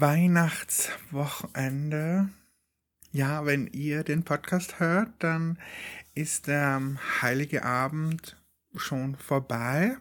Weihnachtswochenende. 0.00 2.28
Ja, 3.10 3.46
wenn 3.46 3.68
ihr 3.68 4.04
den 4.04 4.22
Podcast 4.22 4.80
hört, 4.80 5.08
dann 5.18 5.58
ist 6.14 6.46
der 6.46 6.82
heilige 7.22 7.64
Abend 7.64 8.36
schon 8.76 9.16
vorbei. 9.16 9.96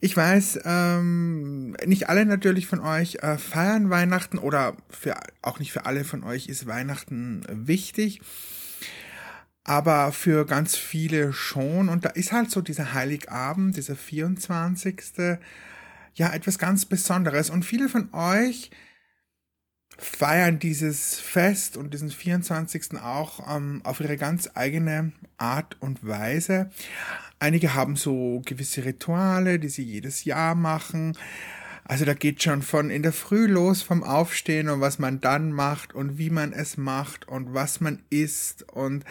Ich 0.00 0.16
weiß, 0.16 0.60
ähm, 0.64 1.76
nicht 1.84 2.08
alle 2.08 2.24
natürlich 2.26 2.66
von 2.66 2.80
euch 2.80 3.16
äh, 3.22 3.38
feiern 3.38 3.90
Weihnachten 3.90 4.38
oder 4.38 4.76
für, 4.90 5.16
auch 5.42 5.58
nicht 5.58 5.72
für 5.72 5.86
alle 5.86 6.04
von 6.04 6.24
euch 6.24 6.48
ist 6.48 6.66
Weihnachten 6.66 7.44
wichtig. 7.48 8.20
Aber 9.64 10.12
für 10.12 10.46
ganz 10.46 10.76
viele 10.76 11.32
schon. 11.32 11.88
Und 11.88 12.04
da 12.04 12.10
ist 12.10 12.32
halt 12.32 12.50
so 12.50 12.60
dieser 12.60 12.94
Heiligabend, 12.94 13.76
dieser 13.76 13.96
24 13.96 15.02
ja 16.16 16.32
etwas 16.32 16.58
ganz 16.58 16.84
Besonderes. 16.84 17.50
Und 17.50 17.64
viele 17.64 17.88
von 17.88 18.12
euch 18.12 18.70
feiern 19.98 20.58
dieses 20.58 21.18
Fest 21.18 21.76
und 21.76 21.94
diesen 21.94 22.10
24. 22.10 23.00
auch 23.00 23.56
ähm, 23.56 23.80
auf 23.84 24.00
ihre 24.00 24.16
ganz 24.16 24.50
eigene 24.54 25.12
Art 25.38 25.76
und 25.80 26.06
Weise. 26.06 26.70
Einige 27.38 27.74
haben 27.74 27.96
so 27.96 28.42
gewisse 28.44 28.84
Rituale, 28.84 29.58
die 29.58 29.68
sie 29.68 29.84
jedes 29.84 30.24
Jahr 30.24 30.54
machen. 30.54 31.16
Also 31.84 32.04
da 32.04 32.14
geht 32.14 32.42
schon 32.42 32.62
von 32.62 32.90
in 32.90 33.02
der 33.02 33.12
Früh 33.12 33.46
los 33.46 33.82
vom 33.82 34.02
Aufstehen 34.02 34.68
und 34.68 34.80
was 34.80 34.98
man 34.98 35.20
dann 35.20 35.52
macht 35.52 35.94
und 35.94 36.18
wie 36.18 36.30
man 36.30 36.52
es 36.52 36.76
macht 36.76 37.28
und 37.28 37.54
was 37.54 37.80
man 37.80 38.02
isst 38.10 38.70
und 38.72 39.04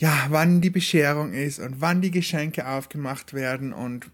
ja, 0.00 0.26
wann 0.30 0.62
die 0.62 0.70
Bescherung 0.70 1.34
ist 1.34 1.58
und 1.58 1.82
wann 1.82 2.00
die 2.00 2.10
Geschenke 2.10 2.66
aufgemacht 2.66 3.34
werden 3.34 3.74
und 3.74 4.10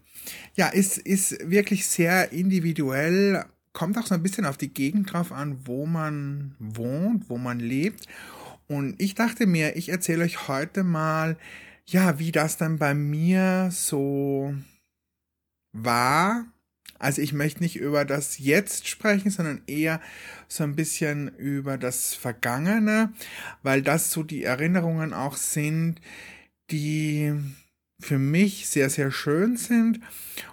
ja, 0.55 0.67
ist, 0.67 0.97
ist 0.97 1.49
wirklich 1.49 1.87
sehr 1.87 2.33
individuell, 2.33 3.45
kommt 3.71 3.97
auch 3.97 4.05
so 4.05 4.13
ein 4.13 4.21
bisschen 4.21 4.45
auf 4.45 4.57
die 4.57 4.73
Gegend 4.73 5.13
drauf 5.13 5.31
an, 5.31 5.65
wo 5.65 5.85
man 5.85 6.55
wohnt, 6.59 7.29
wo 7.29 7.37
man 7.37 7.61
lebt. 7.61 8.05
Und 8.67 9.01
ich 9.01 9.15
dachte 9.15 9.47
mir, 9.47 9.77
ich 9.77 9.87
erzähle 9.87 10.25
euch 10.25 10.49
heute 10.49 10.83
mal, 10.83 11.37
ja, 11.85 12.19
wie 12.19 12.33
das 12.33 12.57
dann 12.57 12.79
bei 12.79 12.93
mir 12.93 13.69
so 13.71 14.53
war, 15.71 16.47
also 16.99 17.21
ich 17.21 17.33
möchte 17.33 17.61
nicht 17.61 17.75
über 17.75 18.05
das 18.05 18.37
Jetzt 18.37 18.87
sprechen, 18.87 19.29
sondern 19.29 19.61
eher 19.67 20.01
so 20.47 20.63
ein 20.63 20.75
bisschen 20.75 21.29
über 21.37 21.77
das 21.77 22.13
Vergangene, 22.13 23.13
weil 23.63 23.81
das 23.81 24.11
so 24.11 24.23
die 24.23 24.43
Erinnerungen 24.43 25.13
auch 25.13 25.35
sind, 25.35 26.01
die 26.71 27.33
für 27.99 28.19
mich 28.19 28.67
sehr, 28.67 28.89
sehr 28.89 29.11
schön 29.11 29.57
sind. 29.57 29.99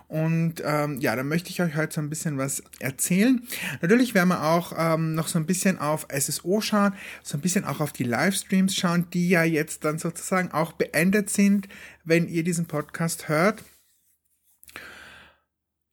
Und 0.08 0.62
ähm, 0.64 1.00
ja, 1.00 1.16
da 1.16 1.24
möchte 1.24 1.50
ich 1.50 1.60
euch 1.60 1.76
heute 1.76 1.94
so 1.94 2.00
ein 2.00 2.08
bisschen 2.08 2.38
was 2.38 2.62
erzählen. 2.78 3.42
Natürlich 3.82 4.14
werden 4.14 4.28
wir 4.28 4.44
auch 4.44 4.72
ähm, 4.76 5.14
noch 5.14 5.28
so 5.28 5.38
ein 5.38 5.46
bisschen 5.46 5.78
auf 5.78 6.06
SSO 6.10 6.60
schauen, 6.60 6.94
so 7.22 7.36
ein 7.36 7.40
bisschen 7.40 7.64
auch 7.64 7.80
auf 7.80 7.92
die 7.92 8.04
Livestreams 8.04 8.74
schauen, 8.74 9.06
die 9.12 9.28
ja 9.28 9.44
jetzt 9.44 9.84
dann 9.84 9.98
sozusagen 9.98 10.52
auch 10.52 10.72
beendet 10.72 11.30
sind, 11.30 11.68
wenn 12.04 12.28
ihr 12.28 12.44
diesen 12.44 12.66
Podcast 12.66 13.28
hört. 13.28 13.62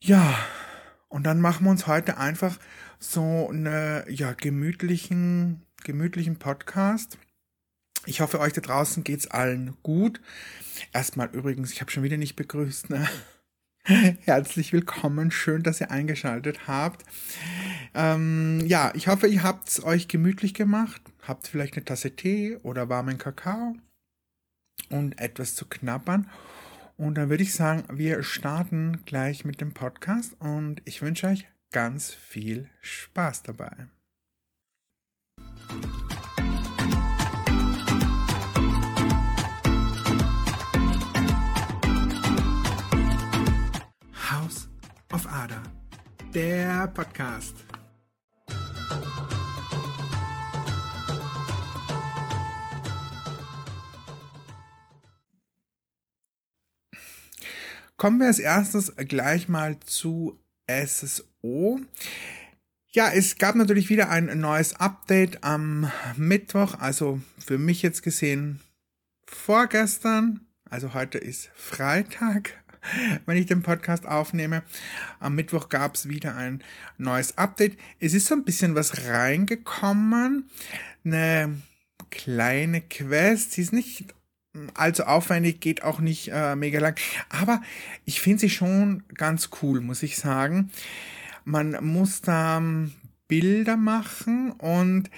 Ja, 0.04 0.36
und 1.10 1.26
dann 1.26 1.40
machen 1.40 1.66
wir 1.66 1.70
uns 1.70 1.86
heute 1.86 2.18
einfach 2.18 2.58
so 2.98 3.50
eine 3.50 4.04
ja 4.10 4.34
gemütlichen 4.34 5.64
gemütlichen 5.84 6.40
Podcast. 6.40 7.20
Ich 8.08 8.20
hoffe, 8.20 8.40
euch 8.40 8.54
da 8.54 8.62
draußen 8.62 9.04
geht's 9.04 9.28
allen 9.28 9.78
gut. 9.84 10.20
Erstmal 10.92 11.30
übrigens, 11.30 11.72
ich 11.72 11.82
habe 11.82 11.92
schon 11.92 12.02
wieder 12.02 12.18
nicht 12.18 12.36
begrüßt. 12.36 12.90
Ne? 12.90 13.08
Herzlich 13.84 14.74
willkommen, 14.74 15.30
schön, 15.30 15.62
dass 15.62 15.82
ihr 15.82 15.92
eingeschaltet 15.92 16.68
habt. 16.68 17.06
Ähm, 17.94 18.62
ja, 18.66 18.92
ich 18.96 19.08
hoffe, 19.08 19.28
ihr 19.28 19.44
habt's 19.44 19.84
euch 19.84 20.08
gemütlich 20.08 20.56
gemacht, 20.56 21.02
habt 21.28 21.48
vielleicht 21.48 21.76
eine 21.76 21.86
Tasse 21.86 22.16
Tee 22.16 22.58
oder 22.64 22.90
warmen 22.90 23.20
Kakao 23.20 23.76
und 24.90 25.20
etwas 25.20 25.54
zu 25.54 25.68
knabbern 25.68 26.28
und 27.02 27.16
dann 27.16 27.32
würde 27.32 27.42
ich 27.42 27.56
sagen, 27.56 27.84
wir 27.92 28.22
starten 28.22 29.04
gleich 29.06 29.44
mit 29.44 29.60
dem 29.60 29.74
Podcast 29.74 30.36
und 30.40 30.84
ich 30.86 31.02
wünsche 31.02 31.28
euch 31.28 31.48
ganz 31.72 32.14
viel 32.14 32.70
Spaß 32.82 33.42
dabei. 33.42 33.88
House 44.30 44.70
of 45.12 45.26
Ada, 45.26 45.64
der 46.36 46.88
Podcast. 46.90 47.56
Kommen 58.02 58.20
wir 58.20 58.26
als 58.26 58.40
erstes 58.40 58.96
gleich 58.96 59.48
mal 59.48 59.80
zu 59.80 60.40
SSO. 60.68 61.80
Ja, 62.88 63.12
es 63.14 63.36
gab 63.36 63.54
natürlich 63.54 63.90
wieder 63.90 64.10
ein 64.10 64.40
neues 64.40 64.74
Update 64.74 65.44
am 65.44 65.92
Mittwoch, 66.18 66.80
also 66.80 67.22
für 67.38 67.60
mich 67.60 67.84
jetzt 67.84 68.02
gesehen 68.02 68.60
vorgestern, 69.28 70.48
also 70.68 70.96
heute 70.96 71.20
ist 71.20 71.52
Freitag, 71.54 72.64
wenn 73.28 73.38
ich 73.38 73.46
den 73.46 73.62
Podcast 73.62 74.08
aufnehme. 74.08 74.64
Am 75.20 75.36
Mittwoch 75.36 75.70
gab 75.70 75.94
es 75.94 76.10
wieder 76.10 76.36
ein 76.36 76.64
neues 76.98 77.38
Update. 77.38 77.78
Es 78.00 78.16
ist 78.16 78.26
so 78.26 78.34
ein 78.34 78.46
bisschen 78.46 78.74
was 78.74 79.06
reingekommen, 79.06 80.50
eine 81.06 81.56
kleine 82.10 82.82
Quest, 82.82 83.52
sie 83.52 83.62
ist 83.62 83.74
nicht 83.74 84.16
allzu 84.74 85.06
aufwendig, 85.06 85.60
geht 85.60 85.84
auch 85.84 86.00
nicht 86.00 86.30
äh, 86.32 86.56
mega 86.56 86.80
lang. 86.80 87.00
Aber 87.30 87.62
ich 88.06 88.22
finde 88.22 88.40
sie 88.40 88.50
schon 88.50 89.04
ganz 89.16 89.50
cool, 89.62 89.82
muss 89.82 90.04
ich 90.04 90.18
sagen. 90.18 90.72
Man 91.46 91.78
muss 91.84 92.22
da 92.22 92.58
ähm, 92.58 92.92
Bilder 93.28 93.78
machen 93.78 94.52
und 94.52 95.10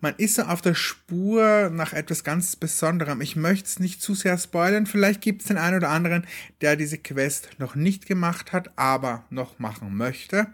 man 0.00 0.14
ist 0.18 0.34
so 0.34 0.42
auf 0.42 0.60
der 0.60 0.74
Spur 0.74 1.70
nach 1.72 1.94
etwas 1.94 2.22
ganz 2.22 2.54
Besonderem. 2.54 3.22
Ich 3.22 3.34
möchte 3.34 3.66
es 3.66 3.78
nicht 3.78 4.02
zu 4.02 4.14
sehr 4.14 4.36
spoilern. 4.36 4.84
Vielleicht 4.84 5.22
gibt 5.22 5.40
es 5.40 5.48
den 5.48 5.56
einen 5.56 5.78
oder 5.78 5.88
anderen, 5.88 6.26
der 6.60 6.76
diese 6.76 6.98
Quest 6.98 7.48
noch 7.58 7.74
nicht 7.74 8.06
gemacht 8.06 8.52
hat, 8.52 8.76
aber 8.76 9.24
noch 9.30 9.58
machen 9.58 9.96
möchte. 9.96 10.48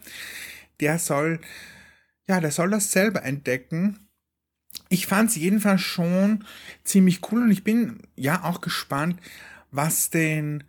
Der 0.78 1.00
soll, 1.00 1.40
ja, 2.28 2.40
der 2.40 2.52
soll 2.52 2.70
das 2.70 2.92
selber 2.92 3.24
entdecken 3.24 4.07
ich 4.88 5.06
fand 5.06 5.30
es 5.30 5.36
jedenfalls 5.36 5.82
schon 5.82 6.44
ziemlich 6.84 7.20
cool 7.30 7.42
und 7.42 7.50
ich 7.50 7.64
bin 7.64 8.00
ja 8.16 8.44
auch 8.44 8.60
gespannt, 8.60 9.20
was 9.70 10.10
denn 10.10 10.64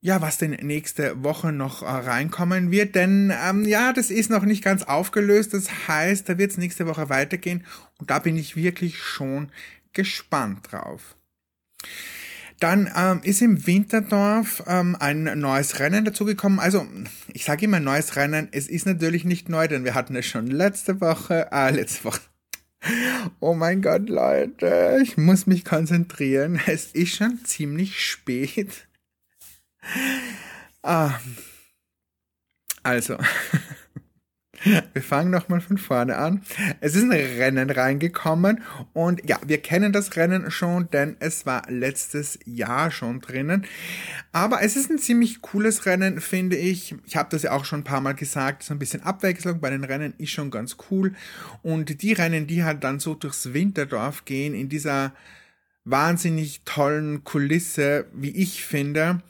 ja, 0.00 0.20
was 0.20 0.36
denn 0.36 0.50
nächste 0.50 1.24
Woche 1.24 1.50
noch 1.50 1.80
äh, 1.80 1.86
reinkommen 1.86 2.70
wird, 2.70 2.94
denn 2.94 3.32
ähm, 3.42 3.64
ja, 3.64 3.94
das 3.94 4.10
ist 4.10 4.28
noch 4.28 4.42
nicht 4.42 4.62
ganz 4.62 4.82
aufgelöst. 4.82 5.54
Das 5.54 5.88
heißt, 5.88 6.28
da 6.28 6.36
wird 6.36 6.50
es 6.50 6.58
nächste 6.58 6.86
Woche 6.86 7.08
weitergehen 7.08 7.64
und 7.98 8.10
da 8.10 8.18
bin 8.18 8.36
ich 8.36 8.54
wirklich 8.54 8.98
schon 8.98 9.50
gespannt 9.94 10.70
drauf. 10.70 11.16
Dann 12.60 12.90
ähm, 12.94 13.20
ist 13.22 13.40
im 13.40 13.66
Winterdorf 13.66 14.62
ähm, 14.66 14.94
ein 15.00 15.24
neues 15.40 15.78
Rennen 15.80 16.04
dazugekommen. 16.04 16.60
Also, 16.60 16.86
ich 17.32 17.46
sage 17.46 17.64
immer 17.64 17.80
neues 17.80 18.14
Rennen. 18.16 18.48
Es 18.52 18.68
ist 18.68 18.84
natürlich 18.84 19.24
nicht 19.24 19.48
neu, 19.48 19.68
denn 19.68 19.84
wir 19.84 19.94
hatten 19.94 20.16
es 20.16 20.26
schon 20.26 20.48
letzte 20.48 21.00
Woche, 21.00 21.48
äh, 21.50 21.70
letzte 21.70 22.04
Woche, 22.04 22.20
Oh 23.40 23.54
mein 23.54 23.82
Gott, 23.82 24.08
Leute, 24.08 24.98
ich 25.02 25.16
muss 25.16 25.46
mich 25.46 25.64
konzentrieren. 25.64 26.60
Es 26.66 26.92
ist 26.92 27.16
schon 27.16 27.44
ziemlich 27.44 28.00
spät. 28.00 28.86
Ah. 30.82 31.18
Also, 32.82 33.16
wir 34.64 35.02
fangen 35.02 35.30
nochmal 35.30 35.60
von 35.60 35.78
vorne 35.78 36.16
an. 36.16 36.42
Es 36.80 36.94
ist 36.94 37.04
ein 37.04 37.10
Rennen 37.10 37.70
reingekommen 37.70 38.62
und 38.92 39.28
ja, 39.28 39.38
wir 39.46 39.58
kennen 39.58 39.92
das 39.92 40.16
Rennen 40.16 40.50
schon, 40.50 40.90
denn 40.90 41.16
es 41.20 41.46
war 41.46 41.62
letztes 41.68 42.38
Jahr 42.44 42.90
schon 42.90 43.20
drinnen. 43.20 43.66
Aber 44.32 44.62
es 44.62 44.76
ist 44.76 44.90
ein 44.90 44.98
ziemlich 44.98 45.42
cooles 45.42 45.86
Rennen, 45.86 46.20
finde 46.20 46.56
ich. 46.56 46.94
Ich 47.06 47.16
habe 47.16 47.28
das 47.30 47.42
ja 47.42 47.52
auch 47.52 47.64
schon 47.64 47.80
ein 47.80 47.84
paar 47.84 48.00
Mal 48.00 48.14
gesagt. 48.14 48.62
So 48.62 48.74
ein 48.74 48.78
bisschen 48.78 49.02
Abwechslung 49.02 49.60
bei 49.60 49.70
den 49.70 49.84
Rennen 49.84 50.14
ist 50.18 50.30
schon 50.30 50.50
ganz 50.50 50.76
cool. 50.90 51.14
Und 51.62 52.02
die 52.02 52.12
Rennen, 52.12 52.46
die 52.46 52.64
halt 52.64 52.84
dann 52.84 53.00
so 53.00 53.14
durchs 53.14 53.52
Winterdorf 53.52 54.24
gehen, 54.24 54.54
in 54.54 54.68
dieser 54.68 55.12
wahnsinnig 55.84 56.62
tollen 56.64 57.24
Kulisse, 57.24 58.06
wie 58.14 58.30
ich 58.30 58.64
finde, 58.64 59.20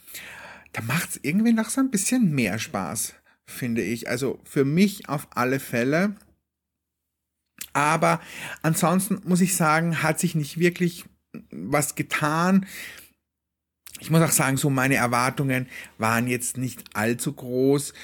da 0.73 0.83
macht 0.83 1.11
es 1.11 1.21
irgendwie 1.23 1.53
noch 1.53 1.69
so 1.69 1.81
ein 1.81 1.91
bisschen 1.91 2.33
mehr 2.33 2.59
Spaß 2.59 3.15
finde 3.46 3.82
ich. 3.82 4.08
Also 4.08 4.41
für 4.44 4.64
mich 4.64 5.08
auf 5.08 5.29
alle 5.31 5.61
Fälle. 5.61 6.17
Aber 7.73 8.20
ansonsten 8.62 9.20
muss 9.25 9.41
ich 9.41 9.56
sagen, 9.56 10.02
hat 10.02 10.20
sich 10.20 10.35
nicht 10.35 10.58
wirklich 10.58 11.05
was 11.50 11.94
getan. 11.94 12.67
ich 14.00 14.11
muss 14.11 14.23
auch 14.23 14.31
sagen, 14.31 14.56
so 14.56 14.70
meine 14.70 14.96
Erwartungen 14.96 15.69
waren 15.99 16.26
jetzt 16.26 16.56
nicht 16.56 16.85
allzu 16.94 17.32
groß. 17.32 17.94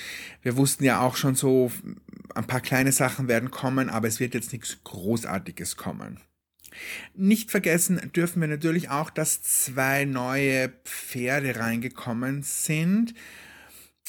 Wir 0.43 0.57
wussten 0.57 0.85
ja 0.85 1.01
auch 1.01 1.17
schon 1.17 1.35
so, 1.35 1.71
ein 2.35 2.47
paar 2.47 2.61
kleine 2.61 2.93
Sachen 2.93 3.29
werden 3.29 3.51
kommen, 3.51 3.91
aber 3.91 4.09
es 4.09 4.21
wird 4.21 4.35
jetzt 4.35 4.53
nichts 4.53 4.79
Großartiges 4.85 5.77
kommen. 5.77 6.21
Nicht 7.15 7.51
vergessen 7.51 8.13
dürfen 8.15 8.41
wir 8.41 8.49
natürlich 8.49 8.91
auch, 8.91 9.11
dass 9.11 9.43
zwei 9.43 10.05
neue 10.05 10.69
Pferde 10.85 11.57
reingekommen 11.57 12.43
sind. 12.43 13.15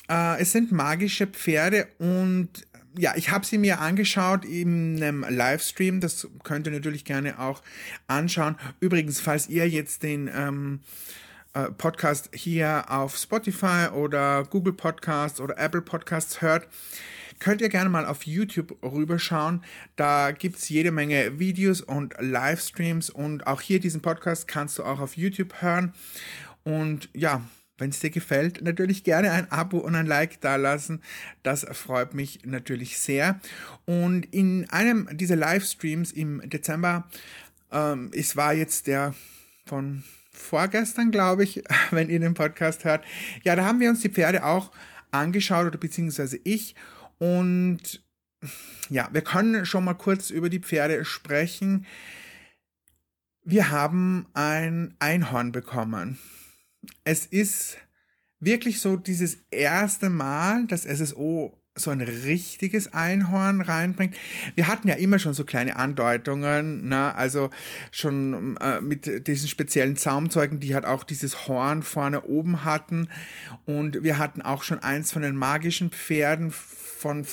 Äh, 0.09 0.41
es 0.41 0.51
sind 0.51 0.71
magische 0.71 1.27
Pferde 1.27 1.87
und 1.97 2.49
ja, 2.97 3.13
ich 3.15 3.29
habe 3.29 3.45
sie 3.45 3.57
mir 3.57 3.79
angeschaut 3.79 4.43
in 4.43 5.01
einem 5.01 5.25
Livestream. 5.27 6.01
Das 6.01 6.27
könnt 6.43 6.67
ihr 6.67 6.73
natürlich 6.73 7.05
gerne 7.05 7.39
auch 7.39 7.61
anschauen. 8.07 8.57
Übrigens, 8.79 9.21
falls 9.21 9.47
ihr 9.47 9.67
jetzt 9.69 10.03
den 10.03 10.29
ähm, 10.33 10.81
äh, 11.53 11.71
Podcast 11.71 12.29
hier 12.33 12.85
auf 12.89 13.15
Spotify 13.15 13.87
oder 13.93 14.43
Google 14.43 14.73
Podcasts 14.73 15.39
oder 15.39 15.57
Apple 15.57 15.81
Podcasts 15.81 16.41
hört, 16.41 16.67
könnt 17.39 17.61
ihr 17.61 17.69
gerne 17.69 17.89
mal 17.89 18.05
auf 18.05 18.25
YouTube 18.25 18.77
rüberschauen. 18.83 19.63
Da 19.95 20.31
gibt's 20.31 20.69
jede 20.69 20.91
Menge 20.91 21.39
Videos 21.39 21.81
und 21.81 22.13
Livestreams 22.19 23.09
und 23.09 23.47
auch 23.47 23.61
hier 23.61 23.79
diesen 23.79 24.01
Podcast 24.01 24.47
kannst 24.47 24.77
du 24.77 24.83
auch 24.83 24.99
auf 24.99 25.17
YouTube 25.17 25.61
hören. 25.61 25.93
Und 26.63 27.09
ja, 27.13 27.41
wenn 27.81 27.89
es 27.89 27.99
dir 27.99 28.11
gefällt, 28.11 28.61
natürlich 28.61 29.03
gerne 29.03 29.31
ein 29.31 29.51
Abo 29.51 29.79
und 29.79 29.95
ein 29.95 30.05
Like 30.05 30.39
dalassen. 30.39 31.01
Das 31.41 31.65
freut 31.71 32.13
mich 32.13 32.45
natürlich 32.45 32.99
sehr. 32.99 33.41
Und 33.85 34.25
in 34.31 34.69
einem 34.69 35.09
dieser 35.17 35.35
Livestreams 35.35 36.11
im 36.11 36.47
Dezember, 36.47 37.09
ähm, 37.71 38.11
es 38.13 38.35
war 38.37 38.53
jetzt 38.53 38.85
der 38.85 39.15
von 39.65 40.03
vorgestern, 40.31 41.09
glaube 41.09 41.43
ich, 41.43 41.63
wenn 41.89 42.11
ihr 42.11 42.19
den 42.19 42.35
Podcast 42.35 42.85
hört. 42.85 43.03
Ja, 43.43 43.55
da 43.55 43.65
haben 43.65 43.79
wir 43.79 43.89
uns 43.89 44.01
die 44.01 44.09
Pferde 44.09 44.45
auch 44.45 44.71
angeschaut 45.09 45.65
oder 45.65 45.79
beziehungsweise 45.79 46.39
ich. 46.43 46.75
Und 47.17 48.03
ja, 48.89 49.09
wir 49.11 49.21
können 49.21 49.65
schon 49.65 49.85
mal 49.85 49.95
kurz 49.95 50.29
über 50.29 50.49
die 50.49 50.59
Pferde 50.59 51.03
sprechen. 51.03 51.87
Wir 53.43 53.71
haben 53.71 54.27
ein 54.35 54.93
Einhorn 54.99 55.51
bekommen 55.51 56.19
es 57.03 57.25
ist 57.25 57.77
wirklich 58.39 58.79
so 58.79 58.97
dieses 58.97 59.37
erste 59.51 60.09
Mal, 60.09 60.65
dass 60.67 60.83
SSO 60.83 61.57
so 61.75 61.89
ein 61.89 62.01
richtiges 62.01 62.93
Einhorn 62.93 63.61
reinbringt. 63.61 64.15
Wir 64.55 64.67
hatten 64.67 64.89
ja 64.89 64.95
immer 64.95 65.19
schon 65.19 65.33
so 65.33 65.45
kleine 65.45 65.77
Andeutungen, 65.77 66.89
ne? 66.89 67.15
also 67.15 67.49
schon 67.91 68.57
äh, 68.57 68.81
mit 68.81 69.27
diesen 69.27 69.47
speziellen 69.47 69.95
Zaumzeugen, 69.95 70.59
die 70.59 70.73
halt 70.73 70.85
auch 70.85 71.03
dieses 71.05 71.47
Horn 71.47 71.81
vorne 71.81 72.23
oben 72.23 72.65
hatten. 72.65 73.07
Und 73.65 74.03
wir 74.03 74.17
hatten 74.17 74.41
auch 74.41 74.63
schon 74.63 74.79
eins 74.79 75.13
von 75.13 75.21
den 75.21 75.35
magischen 75.35 75.91
Pferden 75.91 76.51
von 76.51 77.25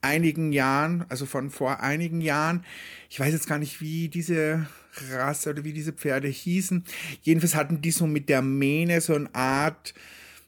einigen 0.00 0.52
Jahren, 0.52 1.04
also 1.08 1.26
von 1.26 1.50
vor 1.50 1.80
einigen 1.80 2.20
Jahren. 2.20 2.64
Ich 3.10 3.18
weiß 3.18 3.32
jetzt 3.32 3.48
gar 3.48 3.58
nicht, 3.58 3.80
wie 3.80 4.08
diese 4.08 4.66
Rasse 5.10 5.50
oder 5.50 5.64
wie 5.64 5.72
diese 5.72 5.92
Pferde 5.92 6.28
hießen. 6.28 6.84
Jedenfalls 7.22 7.54
hatten 7.54 7.80
die 7.80 7.90
so 7.90 8.06
mit 8.06 8.28
der 8.28 8.42
Mähne 8.42 9.00
so 9.00 9.14
eine 9.14 9.34
Art, 9.34 9.94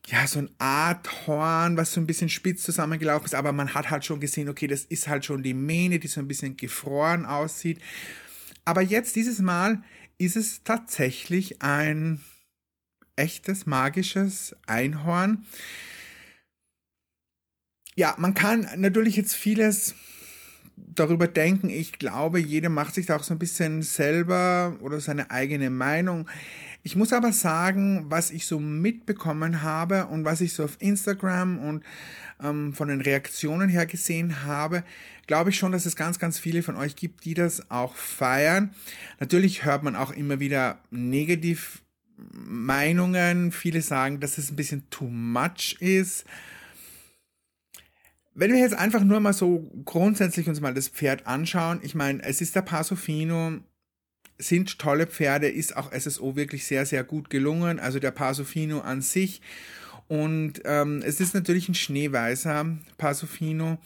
ja, 0.07 0.27
so 0.27 0.41
ein 0.41 0.51
Art 0.59 1.27
Horn, 1.27 1.77
was 1.77 1.93
so 1.93 2.01
ein 2.01 2.07
bisschen 2.07 2.29
spitz 2.29 2.63
zusammengelaufen 2.63 3.27
ist, 3.27 3.35
aber 3.35 3.53
man 3.53 3.75
hat 3.75 3.91
halt 3.91 4.05
schon 4.05 4.21
gesehen, 4.21 4.49
okay, 4.49 4.67
das 4.67 4.85
ist 4.85 5.09
halt 5.09 5.25
schon 5.25 5.43
die 5.43 5.55
Mähne, 5.55 5.99
die 5.99 6.09
so 6.09 6.21
ein 6.21 6.29
bisschen 6.29 6.57
gefroren 6.57 7.25
aussieht. 7.25 7.81
Aber 8.65 8.83
jetzt, 8.83 9.17
dieses 9.17 9.41
Mal, 9.41 9.83
ist 10.19 10.37
es 10.37 10.63
tatsächlich 10.63 11.63
ein 11.63 12.21
echtes 13.17 13.67
magisches 13.67 14.57
Einhorn. 14.67 15.47
Ja, 17.97 18.15
man 18.19 18.35
kann 18.35 18.69
natürlich 18.77 19.17
jetzt 19.17 19.35
vieles 19.35 19.95
darüber 20.77 21.27
denken. 21.29 21.69
Ich 21.69 21.93
glaube, 21.99 22.39
jeder 22.41 22.69
macht 22.69 22.95
sich 22.95 23.07
da 23.07 23.17
auch 23.17 23.23
so 23.23 23.35
ein 23.35 23.39
bisschen 23.39 23.83
selber 23.83 24.77
oder 24.81 25.01
seine 25.01 25.31
eigene 25.31 25.71
Meinung. 25.71 26.29
Ich 26.83 26.97
muss 26.97 27.13
aber 27.13 27.33
sagen, 27.33 28.07
was 28.09 28.31
ich 28.31 28.47
so 28.47 28.61
mitbekommen 28.61 29.63
habe 29.63 30.07
und 30.07 30.25
was 30.25 30.41
ich 30.41 30.53
so 30.53 30.65
auf 30.65 30.77
Instagram 30.81 31.59
und 31.59 31.85
ähm, 32.43 32.75
von 32.75 32.89
den 32.89 33.01
Reaktionen 33.01 33.71
her 33.71 33.87
gesehen 33.87 34.45
habe, 34.45 34.85
glaube 35.27 35.51
ich 35.51 35.57
schon, 35.57 35.73
dass 35.73 35.87
es 35.87 35.97
ganz, 35.97 36.19
ganz 36.19 36.39
viele 36.39 36.63
von 36.63 36.77
euch 36.77 36.95
gibt, 36.95 37.25
die 37.25 37.35
das 37.35 37.71
auch 37.71 37.95
feiern. 37.95 38.75
Natürlich 39.19 39.65
hört 39.65 39.83
man 39.83 39.97
auch 39.97 40.11
immer 40.11 40.41
wieder 40.41 40.79
negativ 40.91 41.83
Meinungen. 42.17 43.51
Viele 43.51 43.81
sagen, 43.81 44.21
dass 44.21 44.39
es 44.39 44.51
ein 44.51 44.57
bisschen 44.57 44.89
too 44.91 45.09
much 45.09 45.77
ist. 45.81 46.25
Wenn 48.35 48.53
wir 48.53 48.59
jetzt 48.59 48.75
einfach 48.75 49.05
nur 49.05 49.21
mal 49.21 49.33
so 49.33 49.71
grundsätzlich 49.85 50.49
uns 50.49 50.61
mal 50.61 50.75
das 50.75 50.89
Pferd 50.89 51.27
anschauen, 51.27 51.81
ich 51.83 51.95
meine, 51.95 52.23
es 52.25 52.41
ist 52.41 52.57
der 52.57 52.63
Pasofino, 52.63 53.61
sind 54.39 54.79
tolle 54.79 55.07
Pferde, 55.07 55.49
ist 55.49 55.77
auch 55.77 55.93
SSO 55.93 56.35
wirklich 56.35 56.65
sehr, 56.65 56.85
sehr 56.87 57.05
gut 57.05 57.31
gelungen, 57.31 57.79
also 57.79 58.01
der 58.01 58.11
Pasofino 58.11 58.81
an 58.81 59.03
sich. 59.03 59.41
Und 60.09 60.63
ähm, 60.65 61.03
es 61.05 61.21
ist 61.21 61.35
natürlich 61.35 61.69
ein 61.69 61.75
schneeweißer 61.75 62.77
Pasofino. 62.99 63.79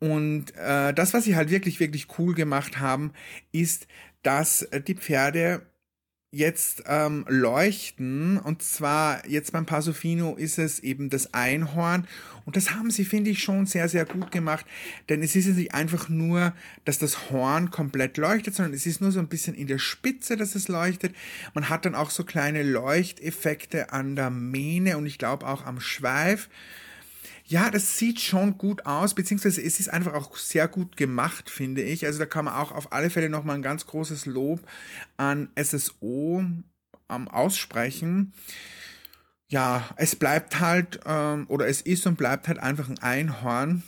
Und 0.00 0.54
äh, 0.56 0.92
das, 0.92 1.14
was 1.14 1.24
sie 1.24 1.36
halt 1.36 1.50
wirklich, 1.50 1.80
wirklich 1.80 2.18
cool 2.18 2.34
gemacht 2.34 2.78
haben, 2.78 3.12
ist, 3.52 3.86
dass 4.22 4.68
die 4.86 4.94
Pferde 4.96 5.62
jetzt 6.36 6.84
ähm, 6.86 7.24
leuchten. 7.28 8.38
Und 8.38 8.62
zwar 8.62 9.26
jetzt 9.26 9.52
beim 9.52 9.66
Pasofino 9.66 10.36
ist 10.36 10.58
es 10.58 10.80
eben 10.80 11.10
das 11.10 11.32
Einhorn. 11.34 12.06
Und 12.44 12.56
das 12.56 12.72
haben 12.72 12.90
sie, 12.90 13.04
finde 13.04 13.30
ich, 13.30 13.42
schon 13.42 13.66
sehr, 13.66 13.88
sehr 13.88 14.04
gut 14.04 14.30
gemacht. 14.30 14.66
Denn 15.08 15.22
es 15.22 15.34
ist 15.34 15.46
jetzt 15.46 15.56
nicht 15.56 15.74
einfach 15.74 16.08
nur, 16.08 16.52
dass 16.84 16.98
das 16.98 17.30
Horn 17.30 17.70
komplett 17.70 18.18
leuchtet, 18.18 18.54
sondern 18.54 18.74
es 18.74 18.86
ist 18.86 19.00
nur 19.00 19.10
so 19.10 19.18
ein 19.18 19.28
bisschen 19.28 19.54
in 19.54 19.66
der 19.66 19.78
Spitze, 19.78 20.36
dass 20.36 20.54
es 20.54 20.68
leuchtet. 20.68 21.14
Man 21.54 21.68
hat 21.68 21.84
dann 21.84 21.94
auch 21.94 22.10
so 22.10 22.22
kleine 22.22 22.62
Leuchteffekte 22.62 23.92
an 23.92 24.14
der 24.14 24.30
Mähne 24.30 24.96
und 24.98 25.06
ich 25.06 25.18
glaube 25.18 25.46
auch 25.46 25.64
am 25.64 25.80
Schweif. 25.80 26.48
Ja, 27.48 27.70
das 27.70 27.96
sieht 27.96 28.20
schon 28.20 28.58
gut 28.58 28.86
aus, 28.86 29.14
beziehungsweise 29.14 29.62
es 29.62 29.78
ist 29.78 29.88
einfach 29.88 30.14
auch 30.14 30.36
sehr 30.36 30.66
gut 30.66 30.96
gemacht, 30.96 31.48
finde 31.48 31.80
ich. 31.80 32.04
Also 32.04 32.18
da 32.18 32.26
kann 32.26 32.46
man 32.46 32.54
auch 32.54 32.72
auf 32.72 32.92
alle 32.92 33.08
Fälle 33.08 33.28
nochmal 33.28 33.54
ein 33.54 33.62
ganz 33.62 33.86
großes 33.86 34.26
Lob 34.26 34.66
an 35.16 35.50
SSO 35.56 36.44
ähm, 37.08 37.28
aussprechen. 37.28 38.32
Ja, 39.48 39.88
es 39.96 40.16
bleibt 40.16 40.58
halt, 40.58 40.98
ähm, 41.06 41.46
oder 41.48 41.68
es 41.68 41.82
ist 41.82 42.04
und 42.08 42.18
bleibt 42.18 42.48
halt 42.48 42.58
einfach 42.58 42.88
ein 42.88 42.98
Einhorn. 42.98 43.84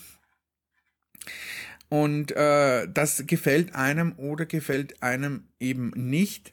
Und 1.88 2.30
äh, 2.36 2.86
das 2.88 3.24
gefällt 3.26 3.74
einem 3.74 4.12
oder 4.18 4.46
gefällt 4.46 5.02
einem 5.02 5.48
eben 5.58 5.90
nicht. 5.96 6.52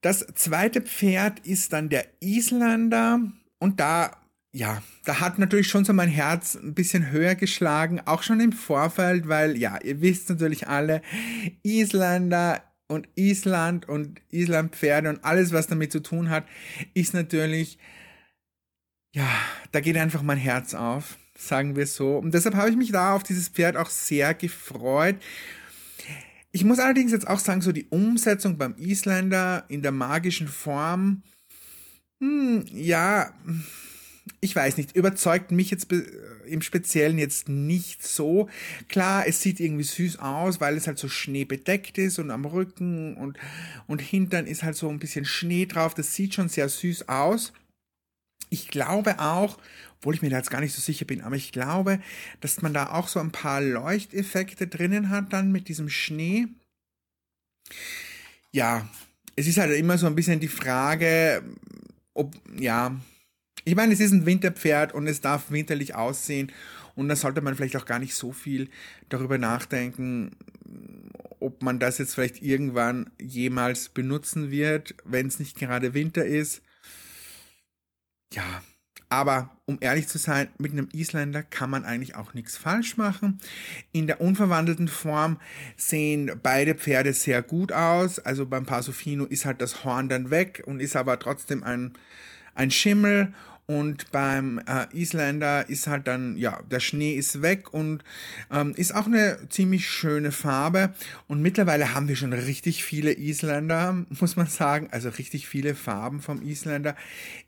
Das 0.00 0.26
zweite 0.34 0.80
Pferd 0.80 1.40
ist 1.40 1.74
dann 1.74 1.90
der 1.90 2.06
Isländer. 2.20 3.20
Und 3.58 3.78
da 3.78 4.16
ja, 4.58 4.82
da 5.04 5.20
hat 5.20 5.38
natürlich 5.38 5.68
schon 5.68 5.84
so 5.84 5.92
mein 5.92 6.08
Herz 6.08 6.56
ein 6.56 6.74
bisschen 6.74 7.12
höher 7.12 7.36
geschlagen, 7.36 8.00
auch 8.06 8.24
schon 8.24 8.40
im 8.40 8.50
Vorfeld, 8.50 9.28
weil 9.28 9.56
ja, 9.56 9.78
ihr 9.84 10.00
wisst 10.00 10.28
natürlich 10.30 10.66
alle, 10.66 11.00
Isländer 11.62 12.64
und 12.88 13.08
Island 13.14 13.88
und 13.88 14.20
Islandpferde 14.30 15.10
und 15.10 15.24
alles, 15.24 15.52
was 15.52 15.68
damit 15.68 15.92
zu 15.92 16.00
tun 16.00 16.28
hat, 16.28 16.44
ist 16.92 17.14
natürlich, 17.14 17.78
ja, 19.14 19.28
da 19.70 19.78
geht 19.78 19.96
einfach 19.96 20.22
mein 20.22 20.38
Herz 20.38 20.74
auf, 20.74 21.18
sagen 21.38 21.76
wir 21.76 21.86
so. 21.86 22.16
Und 22.16 22.34
deshalb 22.34 22.56
habe 22.56 22.68
ich 22.68 22.76
mich 22.76 22.90
da 22.90 23.14
auf 23.14 23.22
dieses 23.22 23.48
Pferd 23.48 23.76
auch 23.76 23.90
sehr 23.90 24.34
gefreut. 24.34 25.22
Ich 26.50 26.64
muss 26.64 26.80
allerdings 26.80 27.12
jetzt 27.12 27.28
auch 27.28 27.38
sagen, 27.38 27.60
so 27.60 27.70
die 27.70 27.86
Umsetzung 27.90 28.58
beim 28.58 28.74
Isländer 28.76 29.66
in 29.68 29.82
der 29.82 29.92
magischen 29.92 30.48
Form, 30.48 31.22
hm, 32.20 32.64
ja, 32.72 33.32
ich 34.40 34.54
weiß 34.54 34.76
nicht, 34.76 34.94
überzeugt 34.94 35.50
mich 35.50 35.70
jetzt 35.70 35.88
im 36.46 36.62
Speziellen 36.62 37.18
jetzt 37.18 37.48
nicht 37.48 38.06
so. 38.06 38.48
Klar, 38.88 39.26
es 39.26 39.42
sieht 39.42 39.58
irgendwie 39.58 39.84
süß 39.84 40.20
aus, 40.20 40.60
weil 40.60 40.76
es 40.76 40.86
halt 40.86 40.98
so 40.98 41.08
schneebedeckt 41.08 41.98
ist 41.98 42.18
und 42.18 42.30
am 42.30 42.44
Rücken 42.44 43.16
und, 43.16 43.36
und 43.86 44.00
hintern 44.00 44.46
ist 44.46 44.62
halt 44.62 44.76
so 44.76 44.88
ein 44.88 45.00
bisschen 45.00 45.24
Schnee 45.24 45.66
drauf. 45.66 45.94
Das 45.94 46.14
sieht 46.14 46.34
schon 46.34 46.48
sehr 46.48 46.68
süß 46.68 47.08
aus. 47.08 47.52
Ich 48.50 48.68
glaube 48.68 49.18
auch, 49.18 49.58
obwohl 49.96 50.14
ich 50.14 50.22
mir 50.22 50.30
da 50.30 50.38
jetzt 50.38 50.50
gar 50.50 50.60
nicht 50.60 50.74
so 50.74 50.80
sicher 50.80 51.04
bin, 51.04 51.22
aber 51.22 51.36
ich 51.36 51.50
glaube, 51.50 52.00
dass 52.40 52.62
man 52.62 52.72
da 52.72 52.92
auch 52.92 53.08
so 53.08 53.18
ein 53.18 53.32
paar 53.32 53.60
Leuchteffekte 53.60 54.68
drinnen 54.68 55.10
hat 55.10 55.32
dann 55.32 55.50
mit 55.50 55.68
diesem 55.68 55.88
Schnee. 55.88 56.46
Ja, 58.52 58.88
es 59.34 59.48
ist 59.48 59.58
halt 59.58 59.76
immer 59.76 59.98
so 59.98 60.06
ein 60.06 60.14
bisschen 60.14 60.40
die 60.40 60.48
Frage, 60.48 61.42
ob, 62.14 62.34
ja, 62.58 62.96
ich 63.68 63.76
meine, 63.76 63.92
es 63.92 64.00
ist 64.00 64.12
ein 64.12 64.26
Winterpferd 64.26 64.94
und 64.94 65.06
es 65.06 65.20
darf 65.20 65.50
winterlich 65.50 65.94
aussehen 65.94 66.52
und 66.94 67.08
da 67.08 67.16
sollte 67.16 67.42
man 67.42 67.54
vielleicht 67.54 67.76
auch 67.76 67.84
gar 67.84 67.98
nicht 67.98 68.14
so 68.14 68.32
viel 68.32 68.70
darüber 69.08 69.38
nachdenken, 69.38 70.30
ob 71.38 71.62
man 71.62 71.78
das 71.78 71.98
jetzt 71.98 72.14
vielleicht 72.14 72.42
irgendwann 72.42 73.10
jemals 73.20 73.90
benutzen 73.90 74.50
wird, 74.50 74.94
wenn 75.04 75.26
es 75.26 75.38
nicht 75.38 75.58
gerade 75.58 75.94
Winter 75.94 76.24
ist. 76.24 76.62
ja, 78.32 78.62
aber 79.10 79.56
um 79.64 79.78
ehrlich 79.80 80.06
zu 80.08 80.18
sein, 80.18 80.48
mit 80.58 80.72
einem 80.72 80.88
Isländer 80.92 81.42
kann 81.42 81.70
man 81.70 81.84
eigentlich 81.84 82.14
auch 82.14 82.34
nichts 82.34 82.56
falsch 82.56 82.96
machen. 82.96 83.38
In 83.92 84.06
der 84.06 84.20
unverwandelten 84.20 84.88
Form 84.88 85.38
sehen 85.76 86.32
beide 86.42 86.74
Pferde 86.74 87.14
sehr 87.14 87.42
gut 87.42 87.72
aus. 87.72 88.18
Also 88.18 88.44
beim 88.44 88.66
Pasofino 88.66 89.24
ist 89.24 89.46
halt 89.46 89.62
das 89.62 89.84
Horn 89.84 90.08
dann 90.08 90.30
weg 90.30 90.62
und 90.66 90.80
ist 90.80 90.94
aber 90.94 91.18
trotzdem 91.18 91.62
ein, 91.62 91.94
ein 92.54 92.70
Schimmel 92.70 93.32
und 93.70 94.10
beim 94.12 94.62
äh, 94.66 94.86
Isländer 94.98 95.68
ist 95.68 95.88
halt 95.88 96.06
dann, 96.06 96.38
ja, 96.38 96.62
der 96.70 96.80
Schnee 96.80 97.12
ist 97.12 97.42
weg 97.42 97.74
und 97.74 98.02
ähm, 98.50 98.72
ist 98.74 98.94
auch 98.94 99.04
eine 99.04 99.46
ziemlich 99.50 99.90
schöne 99.90 100.32
Farbe. 100.32 100.94
Und 101.26 101.42
mittlerweile 101.42 101.94
haben 101.94 102.08
wir 102.08 102.16
schon 102.16 102.32
richtig 102.32 102.82
viele 102.82 103.12
Isländer, 103.12 104.06
muss 104.20 104.36
man 104.36 104.46
sagen. 104.46 104.88
Also 104.90 105.10
richtig 105.10 105.48
viele 105.48 105.74
Farben 105.74 106.22
vom 106.22 106.40
Isländer. 106.40 106.96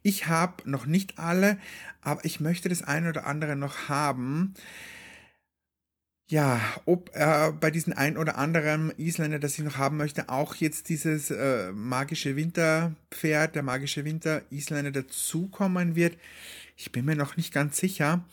Ich 0.03 0.27
habe 0.27 0.69
noch 0.69 0.85
nicht 0.85 1.19
alle, 1.19 1.57
aber 2.03 2.23
ich 2.27 2.39
möchte 2.39 2.69
das 2.69 2.83
eine 2.83 3.09
oder 3.09 3.27
andere 3.27 3.57
noch 3.57 3.89
haben 3.89 4.53
ja, 6.31 6.61
ob 6.87 7.11
äh, 7.13 7.51
bei 7.59 7.73
diesen 7.73 7.93
ein 7.93 8.17
oder 8.17 8.39
anderen 8.39 8.93
Isländer, 8.97 9.41
das 9.41 9.59
ich 9.59 9.65
noch 9.65 9.79
haben 9.79 9.97
möchte, 9.97 10.29
auch 10.29 10.55
jetzt 10.55 10.89
dieses 10.89 11.33
äh, 11.33 11.73
magische 11.73 12.37
Winterpferd, 12.37 13.57
der 13.57 13.65
magische 13.65 14.05
Winter 14.05 14.43
Isländer 14.49 14.93
dazukommen 14.93 15.97
wird. 15.97 16.17
Ich 16.77 16.93
bin 16.93 17.05
mir 17.05 17.17
noch 17.17 17.37
nicht 17.37 17.53
ganz 17.53 17.79
sicher. 17.79 18.25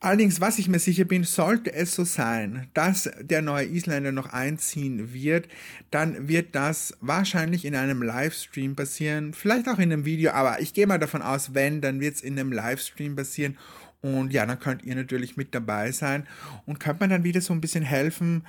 Allerdings, 0.00 0.40
was 0.40 0.58
ich 0.58 0.66
mir 0.66 0.80
sicher 0.80 1.04
bin, 1.04 1.22
sollte 1.22 1.72
es 1.72 1.94
so 1.94 2.02
sein, 2.02 2.68
dass 2.74 3.08
der 3.20 3.42
neue 3.42 3.66
Isländer 3.66 4.10
noch 4.10 4.32
einziehen 4.32 5.14
wird, 5.14 5.46
dann 5.92 6.26
wird 6.26 6.56
das 6.56 6.94
wahrscheinlich 7.00 7.64
in 7.64 7.76
einem 7.76 8.02
Livestream 8.02 8.74
passieren, 8.74 9.34
vielleicht 9.34 9.68
auch 9.68 9.78
in 9.78 9.92
einem 9.92 10.04
Video, 10.04 10.32
aber 10.32 10.60
ich 10.60 10.74
gehe 10.74 10.88
mal 10.88 10.98
davon 10.98 11.22
aus, 11.22 11.54
wenn, 11.54 11.80
dann 11.80 12.00
wird 12.00 12.16
es 12.16 12.22
in 12.22 12.38
einem 12.38 12.52
Livestream 12.52 13.14
passieren 13.14 13.56
und 14.04 14.34
ja, 14.34 14.44
dann 14.44 14.60
könnt 14.60 14.84
ihr 14.84 14.94
natürlich 14.94 15.38
mit 15.38 15.54
dabei 15.54 15.90
sein 15.90 16.26
und 16.66 16.78
könnt 16.78 17.00
mir 17.00 17.08
dann 17.08 17.24
wieder 17.24 17.40
so 17.40 17.54
ein 17.54 17.62
bisschen 17.62 17.82
helfen, 17.82 18.44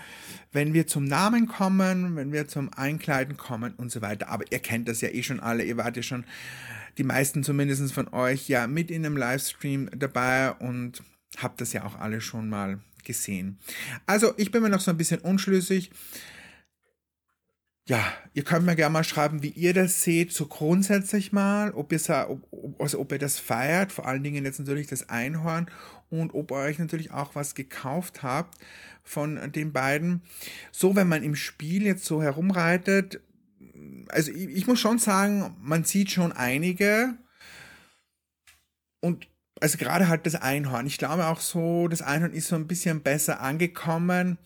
wenn 0.51 0.73
wir 0.73 0.85
zum 0.85 1.05
Namen 1.05 1.47
kommen, 1.47 2.17
wenn 2.17 2.33
wir 2.33 2.49
zum 2.49 2.73
Einkleiden 2.73 3.37
kommen 3.37 3.73
und 3.77 3.89
so 3.89 4.01
weiter. 4.01 4.27
Aber 4.27 4.43
ihr 4.51 4.59
kennt 4.59 4.89
das 4.89 4.99
ja 4.99 5.07
eh 5.07 5.23
schon 5.23 5.39
alle, 5.39 5.63
ihr 5.63 5.77
wart 5.77 5.95
ja 5.95 6.03
schon, 6.03 6.25
die 6.97 7.05
meisten 7.05 7.41
zumindest 7.41 7.93
von 7.93 8.09
euch, 8.09 8.49
ja 8.49 8.67
mit 8.67 8.91
in 8.91 9.05
einem 9.05 9.15
Livestream 9.15 9.89
dabei 9.95 10.51
und 10.51 11.01
habt 11.37 11.61
das 11.61 11.71
ja 11.71 11.85
auch 11.85 11.97
alle 11.99 12.19
schon 12.19 12.49
mal 12.49 12.79
gesehen. 13.05 13.57
Also 14.05 14.33
ich 14.35 14.51
bin 14.51 14.61
mir 14.61 14.69
noch 14.69 14.81
so 14.81 14.91
ein 14.91 14.97
bisschen 14.97 15.21
unschlüssig 15.21 15.89
ja, 17.87 18.03
ihr 18.33 18.43
könnt 18.43 18.65
mir 18.65 18.75
gerne 18.75 18.93
mal 18.93 19.03
schreiben, 19.03 19.43
wie 19.43 19.49
ihr 19.49 19.73
das 19.73 20.01
seht, 20.01 20.33
so 20.33 20.47
grundsätzlich 20.47 21.31
mal, 21.31 21.71
ob 21.71 21.91
ihr, 21.91 21.99
ob, 22.29 22.81
also 22.81 22.99
ob 22.99 23.11
ihr 23.11 23.19
das 23.19 23.37
feiert, 23.37 23.91
vor 23.91 24.07
allen 24.07 24.23
Dingen 24.23 24.43
jetzt 24.43 24.59
natürlich 24.59 24.87
das 24.87 25.09
Einhorn 25.09 25.69
und 26.09 26.33
ob 26.33 26.51
ihr 26.51 26.57
euch 26.57 26.79
natürlich 26.79 27.11
auch 27.11 27.35
was 27.35 27.53
gekauft 27.53 28.23
habt 28.23 28.57
von 29.03 29.51
den 29.51 29.71
beiden. 29.71 30.23
So, 30.71 30.95
wenn 30.95 31.07
man 31.07 31.21
im 31.21 31.35
Spiel 31.35 31.83
jetzt 31.83 32.05
so 32.05 32.23
herumreitet, 32.23 33.21
also 34.09 34.31
ich, 34.31 34.49
ich 34.49 34.67
muss 34.67 34.79
schon 34.79 34.97
sagen, 34.97 35.55
man 35.61 35.83
sieht 35.83 36.09
schon 36.09 36.31
einige 36.31 37.13
und 38.99 39.27
also 39.61 39.77
gerade 39.77 40.09
halt 40.09 40.25
das 40.25 40.35
Einhorn. 40.35 40.87
Ich 40.87 40.97
glaube 40.97 41.27
auch 41.27 41.39
so, 41.39 41.87
das 41.87 42.01
Einhorn 42.01 42.33
ist 42.33 42.47
so 42.47 42.55
ein 42.55 42.67
bisschen 42.67 43.01
besser 43.01 43.41
angekommen 43.41 44.39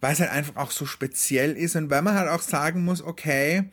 weil 0.00 0.12
es 0.12 0.20
halt 0.20 0.30
einfach 0.30 0.56
auch 0.56 0.70
so 0.70 0.86
speziell 0.86 1.56
ist 1.56 1.76
und 1.76 1.90
weil 1.90 2.02
man 2.02 2.14
halt 2.14 2.28
auch 2.28 2.42
sagen 2.42 2.84
muss, 2.84 3.02
okay, 3.02 3.70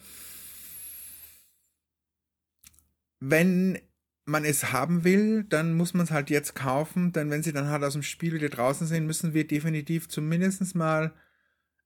wenn 3.20 3.80
man 4.26 4.44
es 4.44 4.74
haben 4.74 5.04
will, 5.04 5.44
dann 5.44 5.74
muss 5.74 5.94
man 5.94 6.06
es 6.06 6.12
halt 6.12 6.30
jetzt 6.30 6.54
kaufen, 6.54 7.14
denn 7.14 7.30
wenn 7.30 7.44
sie 7.44 7.54
dann 7.54 7.70
halt 7.70 7.84
aus 7.84 7.94
dem 7.94 8.04
Spiel 8.04 8.34
wieder 8.34 8.50
draußen 8.50 8.86
sind, 8.86 9.08
müssen 9.08 9.34
wir 9.34 9.48
definitiv 9.48 10.10
zumindest 10.10 10.76
mal 10.76 11.14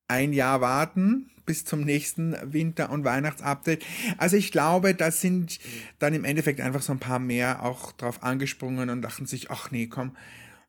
ein 0.08 0.34
Jahr 0.34 0.60
warten 0.60 1.32
bis 1.46 1.64
zum 1.66 1.82
nächsten 1.82 2.36
Winter- 2.52 2.90
und 2.90 3.06
Weihnachtsupdate. 3.06 3.84
Also 4.18 4.38
ich 4.38 4.52
glaube, 4.52 4.94
da 4.94 5.12
sind 5.12 5.60
dann 6.00 6.14
im 6.14 6.26
Endeffekt 6.26 6.62
einfach 6.62 6.82
so 6.82 6.92
ein 6.94 7.00
paar 7.00 7.20
mehr 7.20 7.64
auch 7.64 7.92
drauf 7.94 8.24
angesprungen 8.24 8.90
und 8.90 9.02
dachten 9.02 9.26
sich, 9.26 9.52
ach 9.52 9.72
nee, 9.72 9.88
komm, 9.88 10.16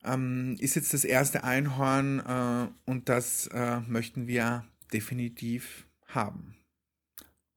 ähm, 0.04 0.56
ist 0.58 0.74
jetzt 0.74 0.94
das 0.94 1.04
erste 1.04 1.44
Einhorn 1.44 2.20
äh, 2.20 2.90
und 2.90 3.08
das 3.08 3.48
äh, 3.48 3.80
möchten 3.80 4.26
wir 4.26 4.64
definitiv 4.92 5.86
haben. 6.06 6.56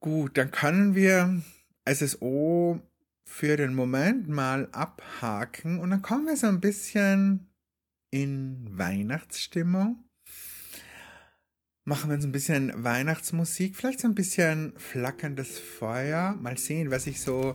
Gut, 0.00 0.36
dann 0.38 0.50
können 0.50 0.94
wir 0.94 1.42
SSO 1.88 2.80
für 3.24 3.56
den 3.56 3.74
Moment 3.74 4.28
mal 4.28 4.68
abhaken 4.72 5.80
und 5.80 5.90
dann 5.90 6.02
kommen 6.02 6.26
wir 6.26 6.36
so 6.36 6.46
ein 6.46 6.60
bisschen 6.60 7.48
in 8.10 8.68
Weihnachtsstimmung. 8.70 10.04
Machen 11.84 12.10
wir 12.10 12.16
uns 12.16 12.24
ein 12.24 12.32
bisschen 12.32 12.72
Weihnachtsmusik, 12.82 13.76
vielleicht 13.76 14.00
so 14.00 14.08
ein 14.08 14.14
bisschen 14.14 14.72
flackerndes 14.76 15.58
Feuer. 15.58 16.36
Mal 16.40 16.58
sehen, 16.58 16.90
was 16.90 17.06
ich 17.06 17.20
so 17.20 17.54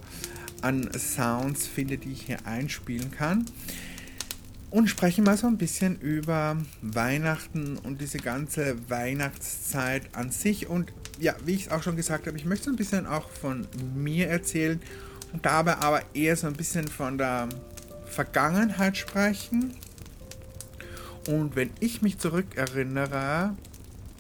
an 0.61 0.89
Sounds 0.97 1.67
finde, 1.67 1.97
die 1.97 2.13
ich 2.13 2.23
hier 2.23 2.45
einspielen 2.45 3.11
kann 3.11 3.45
und 4.71 4.87
sprechen 4.89 5.25
mal 5.25 5.37
so 5.37 5.47
ein 5.47 5.57
bisschen 5.57 5.99
über 5.99 6.57
Weihnachten 6.81 7.77
und 7.77 7.99
diese 7.99 8.17
ganze 8.17 8.77
Weihnachtszeit 8.89 10.15
an 10.15 10.31
sich. 10.31 10.67
Und 10.67 10.93
ja, 11.19 11.35
wie 11.45 11.53
ich 11.53 11.67
es 11.67 11.71
auch 11.71 11.83
schon 11.83 11.97
gesagt 11.97 12.25
habe, 12.25 12.37
ich 12.37 12.45
möchte 12.45 12.65
so 12.65 12.71
ein 12.71 12.77
bisschen 12.77 13.05
auch 13.05 13.29
von 13.29 13.67
mir 13.93 14.29
erzählen 14.29 14.81
und 15.33 15.45
dabei 15.45 15.77
aber 15.77 16.01
eher 16.13 16.37
so 16.37 16.47
ein 16.47 16.53
bisschen 16.53 16.87
von 16.87 17.17
der 17.17 17.49
Vergangenheit 18.05 18.95
sprechen. 18.95 19.75
Und 21.27 21.55
wenn 21.55 21.69
ich 21.81 22.01
mich 22.01 22.17
zurückerinnere, 22.17 23.55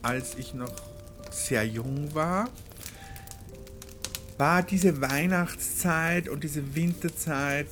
als 0.01 0.35
ich 0.35 0.53
noch 0.53 0.73
sehr 1.31 1.65
jung 1.65 2.13
war, 2.13 2.49
war 4.37 4.63
diese 4.63 5.01
Weihnachtszeit 5.01 6.27
und 6.27 6.43
diese 6.43 6.75
Winterzeit 6.75 7.67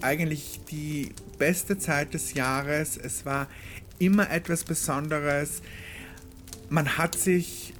eigentlich 0.00 0.60
die 0.70 1.12
beste 1.38 1.78
Zeit 1.78 2.14
des 2.14 2.34
Jahres. 2.34 2.96
Es 2.96 3.24
war 3.24 3.48
immer 3.98 4.30
etwas 4.30 4.64
Besonderes. 4.64 5.62
Man 6.68 6.98
hat 6.98 7.16
sich 7.16 7.74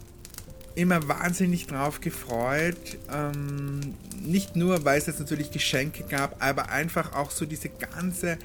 immer 0.75 1.09
wahnsinnig 1.09 1.67
drauf 1.67 2.01
gefreut. 2.01 2.99
Ähm, 3.13 3.81
nicht 4.23 4.57
nur, 4.57 4.85
weil 4.85 4.99
es 4.99 5.07
jetzt 5.07 5.21
natürlich 5.21 5.51
Geschenke 5.51 6.05
gab, 6.05 6.43
aber 6.43 6.71
einfach 6.71 7.15
auch 7.15 7.31
so 7.31 7.47
diese 7.47 7.69
ganze 7.69 8.39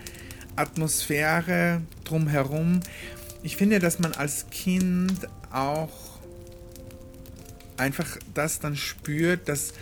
Atmosphäre 0.55 1.81
drumherum. 2.03 2.79
Ich 3.43 3.57
finde, 3.57 3.79
dass 3.79 3.99
man 3.99 4.13
als 4.13 4.47
Kind 4.49 5.27
auch 5.51 5.91
einfach 7.77 8.17
das 8.33 8.59
dann 8.59 8.75
spürt, 8.75 9.47
dass 9.49 9.73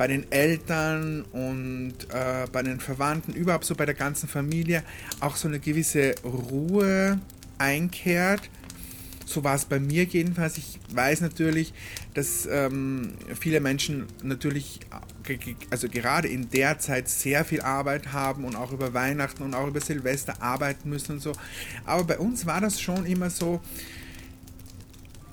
bei 0.00 0.06
den 0.06 0.32
Eltern 0.32 1.26
und 1.30 1.92
äh, 2.10 2.46
bei 2.50 2.62
den 2.62 2.80
Verwandten, 2.80 3.34
überhaupt 3.34 3.66
so 3.66 3.74
bei 3.74 3.84
der 3.84 3.94
ganzen 3.94 4.30
Familie 4.30 4.82
auch 5.20 5.36
so 5.36 5.46
eine 5.46 5.60
gewisse 5.60 6.14
Ruhe 6.24 7.20
einkehrt. 7.58 8.48
So 9.26 9.44
war 9.44 9.54
es 9.54 9.66
bei 9.66 9.78
mir 9.78 10.04
jedenfalls. 10.04 10.56
Ich 10.56 10.78
weiß 10.94 11.20
natürlich, 11.20 11.74
dass 12.14 12.48
ähm, 12.50 13.12
viele 13.38 13.60
Menschen 13.60 14.06
natürlich, 14.22 14.80
also 15.68 15.86
gerade 15.90 16.28
in 16.28 16.48
der 16.48 16.78
Zeit 16.78 17.10
sehr 17.10 17.44
viel 17.44 17.60
Arbeit 17.60 18.14
haben 18.14 18.46
und 18.46 18.56
auch 18.56 18.72
über 18.72 18.94
Weihnachten 18.94 19.42
und 19.42 19.52
auch 19.52 19.68
über 19.68 19.82
Silvester 19.82 20.40
arbeiten 20.40 20.88
müssen 20.88 21.16
und 21.16 21.20
so. 21.20 21.32
Aber 21.84 22.04
bei 22.04 22.18
uns 22.18 22.46
war 22.46 22.62
das 22.62 22.80
schon 22.80 23.04
immer 23.04 23.28
so, 23.28 23.60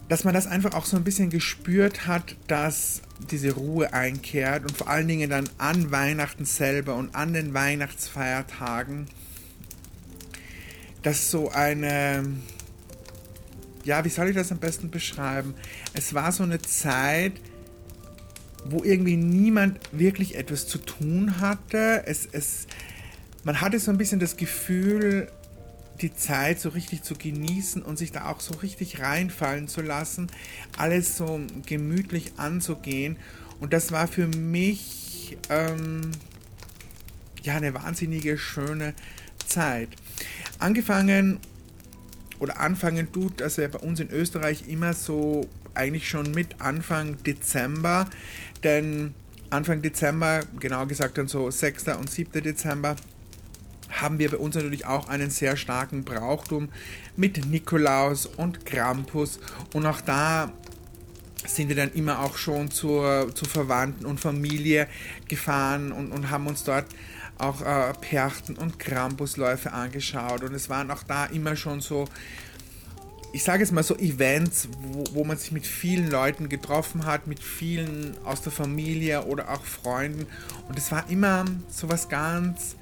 dass 0.10 0.24
man 0.24 0.34
das 0.34 0.48
einfach 0.48 0.74
auch 0.74 0.86
so 0.86 0.96
ein 0.96 1.04
bisschen 1.04 1.30
gespürt 1.30 2.08
hat, 2.08 2.36
dass 2.48 3.02
diese 3.32 3.54
Ruhe 3.54 3.94
einkehrt 3.94 4.64
und 4.64 4.78
vor 4.78 4.88
allen 4.88 5.08
Dingen 5.08 5.30
dann 5.30 5.50
an 5.58 5.92
Weihnachten 5.92 6.46
selber 6.46 6.96
und 6.96 7.14
an 7.14 7.34
den 7.34 7.54
Weihnachtsfeiertagen, 7.54 9.08
dass 11.04 11.30
so 11.30 11.50
eine, 11.50 12.24
ja, 13.84 14.04
wie 14.06 14.10
soll 14.10 14.30
ich 14.30 14.36
das 14.36 14.52
am 14.52 14.60
besten 14.60 14.90
beschreiben? 14.90 15.56
Es 15.94 16.14
war 16.14 16.32
so 16.32 16.44
eine 16.44 16.62
Zeit, 16.62 17.34
wo 18.66 18.84
irgendwie 18.84 19.18
niemand 19.18 19.80
wirklich 19.92 20.36
etwas 20.36 20.68
zu 20.68 20.78
tun 20.78 21.40
hatte. 21.40 22.04
Es, 22.06 22.28
es, 22.32 22.68
man 23.44 23.62
hatte 23.62 23.80
so 23.80 23.92
ein 23.92 23.98
bisschen 23.98 24.20
das 24.20 24.38
Gefühl, 24.38 25.30
die 26.02 26.14
Zeit 26.14 26.60
so 26.60 26.70
richtig 26.70 27.04
zu 27.04 27.16
genießen 27.16 27.82
und 27.82 27.98
sich 27.98 28.12
da 28.12 28.26
auch 28.30 28.40
so 28.40 28.54
richtig 28.56 29.00
reinfallen 29.00 29.68
zu 29.68 29.82
lassen, 29.82 30.28
alles 30.78 31.18
so 31.18 31.40
gemütlich 31.66 32.34
anzugehen. 32.38 33.18
Und 33.60 33.74
das 33.74 33.92
war 33.92 34.08
für 34.08 34.28
mich 34.28 35.38
ähm, 35.50 36.12
ja 37.44 37.56
eine 37.56 37.74
wahnsinnige 37.74 38.38
schöne 38.38 38.94
Zeit. 39.46 39.90
Angefangen 40.60 41.40
oder 42.40 42.60
anfangen 42.60 43.12
tut 43.12 43.42
das 43.42 43.58
ja 43.58 43.68
bei 43.68 43.80
uns 43.80 44.00
in 44.00 44.10
Österreich 44.10 44.68
immer 44.68 44.94
so 44.94 45.48
eigentlich 45.74 46.10
schon 46.10 46.32
mit 46.32 46.60
Anfang 46.62 47.22
Dezember, 47.24 48.10
denn 48.64 49.14
Anfang 49.50 49.82
Dezember, 49.82 50.42
genau 50.60 50.86
gesagt 50.86 51.18
dann 51.18 51.28
so 51.28 51.50
6. 51.50 51.88
und 52.00 52.10
7. 52.10 52.44
Dezember, 52.44 52.96
haben 54.02 54.20
wir 54.20 54.32
bei 54.32 54.38
uns 54.38 54.56
natürlich 54.56 54.86
auch 54.86 55.08
einen 55.08 55.30
sehr 55.30 55.58
starken 55.58 56.04
Brauchtum 56.04 56.70
mit 57.16 57.46
Nikolaus 57.46 58.26
und 58.26 58.66
Krampus. 58.66 59.40
Und 59.74 59.86
auch 59.86 60.02
da 60.02 60.52
sind 61.46 61.70
wir 61.70 61.76
dann 61.76 61.92
immer 61.94 62.20
auch 62.20 62.38
schon 62.38 62.72
zur, 62.72 63.34
zu 63.34 63.46
Verwandten 63.46 64.06
und 64.06 64.20
Familie 64.20 64.88
gefahren 65.28 65.92
und, 65.92 66.12
und 66.12 66.30
haben 66.30 66.48
uns 66.48 66.64
dort 66.64 66.86
auch 67.38 67.62
äh, 67.62 67.94
Perchten 68.02 68.56
und 68.56 68.80
Krampusläufe 68.80 69.72
angeschaut. 69.72 70.44
Und 70.44 70.54
es 70.54 70.70
waren 70.70 70.90
auch 70.92 71.04
da 71.04 71.26
immer 71.26 71.56
schon 71.56 71.82
so, 71.82 72.06
ich 73.32 73.44
sage 73.44 73.64
es 73.64 73.72
mal 73.72 73.84
so, 73.84 73.96
Events, 73.98 74.70
wo, 74.82 75.04
wo 75.14 75.24
man 75.24 75.38
sich 75.38 75.52
mit 75.52 75.68
vielen 75.68 76.10
Leuten 76.10 76.50
getroffen 76.50 77.06
hat, 77.06 77.28
mit 77.28 77.40
vielen 77.40 78.16
aus 78.24 78.42
der 78.42 78.52
Familie 78.52 79.26
oder 79.26 79.50
auch 79.50 79.64
Freunden. 79.64 80.26
Und 80.68 80.78
es 80.78 80.92
war 80.92 81.10
immer 81.10 81.46
so 81.70 81.90
was 81.90 82.10
ganz 82.10 82.76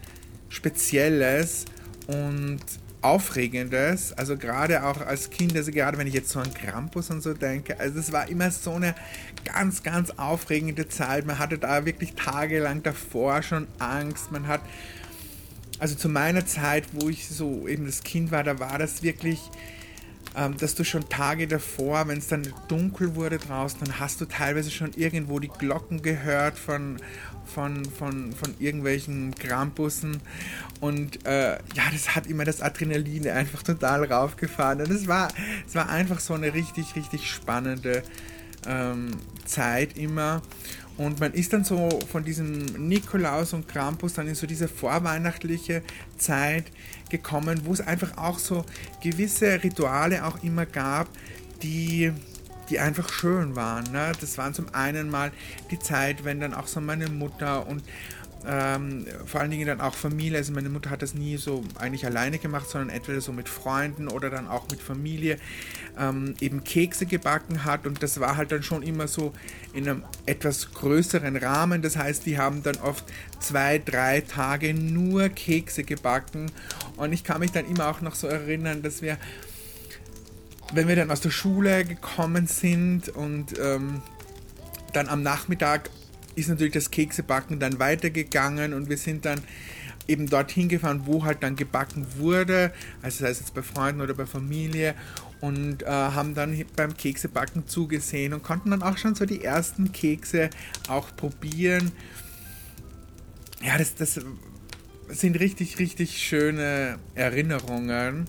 Spezielles 0.50 1.66
und 2.08 2.60
Aufregendes, 3.02 4.14
also 4.14 4.36
gerade 4.36 4.84
auch 4.84 5.00
als 5.00 5.30
Kind, 5.30 5.56
also 5.56 5.72
gerade 5.72 5.98
wenn 6.00 6.08
ich 6.08 6.16
jetzt 6.16 6.30
so 6.30 6.40
an 6.40 6.52
Krampus 6.52 7.12
und 7.12 7.22
so 7.22 7.36
denke, 7.36 7.80
also 7.80 8.00
es 8.00 8.12
war 8.12 8.28
immer 8.30 8.50
so 8.50 8.72
eine 8.72 8.96
ganz, 9.44 9.84
ganz 9.84 10.10
aufregende 10.18 10.88
Zeit. 10.88 11.28
Man 11.28 11.38
hatte 11.38 11.60
da 11.60 11.86
wirklich 11.86 12.16
tagelang 12.16 12.82
davor 12.82 13.44
schon 13.44 13.68
Angst. 13.78 14.32
Man 14.32 14.48
hat, 14.48 14.62
also 15.78 15.94
zu 15.94 16.10
meiner 16.10 16.48
Zeit, 16.48 16.86
wo 16.94 17.08
ich 17.08 17.28
so 17.28 17.68
eben 17.68 17.86
das 17.86 18.04
Kind 18.04 18.32
war, 18.32 18.44
da 18.44 18.60
war 18.60 18.80
das 18.80 19.04
wirklich 19.04 19.40
ähm, 20.36 20.58
dass 20.58 20.76
du 20.76 20.84
schon 20.84 21.08
Tage 21.08 21.48
davor, 21.48 22.08
wenn 22.08 22.18
es 22.18 22.28
dann 22.28 22.52
dunkel 22.68 23.16
wurde 23.16 23.38
draußen, 23.38 23.80
dann 23.82 24.00
hast 24.00 24.20
du 24.20 24.26
teilweise 24.26 24.70
schon 24.70 24.92
irgendwo 24.96 25.40
die 25.40 25.48
Glocken 25.48 26.02
gehört 26.02 26.60
von, 26.60 26.98
von, 27.46 27.86
von, 27.86 28.34
von 28.34 28.54
irgendwelchen 28.60 29.34
Krampussen. 29.36 30.22
Und 30.80 31.26
äh, 31.26 31.54
ja, 31.54 31.84
das 31.92 32.16
hat 32.16 32.28
immer 32.28 32.46
das 32.46 32.62
Adrenalin 32.62 33.28
einfach 33.30 33.64
total 33.64 34.06
raufgefahren. 34.06 34.82
Und 34.82 34.92
es 34.92 35.08
war, 35.08 35.30
war 35.74 35.90
einfach 35.90 36.20
so 36.20 36.34
eine 36.34 36.54
richtig, 36.54 36.96
richtig 36.96 37.30
spannende 37.30 38.04
ähm, 38.68 39.12
Zeit 39.46 39.98
immer. 39.98 40.42
Und 40.98 41.20
man 41.20 41.34
ist 41.34 41.52
dann 41.52 41.66
so 41.66 41.90
von 42.10 42.24
diesem 42.24 42.64
Nikolaus 42.88 43.54
und 43.54 43.68
Krampus 43.68 44.14
dann 44.14 44.28
in 44.28 44.36
so 44.36 44.48
diese 44.48 44.68
vorweihnachtliche 44.68 45.84
Zeit 46.18 46.66
gekommen, 47.10 47.62
wo 47.66 47.74
es 47.74 47.82
einfach 47.82 48.18
auch 48.18 48.40
so 48.40 48.66
gewisse 49.04 49.62
Rituale 49.62 50.26
auch 50.26 50.42
immer 50.42 50.66
gab, 50.66 51.10
die 51.62 52.14
die 52.70 52.80
einfach 52.80 53.10
schön 53.10 53.56
waren. 53.56 53.92
Ne? 53.92 54.12
Das 54.20 54.38
waren 54.38 54.54
zum 54.54 54.74
einen 54.74 55.10
mal 55.10 55.32
die 55.72 55.80
Zeit, 55.80 56.24
wenn 56.24 56.40
dann 56.40 56.54
auch 56.54 56.68
so 56.68 56.82
meine 56.82 57.10
Mutter 57.10 57.68
und 57.68 57.84
ähm, 58.48 59.06
vor 59.26 59.42
allen 59.42 59.52
Dingen 59.52 59.66
dann 59.66 59.82
auch 59.82 59.96
Familie. 59.96 60.38
Also 60.38 60.54
meine 60.54 60.70
Mutter 60.70 60.90
hat 60.90 61.02
das 61.02 61.14
nie 61.14 61.38
so 61.38 61.64
eigentlich 61.80 62.06
alleine 62.06 62.38
gemacht, 62.38 62.70
sondern 62.70 62.90
entweder 62.90 63.22
so 63.22 63.32
mit 63.32 63.50
Freunden 63.50 64.08
oder 64.08 64.30
dann 64.30 64.48
auch 64.48 64.70
mit 64.70 64.82
Familie 64.82 65.38
ähm, 65.98 66.36
eben 66.40 66.64
Kekse 66.64 67.06
gebacken 67.06 67.66
hat. 67.66 67.88
Und 67.88 68.04
das 68.04 68.20
war 68.20 68.38
halt 68.38 68.52
dann 68.52 68.64
schon 68.64 68.84
immer 68.84 69.08
so 69.08 69.34
in 69.74 69.90
einem 69.90 70.04
etwas 70.26 70.72
größeren 70.74 71.36
Rahmen. 71.38 71.82
Das 71.82 71.98
heißt, 71.98 72.26
die 72.26 72.38
haben 72.38 72.62
dann 72.62 72.78
oft 72.78 73.06
zwei, 73.40 73.80
drei 73.80 74.22
Tage 74.22 74.74
nur 74.74 75.30
Kekse 75.30 75.84
gebacken. 75.84 76.52
Und 76.98 77.14
ich 77.14 77.24
kann 77.24 77.40
mich 77.40 77.52
dann 77.52 77.66
immer 77.66 77.88
auch 77.88 78.02
noch 78.02 78.16
so 78.16 78.28
erinnern, 78.28 78.82
dass 78.82 79.02
wir, 79.02 79.18
wenn 80.74 80.88
wir 80.88 80.96
dann 80.96 81.12
aus 81.12 81.22
der 81.22 81.32
Schule 81.32 81.86
gekommen 81.86 82.48
sind 82.48 83.10
und 83.10 83.58
ähm, 83.60 84.02
dann 84.94 85.08
am 85.08 85.24
Nachmittag 85.24 85.90
ist 86.36 86.50
natürlich 86.50 86.74
das 86.74 86.92
Keksebacken 86.92 87.60
dann 87.60 87.80
weitergegangen 87.80 88.74
und 88.74 88.90
wir 88.90 88.98
sind 88.98 89.26
dann 89.26 89.42
eben 90.08 90.30
dorthin 90.30 90.70
gefahren, 90.70 91.02
wo 91.06 91.24
halt 91.24 91.42
dann 91.42 91.56
gebacken 91.56 92.06
wurde, 92.18 92.72
also 93.02 93.24
sei 93.24 93.30
es 93.30 93.40
jetzt 93.40 93.54
bei 93.54 93.62
Freunden 93.62 94.02
oder 94.02 94.14
bei 94.14 94.26
Familie 94.26 94.96
und 95.42 95.84
äh, 95.84 95.88
haben 95.88 96.36
dann 96.36 96.64
beim 96.76 96.96
Keksebacken 96.96 97.68
zugesehen 97.68 98.34
und 98.34 98.44
konnten 98.44 98.72
dann 98.72 98.84
auch 98.84 98.98
schon 98.98 99.16
so 99.16 99.26
die 99.26 99.44
ersten 99.44 99.92
Kekse 99.92 100.50
auch 100.88 101.16
probieren. 101.16 101.92
Ja, 103.64 103.78
das, 103.78 103.96
das 103.96 104.20
sind 105.10 105.40
richtig, 105.40 105.80
richtig 105.80 106.18
schöne 106.20 107.00
Erinnerungen. 107.16 108.28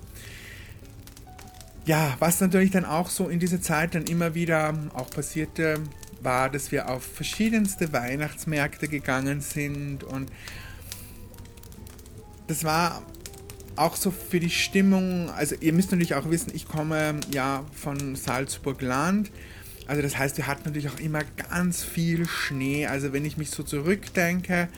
Ja, 1.86 2.16
was 2.18 2.40
natürlich 2.40 2.72
dann 2.72 2.84
auch 2.84 3.08
so 3.08 3.28
in 3.28 3.38
dieser 3.38 3.62
Zeit 3.62 3.94
dann 3.94 4.06
immer 4.06 4.34
wieder 4.34 4.74
auch 4.92 5.08
passierte, 5.08 5.80
war, 6.20 6.50
dass 6.50 6.72
wir 6.72 6.90
auf 6.90 7.04
verschiedenste 7.04 7.92
Weihnachtsmärkte 7.92 8.88
gegangen 8.88 9.40
sind 9.40 10.02
und 10.02 10.30
das 12.48 12.64
war 12.64 13.02
auch 13.76 13.94
so 13.94 14.10
für 14.10 14.40
die 14.40 14.50
Stimmung, 14.50 15.30
also 15.30 15.54
ihr 15.60 15.72
müsst 15.72 15.92
natürlich 15.92 16.16
auch 16.16 16.28
wissen, 16.28 16.50
ich 16.54 16.66
komme 16.66 17.20
ja 17.32 17.64
von 17.72 18.16
Salzburg-Land. 18.16 19.30
Also 19.86 20.02
das 20.02 20.18
heißt, 20.18 20.38
wir 20.38 20.48
hatten 20.48 20.62
natürlich 20.64 20.88
auch 20.88 20.98
immer 20.98 21.20
ganz 21.50 21.84
viel 21.84 22.26
Schnee. 22.26 22.86
Also 22.86 23.12
wenn 23.12 23.24
ich 23.24 23.36
mich 23.36 23.50
so 23.50 23.62
zurückdenke, 23.62 24.68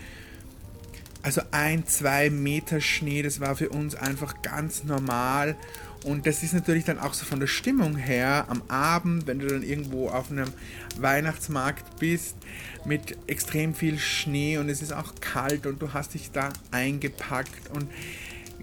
also 1.22 1.42
ein, 1.52 1.86
zwei 1.86 2.30
Meter 2.30 2.80
Schnee, 2.80 3.22
das 3.22 3.40
war 3.40 3.56
für 3.56 3.68
uns 3.68 3.94
einfach 3.94 4.42
ganz 4.42 4.84
normal. 4.84 5.56
Und 6.04 6.26
das 6.26 6.42
ist 6.42 6.54
natürlich 6.54 6.84
dann 6.84 6.98
auch 6.98 7.12
so 7.12 7.24
von 7.26 7.40
der 7.40 7.48
Stimmung 7.48 7.96
her 7.96 8.46
am 8.48 8.62
Abend, 8.68 9.26
wenn 9.26 9.40
du 9.40 9.48
dann 9.48 9.62
irgendwo 9.62 10.08
auf 10.08 10.30
einem 10.30 10.52
Weihnachtsmarkt 10.98 11.98
bist 11.98 12.36
mit 12.84 13.16
extrem 13.26 13.74
viel 13.74 13.98
Schnee 13.98 14.58
und 14.58 14.68
es 14.68 14.80
ist 14.80 14.92
auch 14.92 15.14
kalt 15.20 15.66
und 15.66 15.82
du 15.82 15.92
hast 15.92 16.14
dich 16.14 16.30
da 16.30 16.50
eingepackt 16.70 17.70
und 17.74 17.90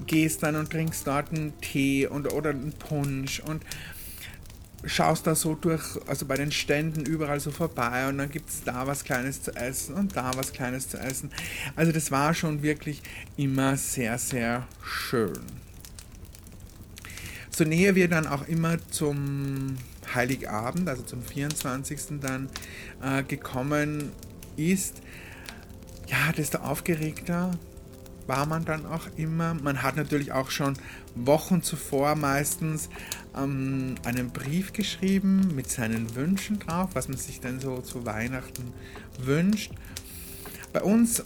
gehst 0.08 0.44
dann 0.44 0.56
und 0.56 0.72
trinkst 0.72 1.06
dort 1.08 1.32
einen 1.32 1.60
Tee 1.62 2.08
und, 2.08 2.32
oder 2.32 2.52
einen 2.52 2.74
Punsch 2.74 3.42
und 3.42 3.64
schaust 4.86 5.26
da 5.28 5.36
so 5.36 5.56
durch, 5.56 5.84
also 6.08 6.26
bei 6.26 6.36
den 6.36 6.52
Ständen 6.52 7.06
überall 7.06 7.40
so 7.40 7.52
vorbei 7.52 8.08
und 8.08 8.18
dann 8.18 8.30
gibt 8.30 8.50
es 8.50 8.64
da 8.64 8.88
was 8.88 9.04
Kleines 9.04 9.42
zu 9.42 9.56
essen 9.56 9.96
und 9.96 10.16
da 10.16 10.32
was 10.36 10.54
Kleines 10.54 10.90
zu 10.90 10.98
essen. 10.98 11.32
Also 11.76 11.92
das 11.92 12.12
war 12.12 12.34
schon 12.34 12.62
wirklich 12.62 13.02
immer 13.36 13.78
sehr, 13.78 14.18
sehr 14.18 14.68
schön. 14.84 15.65
So 17.56 17.64
näher 17.64 17.96
wir 17.96 18.10
dann 18.10 18.28
auch 18.28 18.50
immer 18.50 18.86
zum 18.90 19.78
Heiligabend, 20.14 20.90
also 20.90 21.04
zum 21.04 21.22
24. 21.22 22.20
dann 22.20 22.50
äh, 23.02 23.24
gekommen 23.24 24.12
ist, 24.58 25.02
ja, 26.06 26.34
desto 26.34 26.58
aufgeregter 26.58 27.52
war 28.28 28.46
man 28.46 28.66
dann 28.66 28.86
auch 28.86 29.08
immer. 29.16 29.54
Man 29.54 29.84
hat 29.84 29.96
natürlich 29.96 30.34
auch 30.34 30.52
schon 30.52 30.74
Wochen 31.16 31.62
zuvor 31.62 32.16
meistens 32.16 32.90
ähm, 33.34 33.96
einen 34.04 34.32
Brief 34.32 34.74
geschrieben 34.74 35.56
mit 35.56 35.72
seinen 35.72 36.14
Wünschen 36.14 36.60
drauf, 36.60 36.90
was 36.92 37.08
man 37.08 37.18
sich 37.18 37.40
dann 37.40 37.62
so 37.62 37.80
zu 37.80 38.06
Weihnachten 38.06 38.74
wünscht. 39.18 39.72
Bei 40.74 40.82
uns 40.82 41.24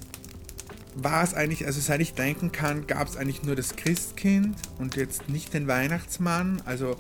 war 0.95 1.23
es 1.23 1.34
eigentlich, 1.34 1.65
also 1.65 1.80
seit 1.80 2.02
ich 2.02 2.13
denken 2.13 2.52
kann, 2.52 2.88
gab 2.88 3.08
es 3.08 3.17
eigentlich 3.17 3.43
nur 3.43 3.56
das 3.56 3.75
Christkind 3.75 4.56
und 4.80 4.95
jetzt 4.95 5.30
nicht 5.30 5.54
den 5.54 5.67
Weihnachtsmann. 5.67 6.62
Also 6.65 6.97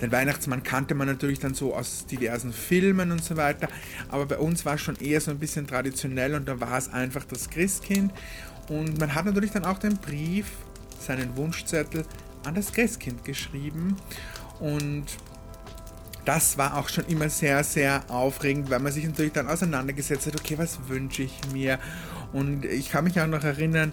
den 0.00 0.12
Weihnachtsmann 0.12 0.62
kannte 0.62 0.94
man 0.94 1.06
natürlich 1.06 1.38
dann 1.38 1.54
so 1.54 1.74
aus 1.74 2.06
diversen 2.06 2.52
Filmen 2.52 3.12
und 3.12 3.24
so 3.24 3.36
weiter, 3.36 3.68
aber 4.08 4.26
bei 4.26 4.38
uns 4.38 4.64
war 4.64 4.74
es 4.74 4.82
schon 4.82 4.96
eher 4.96 5.20
so 5.20 5.30
ein 5.30 5.38
bisschen 5.38 5.66
traditionell 5.66 6.34
und 6.34 6.46
da 6.46 6.60
war 6.60 6.76
es 6.76 6.88
einfach 6.88 7.24
das 7.24 7.48
Christkind. 7.48 8.12
Und 8.68 8.98
man 8.98 9.14
hat 9.14 9.24
natürlich 9.24 9.52
dann 9.52 9.64
auch 9.64 9.78
den 9.78 9.96
Brief, 9.96 10.46
seinen 10.98 11.36
Wunschzettel 11.36 12.04
an 12.44 12.54
das 12.54 12.72
Christkind 12.72 13.24
geschrieben 13.24 13.96
und 14.60 15.06
das 16.26 16.58
war 16.58 16.76
auch 16.76 16.88
schon 16.88 17.06
immer 17.06 17.30
sehr, 17.30 17.62
sehr 17.62 18.02
aufregend, 18.10 18.68
weil 18.68 18.80
man 18.80 18.92
sich 18.92 19.04
natürlich 19.04 19.32
dann 19.32 19.46
auseinandergesetzt 19.46 20.26
hat, 20.26 20.34
okay, 20.38 20.58
was 20.58 20.88
wünsche 20.88 21.22
ich 21.22 21.32
mir? 21.52 21.78
Und 22.32 22.64
ich 22.64 22.90
kann 22.90 23.04
mich 23.04 23.20
auch 23.20 23.26
noch 23.26 23.44
erinnern, 23.44 23.92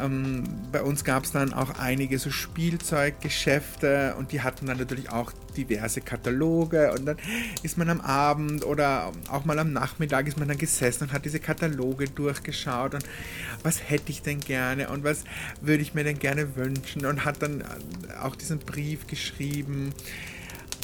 ähm, 0.00 0.44
bei 0.72 0.82
uns 0.82 1.04
gab 1.04 1.24
es 1.24 1.32
dann 1.32 1.52
auch 1.52 1.78
einige 1.78 2.18
so 2.18 2.30
Spielzeuggeschäfte 2.30 4.14
und 4.18 4.32
die 4.32 4.42
hatten 4.42 4.66
dann 4.66 4.78
natürlich 4.78 5.10
auch 5.10 5.32
diverse 5.56 6.00
Kataloge. 6.00 6.92
Und 6.92 7.06
dann 7.06 7.16
ist 7.62 7.78
man 7.78 7.88
am 7.90 8.00
Abend 8.00 8.64
oder 8.64 9.12
auch 9.30 9.44
mal 9.44 9.58
am 9.58 9.72
Nachmittag 9.72 10.26
ist 10.26 10.38
man 10.38 10.48
dann 10.48 10.58
gesessen 10.58 11.04
und 11.04 11.12
hat 11.12 11.24
diese 11.24 11.40
Kataloge 11.40 12.06
durchgeschaut 12.06 12.94
und 12.94 13.04
was 13.62 13.88
hätte 13.88 14.10
ich 14.10 14.22
denn 14.22 14.40
gerne 14.40 14.88
und 14.88 15.04
was 15.04 15.24
würde 15.60 15.82
ich 15.82 15.94
mir 15.94 16.04
denn 16.04 16.18
gerne 16.18 16.56
wünschen? 16.56 17.06
Und 17.06 17.24
hat 17.24 17.42
dann 17.42 17.64
auch 18.22 18.36
diesen 18.36 18.58
Brief 18.58 19.06
geschrieben 19.06 19.92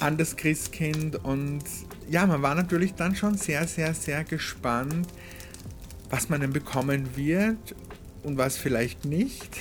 an 0.01 0.17
das 0.17 0.37
Christkind. 0.37 1.17
Und 1.25 1.65
ja, 2.09 2.27
man 2.27 2.43
war 2.43 2.55
natürlich 2.55 2.95
dann 2.95 3.15
schon 3.15 3.37
sehr, 3.37 3.67
sehr, 3.67 3.95
sehr 3.95 4.25
gespannt, 4.25 5.09
was 6.11 6.29
man 6.29 6.41
denn 6.41 6.53
bekommen 6.53 7.17
wird 7.17 7.75
und 8.23 8.37
was 8.37 8.57
vielleicht 8.57 9.05
nicht. 9.05 9.57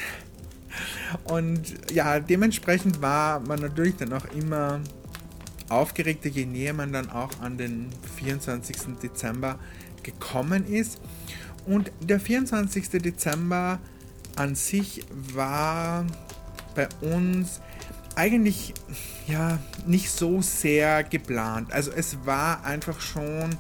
Und 1.24 1.92
ja, 1.92 2.20
dementsprechend 2.20 3.02
war 3.02 3.40
man 3.40 3.60
natürlich 3.60 3.96
dann 3.96 4.14
auch 4.14 4.26
immer 4.36 4.82
aufgeregter, 5.70 6.30
je 6.30 6.46
näher 6.46 6.74
man 6.74 6.92
dann 6.92 7.10
auch 7.10 7.40
an 7.42 7.58
den 7.58 7.90
24. 8.18 8.76
Dezember 9.02 9.60
gekommen 10.04 10.66
ist. 10.66 11.00
Und 11.66 11.92
der 12.02 12.20
24. 12.20 12.90
Dezember 12.90 13.80
an 14.36 14.56
sich 14.56 15.06
war 15.12 16.06
bei 16.76 16.88
uns 17.02 17.62
eigentlich 18.16 18.74
ja 19.28 19.60
nicht 19.86 20.10
so 20.10 20.42
sehr 20.42 21.04
geplant. 21.04 21.72
Also 21.72 21.92
es 21.92 22.26
war 22.26 22.64
einfach 22.66 23.00
schon 23.00 23.56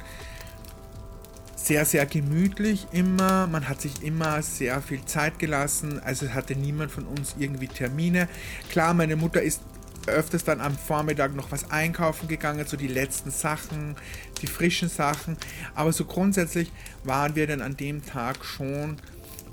sehr, 1.63 1.85
sehr 1.85 2.05
gemütlich 2.05 2.87
immer. 2.91 3.47
Man 3.47 3.67
hat 3.67 3.81
sich 3.81 4.03
immer 4.03 4.41
sehr 4.41 4.81
viel 4.81 5.03
Zeit 5.05 5.39
gelassen. 5.39 5.99
Also 5.99 6.29
hatte 6.33 6.55
niemand 6.55 6.91
von 6.91 7.05
uns 7.05 7.35
irgendwie 7.37 7.67
Termine. 7.67 8.27
Klar, 8.69 8.93
meine 8.93 9.15
Mutter 9.15 9.41
ist 9.41 9.61
öfters 10.07 10.43
dann 10.43 10.61
am 10.61 10.75
Vormittag 10.75 11.35
noch 11.35 11.51
was 11.51 11.69
einkaufen 11.69 12.27
gegangen, 12.27 12.65
so 12.65 12.77
die 12.77 12.87
letzten 12.87 13.31
Sachen, 13.31 13.95
die 14.41 14.47
frischen 14.47 14.89
Sachen. 14.89 15.37
Aber 15.75 15.93
so 15.93 16.05
grundsätzlich 16.05 16.71
waren 17.03 17.35
wir 17.35 17.47
dann 17.47 17.61
an 17.61 17.77
dem 17.77 18.05
Tag 18.05 18.43
schon 18.45 18.97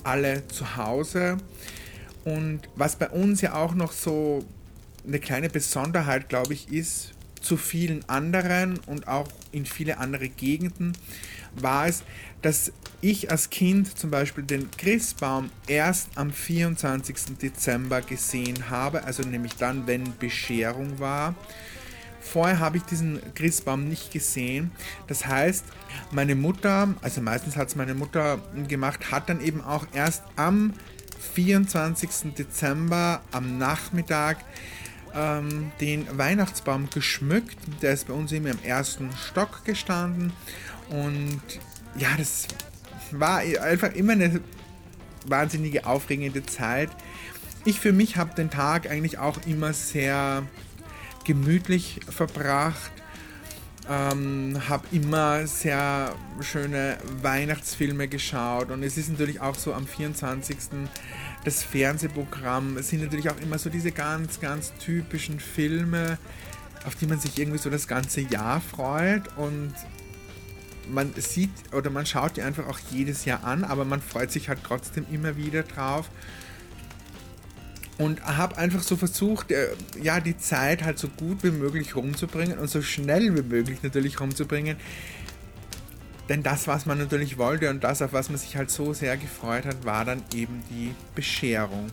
alle 0.05 0.47
zu 0.49 0.77
Hause. 0.77 1.37
Und 2.25 2.61
was 2.75 2.97
bei 2.97 3.09
uns 3.11 3.41
ja 3.41 3.55
auch 3.55 3.75
noch 3.75 3.93
so 3.93 4.45
eine 5.07 5.19
kleine 5.19 5.49
Besonderheit, 5.49 6.29
glaube 6.29 6.55
ich, 6.55 6.73
ist, 6.73 7.13
zu 7.41 7.57
vielen 7.57 8.09
anderen 8.09 8.79
und 8.87 9.07
auch 9.07 9.29
in 9.53 9.67
viele 9.67 9.99
andere 9.99 10.29
Gegenden, 10.29 10.95
war 11.63 11.87
es, 11.87 12.03
dass 12.43 12.73
ich 13.01 13.31
als 13.31 13.51
Kind 13.51 13.99
zum 13.99 14.11
Beispiel 14.11 14.45
den 14.45 14.71
Christbaum 14.71 15.51
erst 15.67 16.09
am 16.17 16.33
24. 16.33 17.39
Dezember 17.41 18.01
gesehen 18.01 18.71
habe, 18.71 19.05
also 19.05 19.23
nämlich 19.23 19.57
dann, 19.57 19.87
wenn 19.87 20.17
Bescherung 20.19 20.99
war. 20.99 21.35
Vorher 22.21 22.59
habe 22.59 22.79
ich 22.79 22.83
diesen 22.83 23.21
Christbaum 23.35 23.89
nicht 23.89 24.13
gesehen. 24.13 24.73
Das 25.07 25.27
heißt, 25.27 25.65
meine 26.11 26.35
Mutter, 26.35 26.95
also 27.01 27.21
meistens 27.21 27.57
hat 27.57 27.69
es 27.69 27.77
meine 27.77 27.95
Mutter 27.95 28.41
gemacht, 28.67 29.13
hat 29.13 29.29
dann 29.29 29.41
eben 29.41 29.63
auch 29.63 29.87
erst 29.95 30.23
am 30.35 30.75
24. 31.35 32.35
Dezember 32.37 33.21
am 33.31 33.59
Nachmittag 33.59 34.39
ähm, 35.15 35.71
den 35.81 36.07
Weihnachtsbaum 36.19 36.91
geschmückt. 36.91 37.57
Der 37.81 37.93
ist 37.93 38.09
bei 38.09 38.15
uns 38.15 38.33
immer 38.33 38.51
im 38.51 38.63
ersten 38.63 39.11
Stock 39.13 39.65
gestanden. 39.65 40.33
Und 40.89 41.41
ja, 41.99 42.09
das 42.17 42.47
war 43.11 43.39
einfach 43.39 43.93
immer 43.93 44.13
eine 44.13 44.41
wahnsinnige 45.27 45.87
aufregende 45.87 46.45
Zeit. 46.47 46.91
Ich 47.65 47.81
für 47.81 47.93
mich 47.93 48.17
habe 48.17 48.35
den 48.35 48.51
Tag 48.51 48.89
eigentlich 48.89 49.19
auch 49.19 49.39
immer 49.47 49.73
sehr 49.73 50.45
gemütlich 51.25 52.01
verbracht. 52.09 52.93
Ähm, 53.89 54.61
habe 54.69 54.85
immer 54.91 55.47
sehr 55.47 56.13
schöne 56.41 56.99
Weihnachtsfilme 57.23 58.09
geschaut 58.09 58.73
und 58.73 58.83
es 58.83 58.97
ist 58.97 59.11
natürlich 59.11 59.41
auch 59.41 59.55
so 59.55 59.75
am 59.75 59.87
24. 59.87 60.57
das 61.45 61.63
Fernsehprogramm. 61.63 62.79
Es 62.79 62.89
sind 62.89 63.03
natürlich 63.03 63.31
auch 63.31 63.41
immer 63.41 63.59
so 63.59 63.71
diese 63.71 63.93
ganz, 63.93 64.41
ganz 64.41 64.73
typischen 64.79 65.39
Filme, 65.39 66.19
auf 66.85 66.97
die 66.97 67.07
man 67.07 67.21
sich 67.21 67.39
irgendwie 67.39 67.59
so 67.59 67.71
das 67.71 67.87
ganze 67.87 68.23
Jahr 68.23 68.61
freut 68.61 69.29
und 69.37 69.73
man 70.89 71.13
sieht 71.17 71.51
oder 71.73 71.91
man 71.91 72.07
schaut 72.07 72.37
die 72.37 72.43
einfach 72.43 72.67
auch 72.67 72.79
jedes 72.91 73.25
Jahr 73.25 73.45
an, 73.45 73.65
aber 73.65 73.85
man 73.85 74.01
freut 74.01 74.31
sich 74.31 74.49
halt 74.49 74.61
trotzdem 74.63 75.07
immer 75.11 75.37
wieder 75.37 75.63
drauf. 75.63 76.09
Und 77.99 78.23
habe 78.23 78.59
einfach 78.59 78.83
so 78.83 78.97
versucht, 78.97 79.51
äh, 79.51 79.69
ja, 80.03 80.21
die 80.21 80.37
Zeit 80.37 80.85
halt 80.85 80.99
so 80.99 81.09
gut 81.09 81.43
wie 81.43 81.51
möglich 81.51 81.97
rumzubringen 81.97 82.59
und 82.59 82.69
so 82.69 82.83
schnell 82.83 83.35
wie 83.35 83.43
möglich 83.43 83.83
natürlich 83.83 84.21
rumzubringen. 84.21 84.77
Denn 86.29 86.43
das, 86.43 86.67
was 86.67 86.85
man 86.85 86.99
natürlich 86.99 87.39
wollte 87.39 87.71
und 87.71 87.83
das, 87.85 88.03
auf 88.03 88.13
was 88.13 88.29
man 88.29 88.39
sich 88.39 88.57
halt 88.57 88.71
so 88.71 88.93
sehr 88.93 89.17
gefreut 89.17 89.65
hat, 89.65 89.87
war 89.87 90.05
dann 90.05 90.23
eben 90.35 90.63
die 90.69 90.95
Bescherung. 91.15 91.87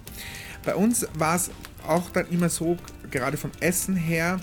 Bei 0.66 0.76
uns 0.76 1.08
war 1.14 1.36
es 1.36 1.52
auch 1.88 2.10
dann 2.10 2.28
immer 2.30 2.50
so, 2.50 2.78
gerade 3.10 3.38
vom 3.38 3.52
Essen 3.62 3.96
her, 3.96 4.40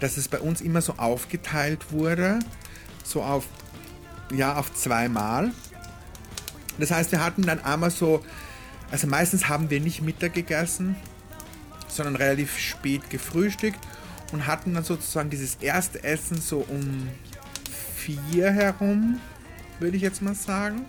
dass 0.00 0.16
es 0.16 0.28
bei 0.28 0.38
uns 0.38 0.60
immer 0.60 0.80
so 0.80 0.94
aufgeteilt 0.94 1.90
wurde 1.90 2.38
so 3.06 3.22
auf, 3.22 3.46
ja, 4.32 4.56
auf 4.56 4.74
zweimal. 4.74 5.52
Das 6.78 6.90
heißt, 6.90 7.12
wir 7.12 7.24
hatten 7.24 7.42
dann 7.42 7.60
einmal 7.60 7.90
so, 7.90 8.24
also 8.90 9.06
meistens 9.06 9.48
haben 9.48 9.70
wir 9.70 9.80
nicht 9.80 10.02
Mittag 10.02 10.34
gegessen, 10.34 10.96
sondern 11.88 12.16
relativ 12.16 12.58
spät 12.58 13.08
gefrühstückt 13.10 13.78
und 14.32 14.46
hatten 14.46 14.74
dann 14.74 14.84
sozusagen 14.84 15.30
dieses 15.30 15.56
erste 15.56 16.02
Essen 16.04 16.40
so 16.40 16.58
um 16.68 17.08
vier 17.96 18.50
herum, 18.50 19.20
würde 19.78 19.96
ich 19.96 20.02
jetzt 20.02 20.22
mal 20.22 20.34
sagen. 20.34 20.84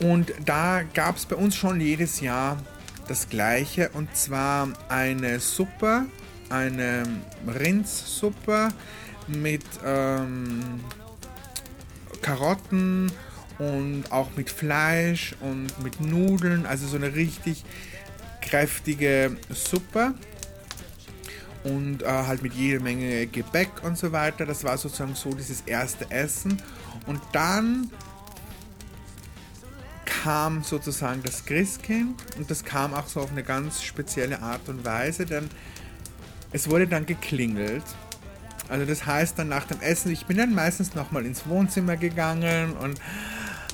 Und 0.00 0.32
da 0.44 0.82
gab 0.82 1.16
es 1.16 1.26
bei 1.26 1.36
uns 1.36 1.54
schon 1.54 1.80
jedes 1.80 2.20
Jahr 2.20 2.58
das 3.06 3.28
gleiche 3.28 3.90
und 3.90 4.14
zwar 4.16 4.68
eine 4.88 5.38
Suppe, 5.40 6.06
eine 6.50 7.04
Rindssuppe 7.46 8.68
mit 9.28 9.62
ähm, 9.84 10.80
Karotten 12.24 13.12
und 13.58 14.04
auch 14.10 14.30
mit 14.34 14.48
Fleisch 14.48 15.36
und 15.40 15.68
mit 15.82 16.00
Nudeln, 16.00 16.64
also 16.64 16.86
so 16.86 16.96
eine 16.96 17.14
richtig 17.14 17.64
kräftige 18.40 19.36
Suppe. 19.50 20.14
Und 21.64 22.02
äh, 22.02 22.06
halt 22.06 22.42
mit 22.42 22.54
jeder 22.54 22.82
Menge 22.82 23.26
Gebäck 23.26 23.70
und 23.82 23.96
so 23.96 24.12
weiter. 24.12 24.44
Das 24.44 24.64
war 24.64 24.76
sozusagen 24.76 25.14
so 25.14 25.30
dieses 25.32 25.62
erste 25.62 26.10
Essen. 26.10 26.60
Und 27.06 27.20
dann 27.32 27.90
kam 30.04 30.62
sozusagen 30.62 31.22
das 31.22 31.44
Christkind. 31.44 32.22
Und 32.38 32.50
das 32.50 32.64
kam 32.64 32.92
auch 32.92 33.06
so 33.06 33.20
auf 33.20 33.32
eine 33.32 33.42
ganz 33.42 33.82
spezielle 33.82 34.42
Art 34.42 34.68
und 34.68 34.84
Weise, 34.84 35.24
denn 35.24 35.48
es 36.52 36.68
wurde 36.68 36.86
dann 36.86 37.06
geklingelt 37.06 37.84
also 38.68 38.84
das 38.86 39.06
heißt 39.06 39.38
dann 39.38 39.48
nach 39.48 39.64
dem 39.64 39.80
Essen, 39.80 40.10
ich 40.10 40.26
bin 40.26 40.36
dann 40.36 40.54
meistens 40.54 40.94
nochmal 40.94 41.26
ins 41.26 41.46
Wohnzimmer 41.46 41.96
gegangen 41.96 42.72
und 42.76 43.00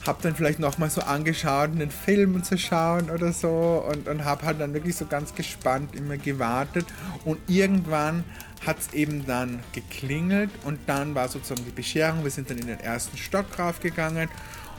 habe 0.06 0.18
dann 0.22 0.34
vielleicht 0.34 0.58
nochmal 0.58 0.90
so 0.90 1.02
angeschaut, 1.02 1.70
einen 1.70 1.90
Film 1.90 2.42
zu 2.42 2.56
schauen 2.56 3.10
oder 3.10 3.32
so 3.32 3.84
und, 3.86 4.08
und 4.08 4.24
habe 4.24 4.46
halt 4.46 4.60
dann 4.60 4.72
wirklich 4.72 4.96
so 4.96 5.06
ganz 5.06 5.34
gespannt 5.34 5.94
immer 5.94 6.16
gewartet. 6.16 6.86
Und 7.24 7.38
irgendwann 7.48 8.24
hat 8.66 8.78
es 8.78 8.92
eben 8.94 9.26
dann 9.26 9.60
geklingelt 9.72 10.50
und 10.64 10.78
dann 10.86 11.14
war 11.14 11.28
sozusagen 11.28 11.64
die 11.64 11.72
Bescherung, 11.72 12.24
wir 12.24 12.30
sind 12.30 12.50
dann 12.50 12.58
in 12.58 12.66
den 12.66 12.80
ersten 12.80 13.16
Stock 13.16 13.58
raufgegangen 13.58 14.28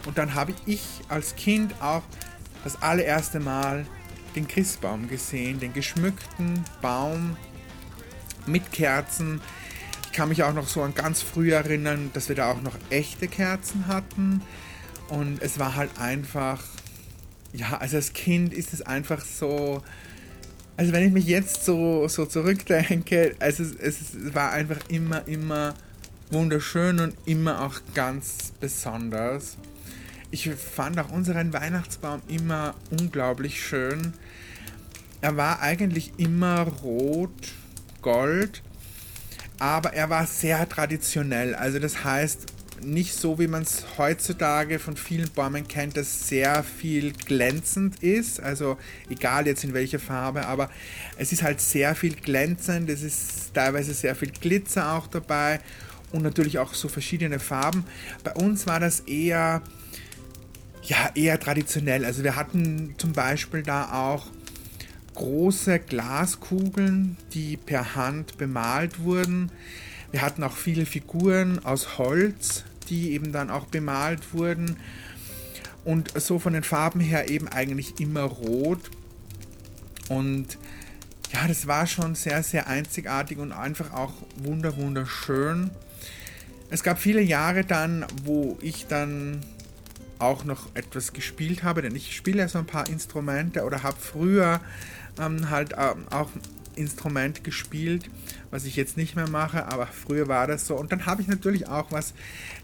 und 0.06 0.17
dann 0.17 0.36
habe 0.36 0.54
ich 0.65 0.84
als 1.10 1.36
Kind 1.36 1.74
auch 1.82 2.04
das 2.63 2.82
allererste 2.82 3.39
Mal 3.39 3.86
den 4.36 4.47
Christbaum 4.47 5.08
gesehen, 5.08 5.60
den 5.60 5.74
geschmückten 5.74 6.63
Baum 6.82 7.38
mit 8.45 8.71
Kerzen, 8.71 9.41
ich 10.12 10.17
kann 10.17 10.28
mich 10.28 10.43
auch 10.43 10.54
noch 10.54 10.67
so 10.67 10.82
an 10.82 10.93
ganz 10.93 11.21
früh 11.21 11.54
erinnern, 11.54 12.10
dass 12.12 12.28
wir 12.28 12.36
da 12.36 12.52
auch 12.52 12.62
noch 12.62 12.76
echte 12.89 13.30
Kerzen 13.30 13.88
hatten. 13.88 14.41
Und 15.08 15.41
es 15.41 15.58
war 15.58 15.78
halt 15.78 15.89
einfach, 16.02 16.62
ja, 17.54 17.78
also 17.78 17.95
als 17.95 18.12
Kind 18.12 18.54
ist 18.54 18.74
es 18.74 18.82
einfach 18.82 19.24
so, 19.24 19.82
also 20.76 20.91
wenn 20.91 21.08
ich 21.08 21.13
mich 21.13 21.28
jetzt 21.28 21.63
so, 21.63 22.10
so 22.10 22.26
zurückdenke, 22.26 23.36
also 23.39 23.63
es, 23.63 23.71
es 23.80 24.36
war 24.36 24.52
einfach 24.52 24.80
immer, 24.89 25.26
immer 25.30 25.76
wunderschön 26.30 27.00
und 27.00 27.15
immer 27.26 27.62
auch 27.62 27.80
ganz 27.93 28.52
besonders. 28.60 29.56
Ich 30.30 30.50
fand 30.50 31.00
auch 31.00 31.10
unseren 31.10 31.54
Weihnachtsbaum 31.54 32.21
immer 32.28 32.76
unglaublich 32.89 33.63
schön. 33.65 34.13
Er 35.21 35.38
war 35.38 35.62
eigentlich 35.62 36.12
immer 36.17 36.63
rot, 36.63 37.54
gold 38.02 38.62
aber 39.62 39.93
er 39.93 40.10
war 40.10 40.26
sehr 40.26 40.67
traditionell. 40.67 41.54
Also 41.54 41.78
das 41.78 42.04
heißt, 42.04 42.47
nicht 42.84 43.13
so, 43.13 43.38
wie 43.38 43.45
man 43.45 43.62
es 43.62 43.86
heutzutage 44.00 44.80
von 44.80 44.97
vielen 44.97 45.30
Bäumen 45.30 45.67
kennt, 45.67 45.97
dass 45.97 46.28
sehr 46.28 46.63
viel 46.63 47.13
glänzend 47.13 48.02
ist. 48.02 48.39
Also 48.39 48.80
egal 49.08 49.45
jetzt 49.45 49.63
in 49.63 49.76
welcher 49.76 50.00
Farbe, 50.00 50.47
aber 50.47 50.71
es 51.15 51.32
ist 51.32 51.43
halt 51.43 51.62
sehr 51.62 51.93
viel 51.93 52.15
glänzend. 52.15 52.89
Es 52.89 53.04
ist 53.04 53.54
teilweise 53.54 53.93
sehr 53.93 54.15
viel 54.15 54.32
Glitzer 54.32 54.93
auch 54.93 55.06
dabei 55.06 55.60
und 56.12 56.24
natürlich 56.24 56.58
auch 56.58 56.74
so 56.74 56.88
verschiedene 56.88 57.38
Farben. 57.38 57.86
Bei 58.24 58.34
uns 58.34 58.65
war 58.65 58.80
das 58.80 59.02
eher, 59.02 59.62
ja, 60.82 61.12
eher 61.13 61.39
traditionell. 61.39 62.04
Also 62.04 62.24
wir 62.24 62.36
hatten 62.36 62.95
zum 62.97 63.13
Beispiel 63.13 63.62
da 63.62 63.91
auch 63.91 64.26
große 65.15 65.80
Glaskugeln, 65.80 67.17
die 67.34 67.58
per 67.58 67.95
Hand 67.95 68.38
bemalt 68.38 69.00
wurden. 69.00 69.52
Wir 70.12 70.21
hatten 70.21 70.43
auch 70.43 70.56
viele 70.56 70.86
Figuren 70.86 71.63
aus 71.65 71.97
Holz, 71.97 72.63
die 72.89 73.12
eben 73.12 73.32
dann 73.32 73.50
auch 73.50 73.65
bemalt 73.65 74.34
wurden. 74.34 74.78
Und 75.84 76.19
so 76.19 76.38
von 76.39 76.54
den 76.54 76.63
Farben 76.63 77.00
her 77.00 77.30
eben 77.30 77.47
eigentlich 77.47 78.00
immer 78.00 78.24
rot. 78.24 78.91
Und 80.10 80.58
ja, 81.34 81.47
das 81.47 81.65
war 81.65 81.88
schon 81.88 82.15
sehr, 82.15 82.43
sehr 82.43 82.67
einzigartig 82.67 83.38
und 83.38 83.52
einfach 83.52 83.93
auch 83.93 84.13
wunder, 84.38 84.76
wunderschön. 84.76 85.71
es 86.69 86.84
gab 86.84 87.00
viele 87.00 87.21
Jahre 87.21 87.63
dann, 87.63 88.06
wo 88.24 88.58
ich 88.62 88.88
dann 88.88 89.41
auch 90.19 90.43
noch 90.43 90.76
etwas 90.76 91.13
gespielt 91.13 91.63
habe, 91.63 91.82
denn 91.82 91.95
ich 91.95 92.15
spiele 92.15 92.39
ja 92.39 92.47
so 92.47 92.60
ein 92.60 92.65
paar 92.65 92.88
Instrumente 92.89 93.63
oder 93.63 93.84
habe 93.84 93.97
früher 94.00 94.62
ähm, 95.19 95.50
halt 95.50 95.74
ähm, 95.78 96.08
auch 96.10 96.30
Instrument 96.76 97.43
gespielt, 97.43 98.10
was 98.50 98.65
ich 98.65 98.76
jetzt 98.76 98.97
nicht 98.97 99.15
mehr 99.15 99.30
mache, 99.30 99.67
aber 99.67 99.88
früher 99.88 100.28
war 100.28 100.47
das 100.47 100.67
so. 100.67 100.76
Und 100.76 100.91
dann 100.91 101.06
habe 101.06 101.21
ich 101.21 101.28
natürlich 101.28 101.67
auch 101.67 101.91
was 101.91 102.13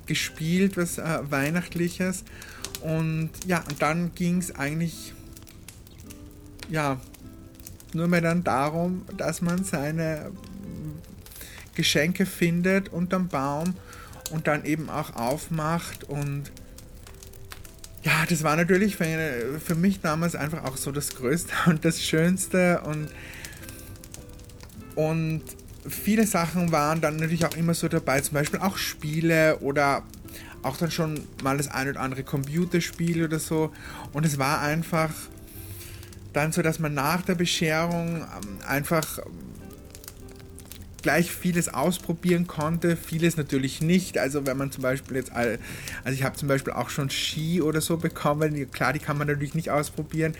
gespielt, 0.05 0.77
was 0.77 0.97
äh, 0.97 1.19
Weihnachtliches. 1.29 2.23
Und 2.81 3.31
ja, 3.45 3.63
und 3.69 3.81
dann 3.81 4.13
ging 4.15 4.37
es 4.37 4.55
eigentlich, 4.55 5.13
ja, 6.69 6.99
nur 7.93 8.07
mehr 8.07 8.21
dann 8.21 8.43
darum, 8.43 9.03
dass 9.17 9.41
man 9.41 9.63
seine 9.63 10.31
Geschenke 11.75 12.25
findet 12.25 12.89
unterm 12.89 13.27
Baum 13.27 13.75
und 14.31 14.47
dann 14.47 14.65
eben 14.65 14.89
auch 14.89 15.15
aufmacht 15.15 16.03
und 16.03 16.51
ja, 18.07 18.25
das 18.29 18.41
war 18.41 18.55
natürlich 18.55 18.95
für, 18.95 19.59
für 19.63 19.75
mich 19.75 19.99
damals 19.99 20.33
einfach 20.33 20.63
auch 20.63 20.77
so 20.77 20.93
das 20.93 21.09
Größte 21.09 21.51
und 21.65 21.83
das 21.83 22.01
Schönste 22.01 22.81
und 22.85 23.09
und 24.95 25.43
viele 25.87 26.25
Sachen 26.25 26.71
waren 26.71 27.01
dann 27.01 27.17
natürlich 27.17 27.45
auch 27.45 27.55
immer 27.55 27.73
so 27.73 27.87
dabei, 27.87 28.21
zum 28.21 28.33
Beispiel 28.33 28.61
auch 28.61 28.77
Spiele 28.77 29.59
oder 29.59 30.03
auch 30.63 30.77
dann 30.77 30.89
schon 30.89 31.19
mal 31.43 31.57
das 31.57 31.67
ein 31.67 31.89
oder 31.89 31.99
andere 31.99 32.23
Computerspiel 32.23 33.23
oder 33.23 33.37
so. 33.37 33.71
Und 34.13 34.25
es 34.25 34.39
war 34.39 34.61
einfach 34.61 35.11
dann 36.33 36.51
so, 36.51 36.63
dass 36.63 36.79
man 36.79 36.95
nach 36.95 37.21
der 37.21 37.35
Bescherung 37.35 38.17
ähm, 38.17 38.57
einfach 38.67 39.19
gleich 41.01 41.31
vieles 41.31 41.73
ausprobieren 41.73 42.47
konnte, 42.47 42.97
vieles 42.97 43.37
natürlich 43.37 43.81
nicht. 43.81 44.17
Also 44.17 44.45
wenn 44.45 44.57
man 44.57 44.71
zum 44.71 44.83
Beispiel 44.83 45.17
jetzt, 45.17 45.31
also 45.31 45.57
ich 46.11 46.23
habe 46.23 46.35
zum 46.35 46.47
Beispiel 46.47 46.73
auch 46.73 46.89
schon 46.89 47.09
Ski 47.09 47.61
oder 47.61 47.81
so 47.81 47.97
bekommen, 47.97 48.69
klar, 48.71 48.93
die 48.93 48.99
kann 48.99 49.17
man 49.17 49.27
natürlich 49.27 49.55
nicht 49.55 49.69
ausprobieren, 49.69 50.33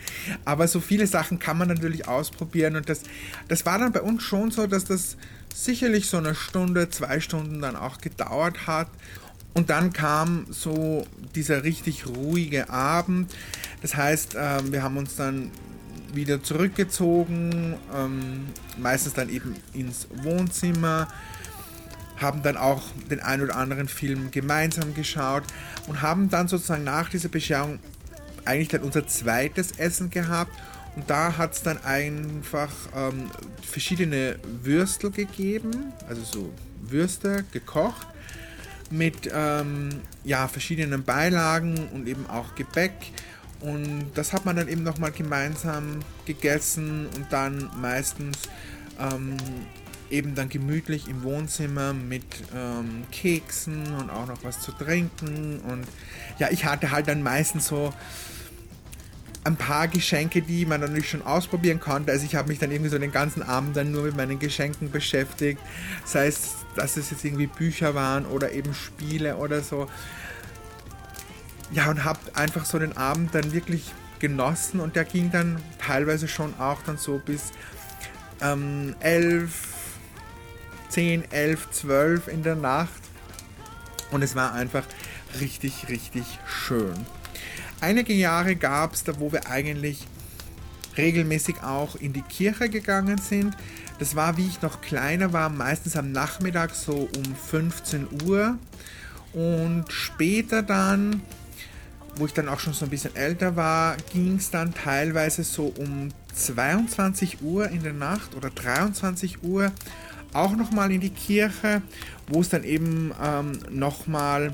aber 0.44 0.68
so 0.68 0.80
viele 0.80 1.06
Sachen 1.06 1.38
kann 1.38 1.58
man 1.58 1.68
natürlich 1.68 2.08
ausprobieren 2.08 2.76
und 2.76 2.88
das, 2.88 3.02
das 3.48 3.66
war 3.66 3.78
dann 3.78 3.92
bei 3.92 4.02
uns 4.02 4.22
schon 4.22 4.50
so, 4.50 4.66
dass 4.66 4.84
das 4.84 5.16
sicherlich 5.54 6.08
so 6.08 6.18
eine 6.18 6.34
Stunde, 6.34 6.90
zwei 6.90 7.20
Stunden 7.20 7.60
dann 7.60 7.76
auch 7.76 7.98
gedauert 7.98 8.66
hat. 8.66 8.88
Und 9.54 9.70
dann 9.70 9.92
kam 9.92 10.46
so 10.50 11.06
dieser 11.34 11.64
richtig 11.64 12.06
ruhige 12.06 12.70
Abend. 12.70 13.32
Das 13.82 13.96
heißt, 13.96 14.36
ähm, 14.38 14.72
wir 14.72 14.82
haben 14.82 14.96
uns 14.96 15.16
dann 15.16 15.50
wieder 16.14 16.42
zurückgezogen, 16.42 17.76
ähm, 17.94 18.46
meistens 18.78 19.14
dann 19.14 19.28
eben 19.28 19.56
ins 19.72 20.06
Wohnzimmer, 20.22 21.08
haben 22.16 22.42
dann 22.42 22.56
auch 22.56 22.82
den 23.10 23.20
ein 23.20 23.42
oder 23.42 23.56
anderen 23.56 23.88
Film 23.88 24.30
gemeinsam 24.30 24.94
geschaut 24.94 25.44
und 25.86 26.02
haben 26.02 26.30
dann 26.30 26.48
sozusagen 26.48 26.84
nach 26.84 27.08
dieser 27.08 27.28
Bescherung 27.28 27.78
eigentlich 28.44 28.68
dann 28.68 28.82
unser 28.82 29.06
zweites 29.06 29.72
Essen 29.72 30.10
gehabt. 30.10 30.52
Und 30.96 31.08
da 31.08 31.36
hat 31.36 31.52
es 31.52 31.62
dann 31.62 31.78
einfach 31.84 32.72
ähm, 32.96 33.30
verschiedene 33.62 34.36
Würstel 34.62 35.10
gegeben, 35.10 35.92
also 36.08 36.22
so 36.22 36.52
Würste 36.82 37.44
gekocht 37.52 38.06
mit 38.90 39.30
ähm, 39.32 40.00
ja, 40.24 40.48
verschiedenen 40.48 41.04
Beilagen 41.04 41.88
und 41.92 42.08
eben 42.08 42.26
auch 42.28 42.54
Gebäck 42.54 42.94
und 43.60 44.10
das 44.14 44.32
hat 44.32 44.44
man 44.44 44.56
dann 44.56 44.68
eben 44.68 44.82
nochmal 44.82 45.10
gemeinsam 45.10 46.00
gegessen 46.26 47.06
und 47.16 47.26
dann 47.30 47.70
meistens 47.80 48.38
ähm, 49.00 49.36
eben 50.10 50.34
dann 50.34 50.48
gemütlich 50.48 51.08
im 51.08 51.22
Wohnzimmer 51.22 51.92
mit 51.92 52.24
ähm, 52.54 53.04
Keksen 53.10 53.94
und 53.94 54.10
auch 54.10 54.26
noch 54.26 54.42
was 54.44 54.60
zu 54.60 54.72
trinken. 54.72 55.60
Und 55.60 55.86
ja, 56.38 56.48
ich 56.50 56.64
hatte 56.64 56.90
halt 56.90 57.08
dann 57.08 57.22
meistens 57.22 57.66
so 57.66 57.92
ein 59.44 59.56
paar 59.56 59.88
Geschenke, 59.88 60.42
die 60.42 60.66
man 60.66 60.80
dann 60.80 60.90
natürlich 60.90 61.10
schon 61.10 61.22
ausprobieren 61.22 61.80
konnte. 61.80 62.12
Also 62.12 62.24
ich 62.24 62.34
habe 62.34 62.48
mich 62.48 62.58
dann 62.58 62.70
irgendwie 62.70 62.90
so 62.90 62.98
den 62.98 63.12
ganzen 63.12 63.42
Abend 63.42 63.76
dann 63.76 63.90
nur 63.90 64.04
mit 64.04 64.16
meinen 64.16 64.38
Geschenken 64.38 64.90
beschäftigt. 64.90 65.60
Sei 66.04 66.26
es, 66.26 66.56
dass 66.76 66.96
es 66.96 67.10
jetzt 67.10 67.24
irgendwie 67.24 67.46
Bücher 67.46 67.94
waren 67.94 68.26
oder 68.26 68.52
eben 68.52 68.74
Spiele 68.74 69.36
oder 69.36 69.62
so 69.62 69.88
ja, 71.70 71.90
und 71.90 72.04
habe 72.04 72.20
einfach 72.34 72.64
so 72.64 72.78
den 72.78 72.96
Abend 72.96 73.34
dann 73.34 73.52
wirklich 73.52 73.92
genossen 74.18 74.80
und 74.80 74.96
der 74.96 75.04
ging 75.04 75.30
dann 75.30 75.60
teilweise 75.78 76.28
schon 76.28 76.54
auch 76.58 76.82
dann 76.82 76.96
so 76.96 77.20
bis 77.24 77.52
ähm, 78.40 78.94
11, 79.00 79.52
10, 80.88 81.30
11, 81.30 81.70
12 81.70 82.28
in 82.28 82.42
der 82.42 82.56
Nacht 82.56 83.00
und 84.10 84.22
es 84.22 84.34
war 84.34 84.54
einfach 84.54 84.84
richtig, 85.40 85.88
richtig 85.88 86.24
schön. 86.46 86.94
Einige 87.80 88.12
Jahre 88.12 88.56
gab 88.56 88.94
es 88.94 89.04
da, 89.04 89.20
wo 89.20 89.30
wir 89.30 89.46
eigentlich 89.48 90.06
regelmäßig 90.96 91.62
auch 91.62 91.94
in 91.96 92.12
die 92.12 92.22
Kirche 92.22 92.68
gegangen 92.68 93.18
sind. 93.18 93.56
Das 94.00 94.16
war, 94.16 94.36
wie 94.36 94.46
ich 94.46 94.62
noch 94.62 94.80
kleiner 94.80 95.32
war, 95.32 95.48
meistens 95.48 95.96
am 95.96 96.10
Nachmittag 96.10 96.74
so 96.74 97.08
um 97.16 97.36
15 97.36 98.08
Uhr. 98.24 98.58
Und 99.32 99.84
später 99.90 100.62
dann 100.62 101.22
wo 102.18 102.26
ich 102.26 102.32
dann 102.32 102.48
auch 102.48 102.60
schon 102.60 102.72
so 102.72 102.84
ein 102.84 102.90
bisschen 102.90 103.14
älter 103.16 103.56
war, 103.56 103.96
ging 104.12 104.36
es 104.36 104.50
dann 104.50 104.74
teilweise 104.74 105.44
so 105.44 105.72
um 105.78 106.08
22 106.34 107.42
Uhr 107.42 107.68
in 107.68 107.82
der 107.82 107.92
Nacht 107.92 108.34
oder 108.34 108.50
23 108.50 109.42
Uhr 109.42 109.72
auch 110.32 110.54
nochmal 110.54 110.92
in 110.92 111.00
die 111.00 111.10
Kirche, 111.10 111.82
wo 112.26 112.40
es 112.40 112.48
dann 112.48 112.64
eben 112.64 113.12
ähm, 113.22 113.58
nochmal 113.70 114.52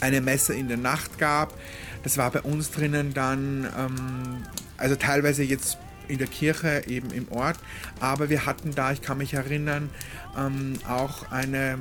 eine 0.00 0.20
Messe 0.20 0.54
in 0.54 0.68
der 0.68 0.76
Nacht 0.76 1.18
gab. 1.18 1.54
Das 2.02 2.18
war 2.18 2.30
bei 2.30 2.40
uns 2.40 2.70
drinnen 2.70 3.14
dann, 3.14 3.68
ähm, 3.76 4.42
also 4.76 4.96
teilweise 4.96 5.42
jetzt 5.42 5.78
in 6.08 6.18
der 6.18 6.26
Kirche 6.26 6.84
eben 6.86 7.10
im 7.10 7.30
Ort, 7.32 7.58
aber 8.00 8.28
wir 8.28 8.46
hatten 8.46 8.74
da, 8.74 8.92
ich 8.92 9.02
kann 9.02 9.18
mich 9.18 9.34
erinnern, 9.34 9.90
ähm, 10.36 10.74
auch 10.88 11.30
eine 11.32 11.78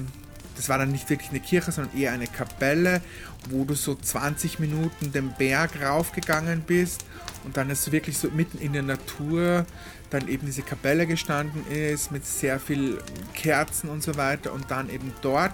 das 0.55 0.69
war 0.69 0.77
dann 0.77 0.91
nicht 0.91 1.09
wirklich 1.09 1.29
eine 1.29 1.39
Kirche, 1.39 1.71
sondern 1.71 1.97
eher 1.97 2.11
eine 2.11 2.27
Kapelle, 2.27 3.01
wo 3.49 3.65
du 3.65 3.75
so 3.75 3.95
20 3.95 4.59
Minuten 4.59 5.11
den 5.11 5.33
Berg 5.33 5.81
raufgegangen 5.81 6.61
bist 6.61 7.05
und 7.43 7.57
dann 7.57 7.69
ist 7.69 7.91
wirklich 7.91 8.17
so 8.17 8.29
mitten 8.29 8.57
in 8.57 8.73
der 8.73 8.83
Natur 8.83 9.65
dann 10.09 10.27
eben 10.27 10.45
diese 10.45 10.61
Kapelle 10.61 11.07
gestanden 11.07 11.65
ist 11.67 12.11
mit 12.11 12.25
sehr 12.25 12.59
viel 12.59 12.99
Kerzen 13.33 13.89
und 13.89 14.03
so 14.03 14.15
weiter 14.17 14.53
und 14.53 14.71
dann 14.71 14.89
eben 14.89 15.13
dort 15.21 15.53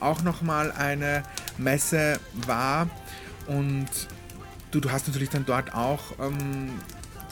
auch 0.00 0.22
nochmal 0.22 0.72
eine 0.72 1.22
Messe 1.58 2.18
war. 2.46 2.90
Und 3.46 3.88
du, 4.70 4.80
du 4.80 4.90
hast 4.90 5.06
natürlich 5.06 5.30
dann 5.30 5.46
dort 5.46 5.74
auch 5.74 6.18
ähm, 6.20 6.70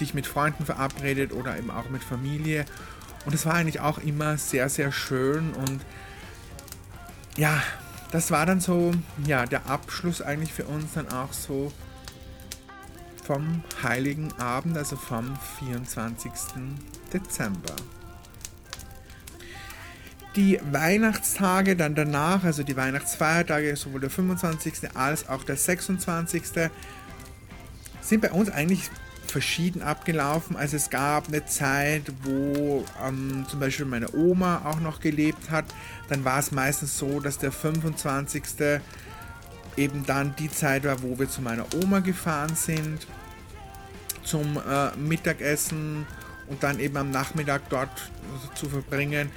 dich 0.00 0.14
mit 0.14 0.26
Freunden 0.26 0.64
verabredet 0.64 1.33
oder 1.33 1.59
eben 1.59 1.70
auch 1.70 1.90
mit 1.90 2.02
Familie. 2.02 2.64
Und 3.26 3.35
es 3.35 3.44
war 3.44 3.54
eigentlich 3.54 3.80
auch 3.80 3.98
immer 3.98 4.38
sehr, 4.38 4.68
sehr 4.68 4.92
schön 4.92 5.52
und 5.52 5.80
ja, 7.36 7.62
das 8.10 8.30
war 8.30 8.46
dann 8.46 8.60
so, 8.60 8.92
ja, 9.24 9.46
der 9.46 9.66
Abschluss 9.66 10.20
eigentlich 10.20 10.52
für 10.52 10.64
uns 10.64 10.94
dann 10.94 11.08
auch 11.08 11.32
so 11.32 11.72
vom 13.24 13.62
Heiligen 13.82 14.32
Abend, 14.38 14.76
also 14.76 14.96
vom 14.96 15.38
24. 15.60 16.32
Dezember. 17.12 17.76
Die 20.36 20.60
Weihnachtstage 20.70 21.76
dann 21.76 21.94
danach, 21.94 22.44
also 22.44 22.62
die 22.62 22.76
Weihnachtsfeiertage, 22.76 23.76
sowohl 23.76 24.00
der 24.00 24.10
25. 24.10 24.96
als 24.96 25.28
auch 25.28 25.44
der 25.44 25.56
26. 25.56 26.42
sind 28.00 28.20
bei 28.20 28.30
uns 28.30 28.48
eigentlich 28.50 28.90
verschieden 29.30 29.82
abgelaufen. 29.82 30.56
Also 30.56 30.76
es 30.76 30.90
gab 30.90 31.28
eine 31.28 31.44
Zeit, 31.46 32.12
wo 32.22 32.84
ähm, 33.06 33.46
zum 33.48 33.60
Beispiel 33.60 33.86
meine 33.86 34.14
Oma 34.14 34.62
auch 34.64 34.80
noch 34.80 35.00
gelebt 35.00 35.50
hat. 35.50 35.64
Dann 36.08 36.24
war 36.24 36.38
es 36.38 36.52
meistens 36.52 36.98
so, 36.98 37.20
dass 37.20 37.38
der 37.38 37.52
25. 37.52 38.42
eben 39.76 40.04
dann 40.06 40.34
die 40.36 40.50
Zeit 40.50 40.84
war, 40.84 41.02
wo 41.02 41.18
wir 41.18 41.28
zu 41.28 41.42
meiner 41.42 41.66
Oma 41.82 42.00
gefahren 42.00 42.54
sind 42.54 43.06
zum 44.22 44.58
äh, 44.58 44.96
Mittagessen 44.96 46.06
und 46.46 46.62
dann 46.62 46.78
eben 46.80 46.96
am 46.96 47.10
Nachmittag 47.10 47.62
dort 47.68 48.10
zu 48.54 48.68
verbringen. 48.68 49.30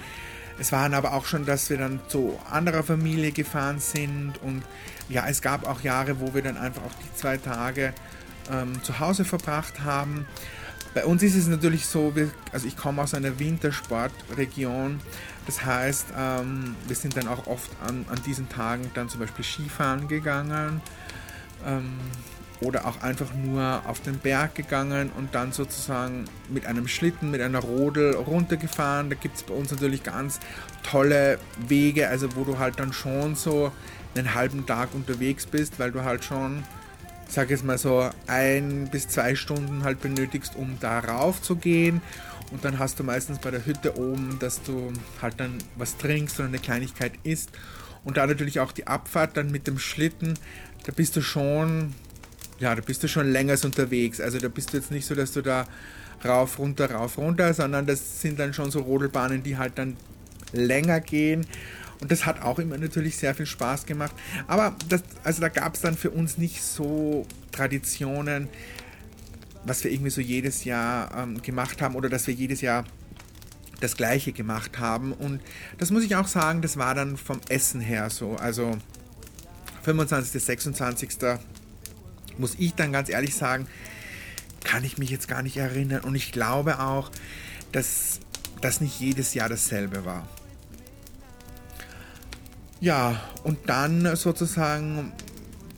Es 0.59 0.71
waren 0.71 0.93
aber 0.93 1.13
auch 1.13 1.25
schon, 1.25 1.45
dass 1.45 1.69
wir 1.69 1.77
dann 1.77 1.99
zu 2.07 2.39
anderer 2.49 2.83
Familie 2.83 3.31
gefahren 3.31 3.79
sind 3.79 4.33
und 4.43 4.63
ja, 5.09 5.27
es 5.27 5.41
gab 5.41 5.67
auch 5.67 5.81
Jahre, 5.81 6.19
wo 6.19 6.33
wir 6.33 6.41
dann 6.41 6.57
einfach 6.57 6.83
auch 6.83 6.93
die 7.03 7.15
zwei 7.15 7.37
Tage 7.37 7.93
ähm, 8.51 8.81
zu 8.83 8.99
Hause 8.99 9.25
verbracht 9.25 9.81
haben. 9.81 10.25
Bei 10.93 11.05
uns 11.05 11.23
ist 11.23 11.35
es 11.35 11.47
natürlich 11.47 11.87
so, 11.87 12.15
wir, 12.15 12.29
also 12.51 12.67
ich 12.67 12.77
komme 12.77 13.01
aus 13.01 13.13
einer 13.13 13.39
Wintersportregion. 13.39 14.99
Das 15.45 15.65
heißt, 15.65 16.07
ähm, 16.17 16.75
wir 16.87 16.95
sind 16.95 17.17
dann 17.17 17.27
auch 17.27 17.47
oft 17.47 17.71
an, 17.87 18.05
an 18.09 18.21
diesen 18.25 18.47
Tagen 18.47 18.91
dann 18.93 19.09
zum 19.09 19.19
Beispiel 19.19 19.43
Skifahren 19.43 20.07
gegangen. 20.07 20.81
Ähm, 21.65 21.99
oder 22.63 22.85
auch 22.87 23.01
einfach 23.01 23.33
nur 23.33 23.81
auf 23.85 23.99
den 24.01 24.19
Berg 24.19 24.55
gegangen 24.55 25.11
und 25.17 25.35
dann 25.35 25.51
sozusagen 25.51 26.25
mit 26.49 26.65
einem 26.65 26.87
Schlitten, 26.87 27.29
mit 27.29 27.41
einer 27.41 27.59
Rodel 27.59 28.15
runtergefahren. 28.15 29.09
Da 29.09 29.15
gibt 29.15 29.35
es 29.35 29.43
bei 29.43 29.53
uns 29.53 29.71
natürlich 29.71 30.03
ganz 30.03 30.39
tolle 30.83 31.39
Wege, 31.67 32.07
also 32.07 32.35
wo 32.35 32.43
du 32.43 32.59
halt 32.59 32.79
dann 32.79 32.93
schon 32.93 33.35
so 33.35 33.71
einen 34.15 34.33
halben 34.33 34.65
Tag 34.65 34.89
unterwegs 34.93 35.45
bist, 35.45 35.79
weil 35.79 35.91
du 35.91 36.03
halt 36.03 36.23
schon, 36.23 36.63
sag 37.33 37.49
jetzt 37.49 37.63
mal 37.63 37.77
so, 37.77 38.09
ein 38.27 38.89
bis 38.91 39.07
zwei 39.07 39.35
Stunden 39.35 39.83
halt 39.83 40.01
benötigst, 40.01 40.55
um 40.55 40.77
da 40.79 40.99
rauf 40.99 41.41
zu 41.41 41.55
gehen. 41.55 42.01
Und 42.51 42.63
dann 42.63 42.79
hast 42.79 42.99
du 42.99 43.03
meistens 43.03 43.39
bei 43.39 43.51
der 43.51 43.65
Hütte 43.65 43.97
oben, 43.97 44.37
dass 44.39 44.61
du 44.61 44.91
halt 45.21 45.39
dann 45.39 45.57
was 45.75 45.97
trinkst 45.97 46.39
oder 46.39 46.47
eine 46.47 46.59
Kleinigkeit 46.59 47.13
isst. 47.23 47.49
Und 48.03 48.17
da 48.17 48.27
natürlich 48.27 48.59
auch 48.59 48.71
die 48.71 48.87
Abfahrt 48.87 49.37
dann 49.37 49.51
mit 49.51 49.65
dem 49.67 49.79
Schlitten, 49.79 50.33
da 50.85 50.91
bist 50.91 51.15
du 51.15 51.21
schon 51.21 51.93
ja, 52.59 52.73
da 52.75 52.81
bist 52.81 53.03
du 53.03 53.07
schon 53.07 53.29
länger 53.31 53.57
unterwegs. 53.63 54.21
Also 54.21 54.39
da 54.39 54.47
bist 54.47 54.71
du 54.71 54.77
jetzt 54.77 54.91
nicht 54.91 55.05
so, 55.05 55.15
dass 55.15 55.33
du 55.33 55.41
da 55.41 55.65
rauf, 56.23 56.59
runter, 56.59 56.91
rauf, 56.91 57.17
runter, 57.17 57.53
sondern 57.53 57.85
das 57.85 58.21
sind 58.21 58.39
dann 58.39 58.53
schon 58.53 58.71
so 58.71 58.79
Rodelbahnen, 58.79 59.43
die 59.43 59.57
halt 59.57 59.77
dann 59.77 59.97
länger 60.53 61.01
gehen. 61.01 61.45
Und 62.03 62.11
das 62.11 62.25
hat 62.25 62.41
auch 62.41 62.59
immer 62.59 62.77
natürlich 62.77 63.15
sehr 63.15 63.33
viel 63.33 63.45
Spaß 63.45 63.85
gemacht. 63.85 64.13
Aber 64.47 64.75
das, 64.89 65.03
also 65.23 65.39
da 65.39 65.47
gab 65.47 65.75
es 65.75 65.79
dann 65.79 65.95
für 65.95 66.11
uns 66.11 66.37
nicht 66.37 66.61
so 66.61 67.25
Traditionen, 67.53 68.49
was 69.63 69.85
wir 69.85 69.89
irgendwie 69.89 70.09
so 70.09 70.19
jedes 70.19 70.65
Jahr 70.65 71.17
ähm, 71.17 71.41
gemacht 71.41 71.81
haben 71.81 71.95
oder 71.95 72.09
dass 72.09 72.27
wir 72.27 72.33
jedes 72.33 72.59
Jahr 72.59 72.83
das 73.79 73.95
gleiche 73.95 74.33
gemacht 74.33 74.79
haben. 74.79 75.13
Und 75.13 75.39
das 75.77 75.91
muss 75.91 76.03
ich 76.03 76.17
auch 76.17 76.27
sagen, 76.27 76.61
das 76.61 76.75
war 76.75 76.93
dann 76.93 77.15
vom 77.15 77.39
Essen 77.47 77.79
her 77.79 78.09
so. 78.09 78.35
Also 78.35 78.77
25., 79.83 80.43
26 80.43 81.09
muss 82.37 82.55
ich 82.57 82.73
dann 82.73 82.91
ganz 82.91 83.07
ehrlich 83.07 83.33
sagen, 83.33 83.65
kann 84.65 84.83
ich 84.83 84.97
mich 84.97 85.09
jetzt 85.09 85.29
gar 85.29 85.41
nicht 85.41 85.55
erinnern. 85.55 86.01
Und 86.01 86.15
ich 86.15 86.33
glaube 86.33 86.81
auch, 86.81 87.11
dass 87.71 88.19
das 88.59 88.81
nicht 88.81 88.99
jedes 88.99 89.33
Jahr 89.33 89.47
dasselbe 89.47 90.03
war. 90.03 90.27
Ja, 92.83 93.17
und 93.45 93.59
dann 93.67 94.13
sozusagen 94.17 95.13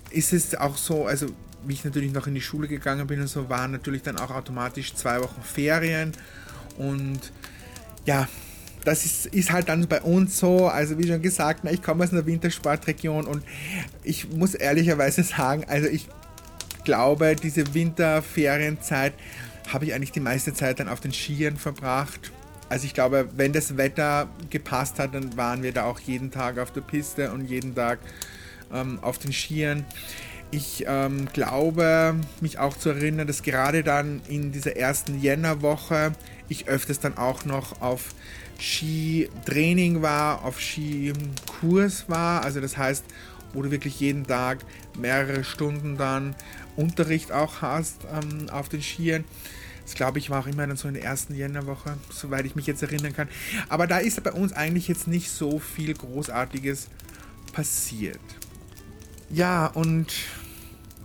ist 0.10 0.34
es 0.34 0.56
auch 0.56 0.76
so, 0.76 1.06
also 1.06 1.28
wie 1.64 1.74
ich 1.74 1.86
natürlich 1.86 2.12
noch 2.12 2.26
in 2.26 2.34
die 2.34 2.42
Schule 2.42 2.68
gegangen 2.68 3.06
bin 3.06 3.22
und 3.22 3.28
so, 3.28 3.48
waren 3.48 3.74
natürlich 3.74 4.02
dann 4.02 4.18
auch 4.18 4.32
automatisch 4.32 4.96
zwei 4.96 5.22
Wochen 5.22 5.44
Ferien. 5.44 6.14
Und 6.80 7.32
ja, 8.08 8.28
das 8.86 9.06
ist, 9.06 9.28
ist 9.28 9.52
halt 9.52 9.70
dann 9.70 9.88
bei 9.88 10.02
uns 10.02 10.40
so, 10.40 10.68
also 10.68 10.98
wie 10.98 11.08
schon 11.08 11.22
gesagt, 11.22 11.64
ich 11.70 11.84
komme 11.84 12.04
aus 12.04 12.12
einer 12.12 12.26
Wintersportregion 12.26 13.28
und 13.28 13.44
ich 14.04 14.32
muss 14.32 14.56
ehrlicherweise 14.56 15.22
sagen, 15.22 15.64
also 15.68 15.88
ich 15.88 16.08
glaube, 16.86 17.36
diese 17.36 17.76
Winterferienzeit 17.76 19.14
habe 19.72 19.86
ich 19.86 19.94
eigentlich 19.94 20.12
die 20.12 20.22
meiste 20.22 20.56
Zeit 20.56 20.80
dann 20.80 20.90
auf 20.90 21.02
den 21.02 21.14
Skiern 21.14 21.58
verbracht. 21.58 22.32
Also 22.70 22.86
ich 22.86 22.94
glaube, 22.94 23.30
wenn 23.36 23.54
das 23.54 23.78
Wetter 23.78 24.28
gepasst 24.50 25.00
hat, 25.00 25.14
dann 25.14 25.38
waren 25.38 25.62
wir 25.64 25.72
da 25.72 25.86
auch 25.86 26.00
jeden 26.00 26.32
Tag 26.32 26.58
auf 26.58 26.72
der 26.72 26.82
Piste 26.82 27.32
und 27.32 27.46
jeden 27.46 27.76
Tag 27.76 28.00
ähm, 28.74 29.00
auf 29.02 29.18
den 29.18 29.32
Skiern. 29.32 29.86
Ich 30.52 30.86
ähm, 30.88 31.28
glaube, 31.34 32.16
mich 32.42 32.60
auch 32.60 32.78
zu 32.78 32.90
erinnern, 32.90 33.28
dass 33.28 33.44
gerade 33.44 33.84
dann 33.84 34.22
in 34.28 34.52
dieser 34.52 34.76
ersten 34.78 35.20
Jännerwoche 35.20 36.14
ich 36.48 36.68
öfters 36.68 37.00
dann 37.00 37.18
auch 37.18 37.46
noch 37.46 37.82
auf 37.82 38.14
Skitraining 38.60 40.02
war, 40.02 40.46
auf 40.46 40.60
Skikurs 40.62 42.06
war. 42.08 42.44
Also 42.44 42.62
das 42.62 42.78
heißt, 42.78 43.04
wo 43.54 43.62
du 43.62 43.72
wirklich 43.72 44.00
jeden 44.00 44.26
Tag 44.26 44.60
mehrere 44.98 45.44
Stunden 45.44 45.98
dann 45.98 46.36
Unterricht 46.76 47.32
auch 47.32 47.62
hast 47.62 48.02
ähm, 48.14 48.50
auf 48.50 48.70
den 48.70 48.82
Skiern. 48.82 49.24
Das 49.86 49.94
glaube 49.94 50.18
ich 50.18 50.32
war 50.32 50.42
auch 50.42 50.48
immer 50.48 50.66
dann 50.66 50.78
so 50.78 50.88
in 50.88 50.96
der 50.96 51.04
ersten 51.04 51.36
Jännerwoche, 51.36 51.98
soweit 52.10 52.46
ich 52.46 52.56
mich 52.56 52.66
jetzt 52.66 52.82
erinnern 52.82 53.14
kann. 53.14 53.30
Aber 53.70 53.86
da 53.86 54.00
ist 54.00 54.22
bei 54.24 54.32
uns 54.32 54.52
eigentlich 54.52 54.88
jetzt 54.88 55.08
nicht 55.08 55.30
so 55.30 55.60
viel 55.60 55.94
Großartiges 55.94 56.88
passiert. 57.54 58.20
Ja, 59.30 59.68
und 59.68 60.12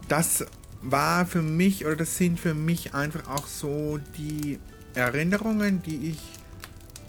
das 0.08 0.46
war 0.82 1.26
für 1.26 1.42
mich 1.42 1.84
oder 1.84 1.96
das 1.96 2.16
sind 2.16 2.40
für 2.40 2.54
mich 2.54 2.94
einfach 2.94 3.28
auch 3.28 3.46
so 3.46 3.98
die 4.16 4.58
Erinnerungen, 4.94 5.82
die 5.82 6.10
ich 6.10 6.18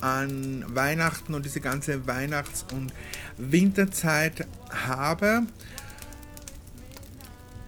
an 0.01 0.65
Weihnachten 0.67 1.33
und 1.33 1.45
diese 1.45 1.61
ganze 1.61 2.05
Weihnachts- 2.07 2.65
und 2.73 2.91
Winterzeit 3.37 4.47
habe. 4.69 5.43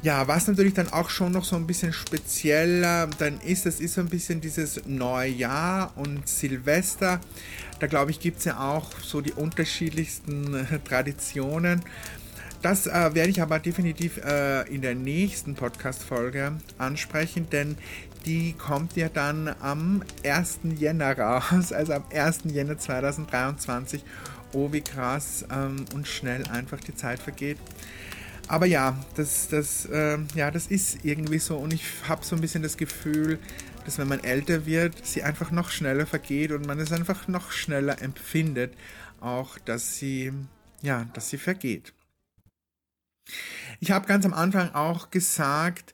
Ja, 0.03 0.27
was 0.27 0.47
natürlich 0.47 0.73
dann 0.73 0.91
auch 0.91 1.09
schon 1.09 1.31
noch 1.31 1.45
so 1.45 1.55
ein 1.55 1.65
bisschen 1.65 1.93
spezieller 1.93 3.07
dann 3.19 3.39
ist, 3.39 3.65
das 3.65 3.79
ist 3.79 3.93
so 3.93 4.01
ein 4.01 4.09
bisschen 4.09 4.41
dieses 4.41 4.85
Neujahr 4.85 5.93
und 5.95 6.27
Silvester. 6.27 7.21
Da 7.79 7.87
glaube 7.87 8.11
ich, 8.11 8.19
gibt 8.19 8.39
es 8.39 8.43
ja 8.43 8.59
auch 8.59 8.91
so 8.99 9.21
die 9.21 9.31
unterschiedlichsten 9.31 10.55
äh, 10.55 10.79
Traditionen. 10.79 11.83
Das 12.61 12.85
äh, 12.85 12.91
werde 12.91 13.29
ich 13.29 13.41
aber 13.41 13.59
definitiv 13.59 14.17
äh, 14.17 14.67
in 14.67 14.81
der 14.81 14.93
nächsten 14.93 15.55
Podcast-Folge 15.55 16.51
ansprechen, 16.77 17.49
denn 17.49 17.77
die 18.25 18.53
kommt 18.53 18.97
ja 18.97 19.07
dann 19.07 19.55
am 19.61 20.03
1. 20.25 20.59
Jänner 20.77 21.17
raus, 21.17 21.71
also 21.71 21.93
am 21.93 22.03
1. 22.13 22.39
Jänner 22.43 22.77
2023. 22.77 24.03
Oh, 24.51 24.73
wie 24.73 24.81
krass 24.81 25.45
ähm, 25.49 25.85
und 25.95 26.09
schnell 26.09 26.43
einfach 26.47 26.81
die 26.81 26.93
Zeit 26.93 27.19
vergeht. 27.19 27.57
Aber 28.47 28.65
ja, 28.65 28.97
das, 29.15 29.47
das, 29.47 29.85
äh, 29.85 30.17
ja, 30.35 30.51
das 30.51 30.67
ist 30.67 31.05
irgendwie 31.05 31.39
so 31.39 31.57
und 31.57 31.73
ich 31.73 31.83
habe 32.07 32.25
so 32.25 32.35
ein 32.35 32.41
bisschen 32.41 32.61
das 32.61 32.77
Gefühl, 32.77 33.39
dass 33.85 33.97
wenn 33.97 34.07
man 34.07 34.23
älter 34.23 34.65
wird, 34.65 35.05
sie 35.05 35.23
einfach 35.23 35.51
noch 35.51 35.69
schneller 35.69 36.05
vergeht 36.05 36.51
und 36.51 36.65
man 36.65 36.79
es 36.79 36.91
einfach 36.91 37.27
noch 37.27 37.51
schneller 37.51 38.01
empfindet, 38.01 38.73
auch 39.19 39.57
dass 39.59 39.97
sie, 39.97 40.33
ja, 40.81 41.05
dass 41.13 41.29
sie 41.29 41.37
vergeht. 41.37 41.93
Ich 43.79 43.91
habe 43.91 44.07
ganz 44.07 44.25
am 44.25 44.33
Anfang 44.33 44.73
auch 44.73 45.09
gesagt, 45.09 45.93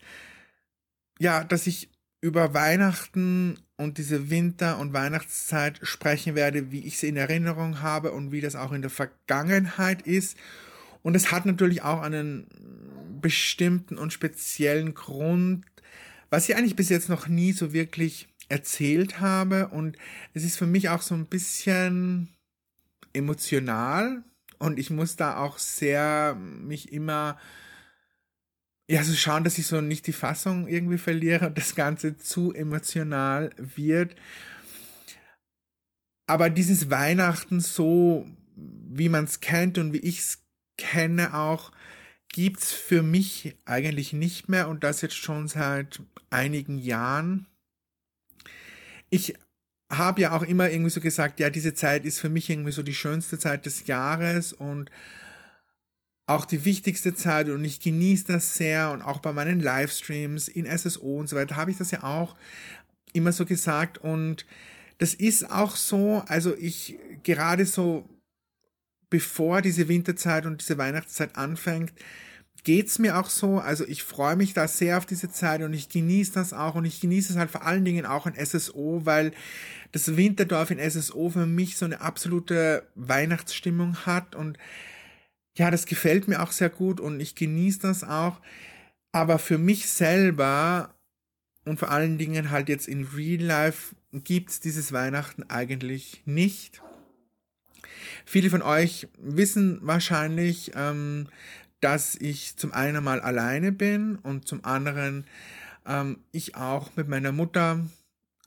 ja, 1.19 1.43
dass 1.43 1.67
ich 1.67 1.89
über 2.21 2.53
Weihnachten 2.53 3.59
und 3.77 3.97
diese 3.97 4.29
Winter- 4.29 4.79
und 4.79 4.93
Weihnachtszeit 4.93 5.79
sprechen 5.83 6.35
werde, 6.35 6.71
wie 6.71 6.85
ich 6.85 6.97
sie 6.97 7.07
in 7.07 7.17
Erinnerung 7.17 7.81
habe 7.81 8.11
und 8.11 8.31
wie 8.31 8.41
das 8.41 8.55
auch 8.55 8.71
in 8.71 8.81
der 8.81 8.91
Vergangenheit 8.91 10.01
ist 10.01 10.37
und 11.01 11.15
es 11.15 11.31
hat 11.31 11.45
natürlich 11.45 11.81
auch 11.81 12.01
einen 12.01 12.47
bestimmten 13.21 13.97
und 13.97 14.13
speziellen 14.13 14.93
Grund, 14.93 15.65
was 16.29 16.47
ich 16.47 16.55
eigentlich 16.55 16.75
bis 16.75 16.89
jetzt 16.89 17.09
noch 17.09 17.27
nie 17.27 17.53
so 17.53 17.73
wirklich 17.73 18.27
erzählt 18.49 19.19
habe. 19.19 19.69
Und 19.69 19.97
es 20.33 20.43
ist 20.43 20.57
für 20.57 20.67
mich 20.67 20.89
auch 20.89 21.01
so 21.01 21.15
ein 21.15 21.25
bisschen 21.25 22.29
emotional. 23.13 24.23
Und 24.57 24.77
ich 24.77 24.89
muss 24.89 25.15
da 25.15 25.37
auch 25.37 25.57
sehr 25.57 26.35
mich 26.35 26.91
immer 26.91 27.37
ja, 28.89 29.03
so 29.03 29.13
schauen, 29.13 29.43
dass 29.43 29.59
ich 29.59 29.67
so 29.67 29.81
nicht 29.81 30.07
die 30.07 30.13
Fassung 30.13 30.67
irgendwie 30.67 30.97
verliere 30.97 31.47
und 31.47 31.57
das 31.57 31.75
Ganze 31.75 32.17
zu 32.17 32.53
emotional 32.53 33.51
wird. 33.57 34.15
Aber 36.25 36.49
dieses 36.49 36.89
Weihnachten 36.89 37.59
so, 37.59 38.27
wie 38.55 39.09
man 39.09 39.25
es 39.25 39.41
kennt 39.41 39.77
und 39.77 39.93
wie 39.93 39.99
ich 39.99 40.19
es 40.19 40.48
kenne 40.79 41.33
auch, 41.33 41.71
gibt's 42.29 42.71
für 42.71 43.03
mich 43.03 43.55
eigentlich 43.65 44.13
nicht 44.13 44.49
mehr 44.49 44.69
und 44.69 44.83
das 44.83 45.01
jetzt 45.01 45.17
schon 45.17 45.47
seit 45.47 46.01
einigen 46.29 46.77
Jahren. 46.79 47.47
Ich 49.09 49.35
habe 49.91 50.21
ja 50.21 50.31
auch 50.31 50.43
immer 50.43 50.69
irgendwie 50.69 50.91
so 50.91 51.01
gesagt, 51.01 51.39
ja, 51.39 51.49
diese 51.49 51.73
Zeit 51.73 52.05
ist 52.05 52.19
für 52.19 52.29
mich 52.29 52.49
irgendwie 52.49 52.71
so 52.71 52.83
die 52.83 52.93
schönste 52.93 53.37
Zeit 53.37 53.65
des 53.65 53.87
Jahres 53.87 54.53
und 54.53 54.89
auch 56.27 56.45
die 56.45 56.63
wichtigste 56.63 57.15
Zeit 57.15 57.49
und 57.49 57.65
ich 57.65 57.79
genieße 57.79 58.25
das 58.27 58.53
sehr 58.53 58.91
und 58.91 59.01
auch 59.01 59.19
bei 59.19 59.33
meinen 59.33 59.59
Livestreams 59.59 60.47
in 60.47 60.65
SSO 60.65 61.19
und 61.19 61.27
so 61.27 61.35
weiter 61.35 61.55
habe 61.55 61.71
ich 61.71 61.77
das 61.77 61.89
ja 61.89 62.03
auch 62.03 62.35
immer 63.13 63.31
so 63.31 63.45
gesagt 63.45 63.97
und 63.97 64.45
das 64.99 65.15
ist 65.15 65.49
auch 65.49 65.75
so, 65.75 66.23
also 66.27 66.55
ich 66.55 66.99
gerade 67.23 67.65
so 67.65 68.07
bevor 69.09 69.61
diese 69.61 69.87
Winterzeit 69.87 70.45
und 70.45 70.61
diese 70.61 70.77
Weihnachtszeit 70.77 71.35
anfängt, 71.35 71.93
geht's 72.63 72.99
mir 72.99 73.17
auch 73.17 73.29
so. 73.29 73.59
Also 73.59 73.85
ich 73.87 74.03
freue 74.03 74.35
mich 74.35 74.53
da 74.53 74.67
sehr 74.67 74.97
auf 74.97 75.05
diese 75.05 75.31
Zeit 75.31 75.61
und 75.61 75.73
ich 75.73 75.89
genieße 75.89 76.33
das 76.33 76.53
auch 76.53 76.75
und 76.75 76.85
ich 76.85 76.99
genieße 77.01 77.33
es 77.33 77.39
halt 77.39 77.51
vor 77.51 77.65
allen 77.65 77.85
Dingen 77.85 78.05
auch 78.05 78.27
in 78.27 78.33
SSO, 78.35 79.01
weil 79.05 79.31
das 79.91 80.15
Winterdorf 80.15 80.71
in 80.71 80.79
SSO 80.79 81.29
für 81.29 81.45
mich 81.45 81.77
so 81.77 81.85
eine 81.85 82.01
absolute 82.01 82.87
Weihnachtsstimmung 82.95 84.05
hat 84.05 84.35
und 84.35 84.57
ja, 85.57 85.71
das 85.71 85.85
gefällt 85.85 86.27
mir 86.27 86.41
auch 86.41 86.51
sehr 86.51 86.69
gut 86.69 86.99
und 86.99 87.19
ich 87.19 87.35
genieße 87.35 87.79
das 87.79 88.03
auch. 88.03 88.39
Aber 89.11 89.39
für 89.39 89.57
mich 89.57 89.87
selber 89.87 90.93
und 91.65 91.79
vor 91.79 91.91
allen 91.91 92.17
Dingen 92.17 92.51
halt 92.51 92.69
jetzt 92.69 92.87
in 92.87 93.05
Real 93.05 93.41
Life 93.41 93.95
gibt's 94.13 94.59
dieses 94.59 94.93
Weihnachten 94.93 95.43
eigentlich 95.43 96.21
nicht. 96.25 96.81
Viele 98.29 98.51
von 98.51 98.61
euch 98.61 99.07
wissen 99.17 99.79
wahrscheinlich, 99.81 100.73
ähm, 100.75 101.29
dass 101.79 102.13
ich 102.13 102.55
zum 102.57 102.71
einen 102.73 103.03
mal 103.03 103.21
alleine 103.21 103.71
bin 103.71 104.17
und 104.17 104.47
zum 104.47 104.63
anderen 104.63 105.25
ähm, 105.87 106.19
ich 106.31 106.53
auch 106.55 106.95
mit 106.95 107.07
meiner 107.07 107.31
Mutter 107.31 107.87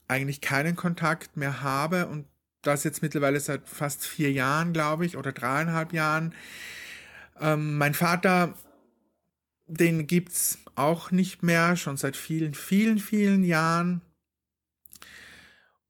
eigentlich 0.07 0.39
keinen 0.39 0.77
Kontakt 0.77 1.35
mehr 1.35 1.63
habe 1.63 2.07
und 2.07 2.25
das 2.61 2.85
jetzt 2.85 3.01
mittlerweile 3.01 3.41
seit 3.41 3.67
fast 3.67 4.05
vier 4.05 4.31
Jahren, 4.31 4.71
glaube 4.71 5.05
ich, 5.05 5.17
oder 5.17 5.33
dreieinhalb 5.33 5.91
Jahren. 5.91 6.33
Ähm, 7.41 7.77
mein 7.77 7.93
Vater, 7.93 8.53
den 9.67 10.07
gibt's 10.07 10.59
auch 10.75 11.11
nicht 11.11 11.43
mehr, 11.43 11.75
schon 11.75 11.97
seit 11.97 12.15
vielen, 12.15 12.53
vielen, 12.53 12.99
vielen 12.99 13.43
Jahren. 13.43 13.99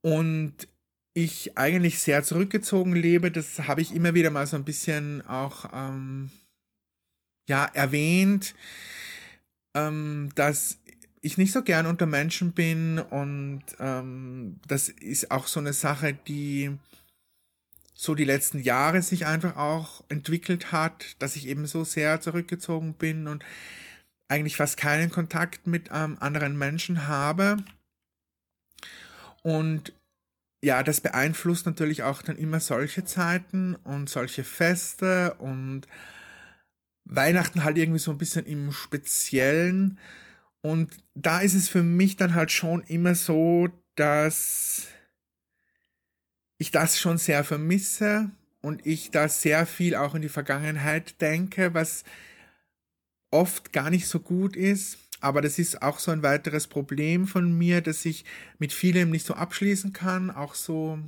Und 0.00 0.66
ich 1.14 1.56
eigentlich 1.56 2.00
sehr 2.00 2.24
zurückgezogen 2.24 2.94
lebe, 2.94 3.30
das 3.30 3.60
habe 3.60 3.80
ich 3.80 3.94
immer 3.94 4.14
wieder 4.14 4.30
mal 4.30 4.46
so 4.46 4.56
ein 4.56 4.64
bisschen 4.64 5.26
auch 5.26 5.66
ähm, 5.72 6.30
ja 7.48 7.64
erwähnt, 7.66 8.54
ähm, 9.74 10.30
dass 10.34 10.78
ich 11.20 11.38
nicht 11.38 11.52
so 11.52 11.62
gern 11.62 11.86
unter 11.86 12.06
Menschen 12.06 12.52
bin 12.52 12.98
und 12.98 13.62
ähm, 13.78 14.60
das 14.66 14.88
ist 14.88 15.30
auch 15.30 15.46
so 15.46 15.60
eine 15.60 15.72
Sache, 15.72 16.14
die 16.26 16.76
so 17.94 18.14
die 18.14 18.24
letzten 18.24 18.58
Jahre 18.58 19.00
sich 19.00 19.24
einfach 19.24 19.56
auch 19.56 20.04
entwickelt 20.08 20.72
hat, 20.72 21.16
dass 21.20 21.36
ich 21.36 21.46
eben 21.46 21.66
so 21.66 21.84
sehr 21.84 22.20
zurückgezogen 22.20 22.94
bin 22.94 23.28
und 23.28 23.44
eigentlich 24.28 24.56
fast 24.56 24.76
keinen 24.76 25.10
Kontakt 25.10 25.66
mit 25.66 25.90
ähm, 25.92 26.18
anderen 26.18 26.58
Menschen 26.58 27.06
habe. 27.06 27.56
Und 29.42 29.92
ja, 30.64 30.82
das 30.82 31.02
beeinflusst 31.02 31.66
natürlich 31.66 32.02
auch 32.02 32.22
dann 32.22 32.36
immer 32.36 32.58
solche 32.58 33.04
Zeiten 33.04 33.74
und 33.74 34.08
solche 34.08 34.44
Feste 34.44 35.34
und 35.34 35.86
Weihnachten 37.04 37.64
halt 37.64 37.76
irgendwie 37.76 37.98
so 37.98 38.10
ein 38.10 38.18
bisschen 38.18 38.46
im 38.46 38.72
Speziellen. 38.72 39.98
Und 40.62 40.96
da 41.14 41.40
ist 41.40 41.52
es 41.52 41.68
für 41.68 41.82
mich 41.82 42.16
dann 42.16 42.34
halt 42.34 42.50
schon 42.50 42.82
immer 42.84 43.14
so, 43.14 43.68
dass 43.94 44.86
ich 46.56 46.70
das 46.70 46.98
schon 46.98 47.18
sehr 47.18 47.44
vermisse 47.44 48.30
und 48.62 48.86
ich 48.86 49.10
da 49.10 49.28
sehr 49.28 49.66
viel 49.66 49.94
auch 49.94 50.14
in 50.14 50.22
die 50.22 50.30
Vergangenheit 50.30 51.20
denke, 51.20 51.74
was 51.74 52.04
oft 53.30 53.74
gar 53.74 53.90
nicht 53.90 54.06
so 54.06 54.18
gut 54.18 54.56
ist. 54.56 54.96
Aber 55.24 55.40
das 55.40 55.58
ist 55.58 55.80
auch 55.80 56.00
so 56.00 56.10
ein 56.10 56.22
weiteres 56.22 56.66
Problem 56.66 57.26
von 57.26 57.56
mir, 57.56 57.80
dass 57.80 58.04
ich 58.04 58.26
mit 58.58 58.74
vielem 58.74 59.08
nicht 59.08 59.24
so 59.24 59.32
abschließen 59.32 59.94
kann, 59.94 60.30
auch 60.30 60.54
so 60.54 60.98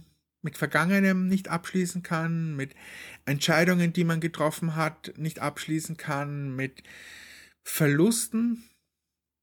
mit 0.41 0.57
Vergangenem 0.57 1.29
nicht 1.29 1.49
abschließen 1.49 2.03
kann, 2.03 2.57
mit 2.57 2.75
Entscheidungen, 3.27 3.93
die 3.93 4.05
man 4.05 4.21
getroffen 4.21 4.75
hat, 4.75 5.13
nicht 5.19 5.41
abschließen 5.41 5.99
kann, 5.99 6.57
mit 6.57 6.83
Verlusten, 7.63 8.65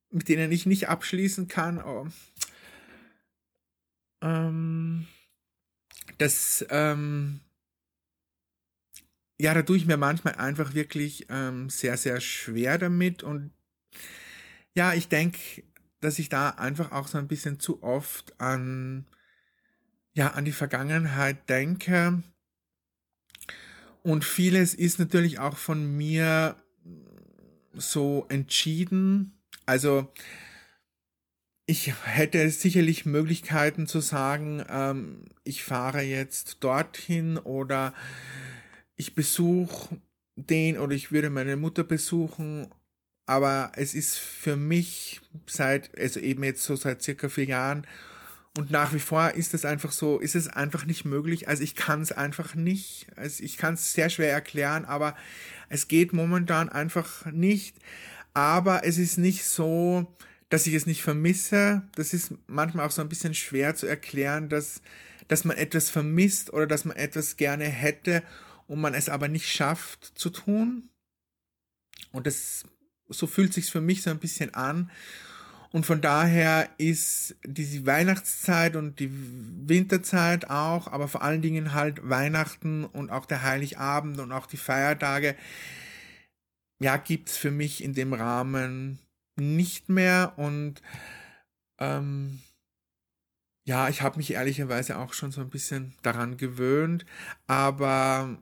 mit 0.09 0.27
denen 0.27 0.51
ich 0.51 0.65
nicht 0.65 0.89
abschließen 0.89 1.47
kann. 1.47 1.77
Oh. 1.77 2.07
Ähm, 4.23 5.05
das, 6.17 6.65
ähm, 6.71 7.41
ja, 9.39 9.53
da 9.53 9.61
tue 9.61 9.77
ich 9.77 9.85
mir 9.85 9.97
manchmal 9.97 10.33
einfach 10.33 10.73
wirklich 10.73 11.27
ähm, 11.29 11.69
sehr, 11.69 11.95
sehr 11.95 12.19
schwer 12.21 12.79
damit. 12.79 13.21
Und 13.21 13.51
ja, 14.75 14.93
ich 14.93 15.07
denke, 15.07 15.63
dass 16.01 16.19
ich 16.19 16.29
da 16.29 16.49
einfach 16.49 16.91
auch 16.91 17.07
so 17.07 17.17
ein 17.17 17.27
bisschen 17.27 17.59
zu 17.59 17.81
oft 17.83 18.39
an, 18.39 19.05
ja, 20.13 20.29
an 20.29 20.45
die 20.45 20.51
Vergangenheit 20.51 21.49
denke. 21.49 22.23
Und 24.01 24.25
vieles 24.25 24.73
ist 24.73 24.99
natürlich 24.99 25.39
auch 25.39 25.57
von 25.57 25.95
mir 25.95 26.57
so 27.73 28.25
entschieden, 28.29 29.39
also 29.65 30.11
ich 31.65 31.93
hätte 32.05 32.49
sicherlich 32.49 33.05
Möglichkeiten 33.05 33.87
zu 33.87 34.01
sagen, 34.01 34.63
ähm, 34.67 35.25
ich 35.43 35.63
fahre 35.63 36.01
jetzt 36.01 36.57
dorthin 36.59 37.37
oder 37.37 37.93
ich 38.95 39.15
besuche 39.15 39.97
den 40.35 40.77
oder 40.77 40.93
ich 40.93 41.11
würde 41.11 41.29
meine 41.29 41.55
Mutter 41.55 41.83
besuchen. 41.83 42.67
Aber 43.25 43.71
es 43.75 43.93
ist 43.93 44.17
für 44.17 44.55
mich 44.55 45.21
seit, 45.47 45.97
also 45.97 46.19
eben 46.19 46.43
jetzt 46.43 46.63
so 46.63 46.75
seit 46.75 47.01
circa 47.01 47.29
vier 47.29 47.45
Jahren 47.45 47.87
und 48.57 48.69
nach 48.69 48.93
wie 48.93 48.99
vor 48.99 49.31
ist 49.31 49.53
es 49.53 49.65
einfach 49.65 49.91
so, 49.91 50.19
ist 50.19 50.35
es 50.35 50.47
einfach 50.47 50.85
nicht 50.85 51.05
möglich. 51.05 51.47
Also 51.47 51.63
ich 51.63 51.75
kann 51.75 52.01
es 52.01 52.11
einfach 52.11 52.53
nicht. 52.53 53.07
Also 53.15 53.43
ich 53.43 53.57
kann 53.57 53.75
es 53.75 53.93
sehr 53.93 54.09
schwer 54.09 54.31
erklären, 54.31 54.85
aber 54.85 55.15
es 55.69 55.87
geht 55.87 56.13
momentan 56.13 56.69
einfach 56.69 57.25
nicht 57.31 57.77
aber 58.33 58.83
es 58.83 58.97
ist 58.97 59.17
nicht 59.17 59.43
so, 59.45 60.15
dass 60.49 60.67
ich 60.67 60.73
es 60.73 60.85
nicht 60.85 61.01
vermisse. 61.01 61.83
Das 61.95 62.13
ist 62.13 62.33
manchmal 62.47 62.87
auch 62.87 62.91
so 62.91 63.01
ein 63.01 63.09
bisschen 63.09 63.33
schwer 63.33 63.75
zu 63.75 63.85
erklären, 63.85 64.49
dass, 64.49 64.81
dass 65.27 65.45
man 65.45 65.57
etwas 65.57 65.89
vermisst 65.89 66.51
oder 66.51 66.67
dass 66.67 66.85
man 66.85 66.97
etwas 66.97 67.37
gerne 67.37 67.65
hätte 67.65 68.23
und 68.67 68.81
man 68.81 68.93
es 68.93 69.09
aber 69.09 69.27
nicht 69.27 69.47
schafft 69.47 70.13
zu 70.15 70.29
tun. 70.29 70.89
Und 72.11 72.27
das, 72.27 72.63
so 73.13 73.27
fühlt 73.27 73.53
sich's 73.53 73.69
für 73.69 73.81
mich 73.81 74.01
so 74.01 74.09
ein 74.09 74.19
bisschen 74.19 74.53
an. 74.53 74.91
Und 75.71 75.87
von 75.87 76.01
daher 76.01 76.69
ist 76.77 77.35
diese 77.43 77.85
Weihnachtszeit 77.87 78.75
und 78.75 78.99
die 78.99 79.09
Winterzeit 79.11 80.49
auch, 80.51 80.87
aber 80.87 81.07
vor 81.07 81.23
allen 81.23 81.41
Dingen 81.41 81.73
halt 81.73 82.07
Weihnachten 82.07 82.85
und 82.85 83.09
auch 83.09 83.25
der 83.25 83.41
Heiligabend 83.41 84.19
und 84.19 84.31
auch 84.31 84.45
die 84.45 84.57
Feiertage 84.57 85.35
ja, 86.83 86.97
gibt's 86.97 87.37
für 87.37 87.51
mich 87.51 87.83
in 87.83 87.93
dem 87.93 88.13
Rahmen 88.13 88.99
nicht 89.37 89.89
mehr 89.89 90.33
und 90.37 90.81
ähm, 91.79 92.41
ja, 93.65 93.87
ich 93.89 94.01
habe 94.01 94.17
mich 94.17 94.31
ehrlicherweise 94.31 94.97
auch 94.97 95.13
schon 95.13 95.31
so 95.31 95.41
ein 95.41 95.49
bisschen 95.49 95.93
daran 96.01 96.37
gewöhnt, 96.37 97.05
aber 97.47 98.37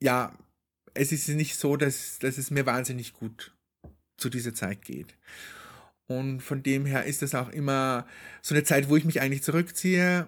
ja, 0.00 0.32
es 0.94 1.12
ist 1.12 1.28
nicht 1.28 1.56
so, 1.56 1.76
dass, 1.76 2.18
dass 2.18 2.38
es 2.38 2.50
mir 2.50 2.66
wahnsinnig 2.66 3.12
gut 3.12 3.54
zu 4.16 4.28
dieser 4.28 4.54
Zeit 4.54 4.84
geht. 4.84 5.14
Und 6.06 6.40
von 6.40 6.62
dem 6.62 6.84
her 6.86 7.04
ist 7.04 7.22
das 7.22 7.34
auch 7.34 7.48
immer 7.48 8.06
so 8.42 8.54
eine 8.54 8.64
Zeit, 8.64 8.88
wo 8.88 8.96
ich 8.96 9.04
mich 9.04 9.20
eigentlich 9.20 9.42
zurückziehe 9.42 10.26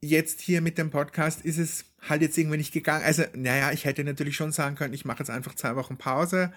jetzt 0.00 0.40
hier 0.40 0.60
mit 0.60 0.78
dem 0.78 0.90
Podcast 0.90 1.44
ist 1.44 1.58
es 1.58 1.84
halt 2.08 2.22
jetzt 2.22 2.38
irgendwie 2.38 2.58
nicht 2.58 2.72
gegangen. 2.72 3.04
Also, 3.04 3.24
naja, 3.34 3.72
ich 3.72 3.84
hätte 3.84 4.04
natürlich 4.04 4.36
schon 4.36 4.52
sagen 4.52 4.76
können, 4.76 4.94
ich 4.94 5.04
mache 5.04 5.20
jetzt 5.20 5.30
einfach 5.30 5.54
zwei 5.54 5.74
Wochen 5.76 5.96
Pause 5.96 6.52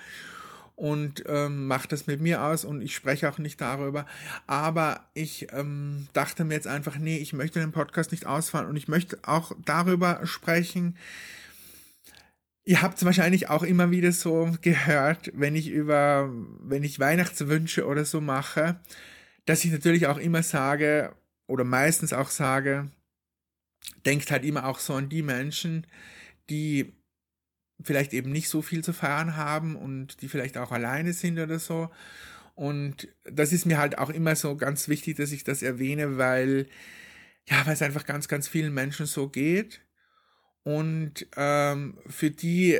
und 0.75 1.23
ähm, 1.27 1.67
mache 1.67 1.87
das 1.87 2.07
mit 2.07 2.21
mir 2.21 2.43
aus 2.43 2.65
und 2.65 2.81
ich 2.81 2.95
spreche 2.95 3.29
auch 3.29 3.39
nicht 3.39 3.59
darüber. 3.59 4.05
Aber 4.47 5.07
ich 5.13 5.47
ähm, 5.51 6.07
dachte 6.13 6.43
mir 6.43 6.53
jetzt 6.53 6.67
einfach, 6.67 6.97
nee, 6.97 7.17
ich 7.17 7.33
möchte 7.33 7.59
den 7.59 7.71
Podcast 7.71 8.11
nicht 8.11 8.25
ausfahren 8.25 8.67
und 8.67 8.75
ich 8.75 8.87
möchte 8.87 9.17
auch 9.23 9.51
darüber 9.65 10.21
sprechen. 10.25 10.95
Ihr 12.63 12.81
habt 12.81 12.97
es 12.97 13.05
wahrscheinlich 13.05 13.49
auch 13.49 13.63
immer 13.63 13.89
wieder 13.91 14.11
so 14.11 14.55
gehört, 14.61 15.31
wenn 15.33 15.55
ich 15.55 15.69
über, 15.69 16.29
wenn 16.59 16.83
ich 16.83 16.99
Weihnachtswünsche 16.99 17.87
oder 17.87 18.05
so 18.05 18.21
mache, 18.21 18.79
dass 19.45 19.65
ich 19.65 19.71
natürlich 19.71 20.07
auch 20.07 20.17
immer 20.17 20.43
sage 20.43 21.15
oder 21.47 21.63
meistens 21.63 22.13
auch 22.13 22.29
sage, 22.29 22.91
denkt 24.05 24.31
halt 24.31 24.45
immer 24.45 24.65
auch 24.67 24.79
so 24.79 24.93
an 24.93 25.09
die 25.09 25.23
Menschen, 25.23 25.87
die 26.49 26.93
vielleicht 27.83 28.13
eben 28.13 28.31
nicht 28.31 28.49
so 28.49 28.61
viel 28.61 28.83
zu 28.83 28.93
feiern 28.93 29.35
haben 29.35 29.75
und 29.75 30.21
die 30.21 30.29
vielleicht 30.29 30.57
auch 30.57 30.71
alleine 30.71 31.13
sind 31.13 31.39
oder 31.39 31.59
so. 31.59 31.89
Und 32.55 33.07
das 33.23 33.53
ist 33.53 33.65
mir 33.65 33.79
halt 33.79 33.97
auch 33.97 34.09
immer 34.09 34.35
so 34.35 34.55
ganz 34.55 34.87
wichtig, 34.87 35.17
dass 35.17 35.31
ich 35.31 35.43
das 35.43 35.63
erwähne, 35.63 36.17
weil, 36.17 36.67
ja, 37.49 37.65
weil 37.65 37.73
es 37.73 37.81
einfach 37.81 38.05
ganz, 38.05 38.27
ganz 38.27 38.47
vielen 38.47 38.73
Menschen 38.73 39.05
so 39.07 39.29
geht. 39.29 39.81
Und 40.63 41.27
ähm, 41.35 41.97
für 42.07 42.31
die 42.31 42.79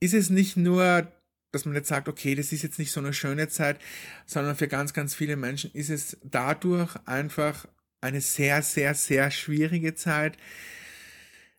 ist 0.00 0.14
es 0.14 0.30
nicht 0.30 0.56
nur, 0.56 1.10
dass 1.52 1.64
man 1.64 1.74
jetzt 1.74 1.88
sagt, 1.88 2.08
okay, 2.08 2.34
das 2.34 2.52
ist 2.52 2.62
jetzt 2.62 2.78
nicht 2.78 2.92
so 2.92 3.00
eine 3.00 3.12
schöne 3.12 3.48
Zeit, 3.48 3.80
sondern 4.26 4.56
für 4.56 4.68
ganz, 4.68 4.92
ganz 4.92 5.14
viele 5.14 5.36
Menschen 5.36 5.70
ist 5.72 5.90
es 5.90 6.16
dadurch 6.22 6.96
einfach 7.06 7.66
eine 8.00 8.20
sehr, 8.20 8.62
sehr, 8.62 8.94
sehr 8.94 9.30
schwierige 9.30 9.94
Zeit, 9.94 10.36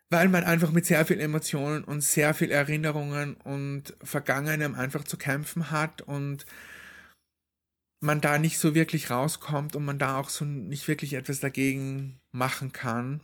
weil 0.10 0.30
man 0.30 0.44
einfach 0.44 0.72
mit 0.72 0.86
sehr 0.86 1.06
viel 1.06 1.20
Emotionen 1.20 1.84
und 1.84 2.02
sehr 2.02 2.34
viel 2.34 2.52
Erinnerungen 2.52 3.36
und 3.36 3.96
Vergangenem 4.04 4.76
einfach 4.76 5.04
zu 5.04 5.18
kämpfen 5.18 5.72
hat 5.72 6.02
und 6.02 6.46
man 8.02 8.20
da 8.20 8.38
nicht 8.38 8.58
so 8.60 8.76
wirklich 8.76 9.10
rauskommt 9.10 9.76
und 9.76 9.86
man 9.86 9.98
da 9.98 10.18
auch 10.18 10.30
so 10.30 10.44
nicht 10.44 10.88
wirklich 10.88 11.14
etwas 11.14 11.40
dagegen 11.40 12.20
machen 12.32 12.74
kann. 12.74 13.22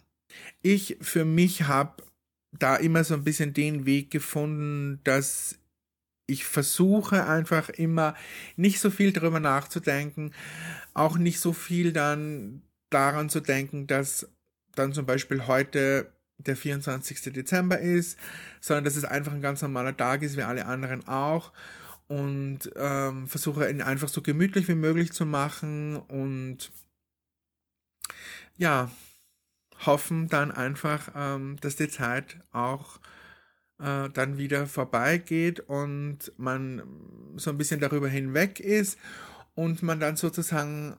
Ich 0.62 0.98
für 1.02 1.26
mich 1.26 1.64
habe 1.64 2.04
da 2.52 2.76
immer 2.76 3.04
so 3.04 3.14
ein 3.14 3.24
bisschen 3.24 3.54
den 3.54 3.86
Weg 3.86 4.12
gefunden, 4.12 5.00
dass 5.04 5.60
ich 6.26 6.46
versuche 6.46 7.26
einfach 7.26 7.70
immer 7.70 8.16
nicht 8.56 8.80
so 8.80 8.92
viel 8.92 9.12
darüber 9.12 9.40
nachzudenken, 9.40 10.32
auch 10.94 11.18
nicht 11.18 11.40
so 11.40 11.54
viel 11.54 11.92
dann 11.92 12.62
daran 12.90 13.30
zu 13.30 13.40
denken, 13.40 13.88
dass 13.88 14.30
dann 14.76 14.94
zum 14.94 15.06
Beispiel 15.06 15.48
heute 15.48 16.12
der 16.38 16.56
24. 16.56 17.34
Dezember 17.34 17.80
ist, 17.80 18.18
sondern 18.62 18.86
dass 18.86 18.96
es 18.96 19.06
einfach 19.06 19.34
ein 19.34 19.42
ganz 19.42 19.62
normaler 19.62 19.96
Tag 19.96 20.22
ist, 20.22 20.38
wie 20.38 20.44
alle 20.44 20.66
anderen 20.66 21.08
auch. 21.08 21.52
Und 22.08 22.72
ähm, 22.76 23.28
versuche 23.28 23.70
ihn 23.70 23.82
einfach 23.82 24.10
so 24.10 24.22
gemütlich 24.22 24.68
wie 24.68 24.76
möglich 24.76 25.12
zu 25.12 25.26
machen 25.26 25.98
und 25.98 26.72
ja, 28.58 28.90
hoffen 29.86 30.28
dann 30.28 30.52
einfach, 30.52 31.12
ähm, 31.16 31.58
dass 31.62 31.76
die 31.76 31.90
Zeit 31.90 32.40
auch 32.52 33.00
äh, 33.80 34.10
dann 34.10 34.38
wieder 34.38 34.68
vorbeigeht 34.68 35.62
und 35.62 36.32
man 36.38 36.84
so 37.38 37.50
ein 37.50 37.58
bisschen 37.58 37.80
darüber 37.80 38.10
hinweg 38.10 38.60
ist 38.60 39.00
und 39.56 39.84
man 39.84 40.00
dann 40.00 40.18
sozusagen 40.18 40.98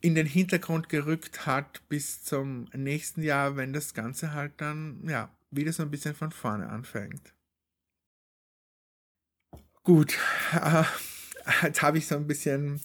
in 0.00 0.14
den 0.14 0.26
Hintergrund 0.26 0.88
gerückt 0.88 1.46
hat 1.46 1.82
bis 1.88 2.22
zum 2.22 2.66
nächsten 2.74 3.22
Jahr, 3.22 3.56
wenn 3.56 3.72
das 3.72 3.94
Ganze 3.94 4.32
halt 4.32 4.52
dann 4.58 5.02
ja 5.08 5.34
wieder 5.50 5.72
so 5.72 5.82
ein 5.82 5.90
bisschen 5.90 6.14
von 6.14 6.30
vorne 6.30 6.68
anfängt. 6.68 7.34
Gut, 9.82 10.16
äh, 10.52 10.84
jetzt 11.62 11.82
habe 11.82 11.98
ich 11.98 12.06
so 12.06 12.16
ein 12.16 12.26
bisschen, 12.26 12.80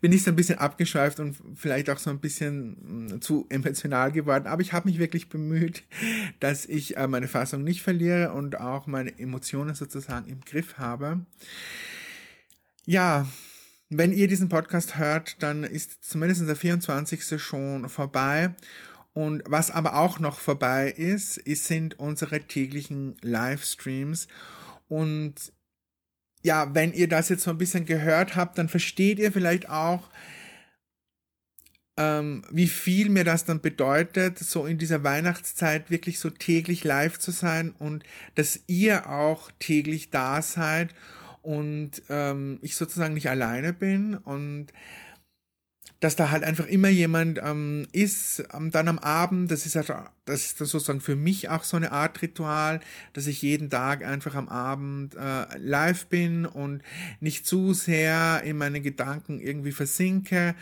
bin 0.00 0.12
ich 0.12 0.22
so 0.22 0.30
ein 0.30 0.36
bisschen 0.36 0.58
abgeschweift 0.58 1.20
und 1.20 1.36
vielleicht 1.54 1.90
auch 1.90 1.98
so 1.98 2.10
ein 2.10 2.20
bisschen 2.20 3.12
mm, 3.14 3.20
zu 3.20 3.46
emotional 3.48 4.12
geworden, 4.12 4.46
aber 4.46 4.62
ich 4.62 4.72
habe 4.72 4.88
mich 4.88 4.98
wirklich 4.98 5.28
bemüht, 5.28 5.84
dass 6.40 6.66
ich 6.66 6.96
äh, 6.96 7.06
meine 7.06 7.28
Fassung 7.28 7.64
nicht 7.64 7.82
verliere 7.82 8.32
und 8.32 8.60
auch 8.60 8.86
meine 8.86 9.18
Emotionen 9.18 9.74
sozusagen 9.74 10.28
im 10.28 10.40
Griff 10.40 10.78
habe. 10.78 11.20
Ja, 12.84 13.26
wenn 13.90 14.12
ihr 14.12 14.28
diesen 14.28 14.48
Podcast 14.48 14.98
hört, 14.98 15.42
dann 15.42 15.64
ist 15.64 16.04
zumindest 16.04 16.46
der 16.46 16.56
24. 16.56 17.40
schon 17.40 17.88
vorbei. 17.88 18.54
Und 19.14 19.42
was 19.46 19.70
aber 19.70 19.96
auch 19.96 20.20
noch 20.20 20.38
vorbei 20.38 20.90
ist, 20.90 21.38
ist 21.38 21.64
sind 21.64 21.98
unsere 21.98 22.40
täglichen 22.40 23.16
Livestreams. 23.22 24.28
Und 24.88 25.52
ja, 26.42 26.74
wenn 26.74 26.92
ihr 26.92 27.08
das 27.08 27.28
jetzt 27.28 27.42
so 27.42 27.50
ein 27.50 27.58
bisschen 27.58 27.84
gehört 27.84 28.36
habt, 28.36 28.58
dann 28.58 28.68
versteht 28.68 29.18
ihr 29.18 29.32
vielleicht 29.32 29.68
auch, 29.68 30.08
ähm, 31.96 32.44
wie 32.50 32.68
viel 32.68 33.10
mir 33.10 33.24
das 33.24 33.44
dann 33.44 33.60
bedeutet, 33.60 34.38
so 34.38 34.66
in 34.66 34.78
dieser 34.78 35.02
Weihnachtszeit 35.02 35.90
wirklich 35.90 36.20
so 36.20 36.30
täglich 36.30 36.84
live 36.84 37.18
zu 37.18 37.32
sein 37.32 37.74
und 37.78 38.04
dass 38.36 38.60
ihr 38.68 39.10
auch 39.10 39.50
täglich 39.58 40.10
da 40.10 40.40
seid 40.40 40.94
und 41.42 42.02
ähm, 42.08 42.58
ich 42.62 42.76
sozusagen 42.76 43.14
nicht 43.14 43.28
alleine 43.28 43.72
bin 43.72 44.14
und 44.14 44.68
dass 46.00 46.14
da 46.14 46.30
halt 46.30 46.44
einfach 46.44 46.66
immer 46.66 46.88
jemand 46.88 47.40
ähm, 47.42 47.86
ist, 47.92 48.44
ähm, 48.54 48.70
dann 48.70 48.86
am 48.86 48.98
Abend, 48.98 49.50
das 49.50 49.66
ist 49.66 49.74
halt, 49.74 49.92
das 50.24 50.44
ist 50.44 50.58
sozusagen 50.58 51.00
für 51.00 51.16
mich 51.16 51.48
auch 51.48 51.64
so 51.64 51.76
eine 51.76 51.90
Art 51.90 52.22
Ritual, 52.22 52.80
dass 53.14 53.26
ich 53.26 53.42
jeden 53.42 53.68
Tag 53.68 54.04
einfach 54.04 54.36
am 54.36 54.48
Abend 54.48 55.16
äh, 55.16 55.58
live 55.58 56.06
bin 56.06 56.46
und 56.46 56.82
nicht 57.20 57.46
zu 57.46 57.74
sehr 57.74 58.42
in 58.44 58.58
meine 58.58 58.80
Gedanken 58.80 59.40
irgendwie 59.40 59.72
versinke. 59.72 60.54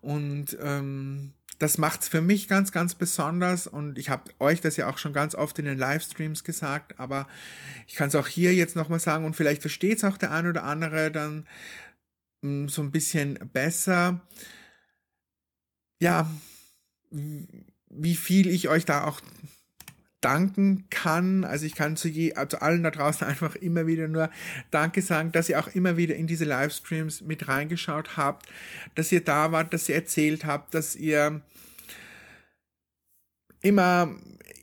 Und 0.00 0.56
ähm, 0.62 1.32
das 1.58 1.78
macht's 1.78 2.08
für 2.08 2.20
mich 2.20 2.46
ganz, 2.46 2.70
ganz 2.70 2.94
besonders. 2.94 3.66
Und 3.66 3.98
ich 3.98 4.10
habe 4.10 4.30
euch 4.38 4.60
das 4.60 4.76
ja 4.76 4.88
auch 4.88 4.98
schon 4.98 5.12
ganz 5.12 5.34
oft 5.34 5.58
in 5.58 5.64
den 5.64 5.78
Livestreams 5.78 6.44
gesagt, 6.44 7.00
aber 7.00 7.26
ich 7.88 7.96
kann 7.96 8.08
es 8.08 8.14
auch 8.14 8.28
hier 8.28 8.54
jetzt 8.54 8.76
nochmal 8.76 9.00
sagen 9.00 9.24
und 9.24 9.34
vielleicht 9.34 9.62
versteht 9.62 9.98
es 9.98 10.04
auch 10.04 10.18
der 10.18 10.30
ein 10.30 10.46
oder 10.46 10.62
andere 10.62 11.10
dann 11.10 11.48
mh, 12.42 12.66
mm, 12.66 12.68
so 12.68 12.82
ein 12.82 12.92
bisschen 12.92 13.38
besser 13.52 14.20
ja, 15.98 16.30
wie 17.10 18.16
viel 18.16 18.48
ich 18.48 18.68
euch 18.68 18.84
da 18.84 19.04
auch 19.04 19.20
danken 20.24 20.86
kann. 20.88 21.44
Also 21.44 21.66
ich 21.66 21.74
kann 21.74 21.96
zu, 21.96 22.08
je, 22.08 22.32
zu 22.48 22.62
allen 22.62 22.82
da 22.82 22.90
draußen 22.90 23.26
einfach 23.26 23.54
immer 23.56 23.86
wieder 23.86 24.08
nur 24.08 24.30
Danke 24.70 25.02
sagen, 25.02 25.32
dass 25.32 25.48
ihr 25.48 25.60
auch 25.60 25.68
immer 25.68 25.96
wieder 25.96 26.14
in 26.14 26.26
diese 26.26 26.44
Livestreams 26.44 27.20
mit 27.20 27.48
reingeschaut 27.48 28.16
habt, 28.16 28.46
dass 28.94 29.12
ihr 29.12 29.22
da 29.22 29.52
wart, 29.52 29.72
dass 29.72 29.88
ihr 29.88 29.94
erzählt 29.94 30.44
habt, 30.44 30.74
dass 30.74 30.96
ihr 30.96 31.42
immer 33.60 34.14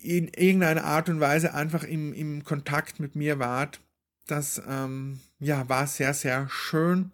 in 0.01 0.29
irgendeiner 0.29 0.83
Art 0.83 1.09
und 1.09 1.19
Weise 1.19 1.53
einfach 1.53 1.83
im, 1.83 2.13
im 2.13 2.43
Kontakt 2.43 2.99
mit 2.99 3.15
mir 3.15 3.37
wart. 3.37 3.81
Das 4.25 4.61
ähm, 4.67 5.19
ja, 5.39 5.67
war 5.69 5.85
sehr, 5.85 6.13
sehr 6.13 6.47
schön. 6.49 7.11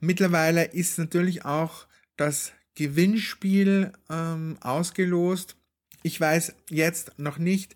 Mittlerweile 0.00 0.64
ist 0.64 0.98
natürlich 0.98 1.44
auch 1.44 1.86
das 2.16 2.52
Gewinnspiel 2.74 3.92
ähm, 4.10 4.56
ausgelost. 4.60 5.56
Ich 6.02 6.20
weiß 6.20 6.54
jetzt 6.70 7.18
noch 7.18 7.38
nicht, 7.38 7.74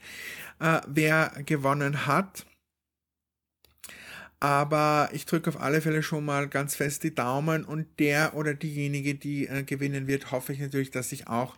äh, 0.61 0.80
wer 0.86 1.32
gewonnen 1.46 2.07
hat. 2.07 2.44
Aber 4.40 5.09
ich 5.12 5.26
drücke 5.26 5.51
auf 5.51 5.61
alle 5.61 5.80
Fälle 5.80 6.03
schon 6.03 6.24
mal 6.24 6.46
ganz 6.49 6.76
fest 6.76 7.03
die 7.03 7.14
Daumen 7.14 7.64
und 7.64 7.86
der 7.99 8.34
oder 8.34 8.55
diejenige, 8.55 9.14
die 9.14 9.49
äh, 9.49 9.64
gewinnen 9.64 10.07
wird, 10.07 10.30
hoffe 10.30 10.53
ich 10.53 10.61
natürlich, 10.61 10.90
dass 10.90 11.09
sich 11.09 11.26
auch 11.26 11.57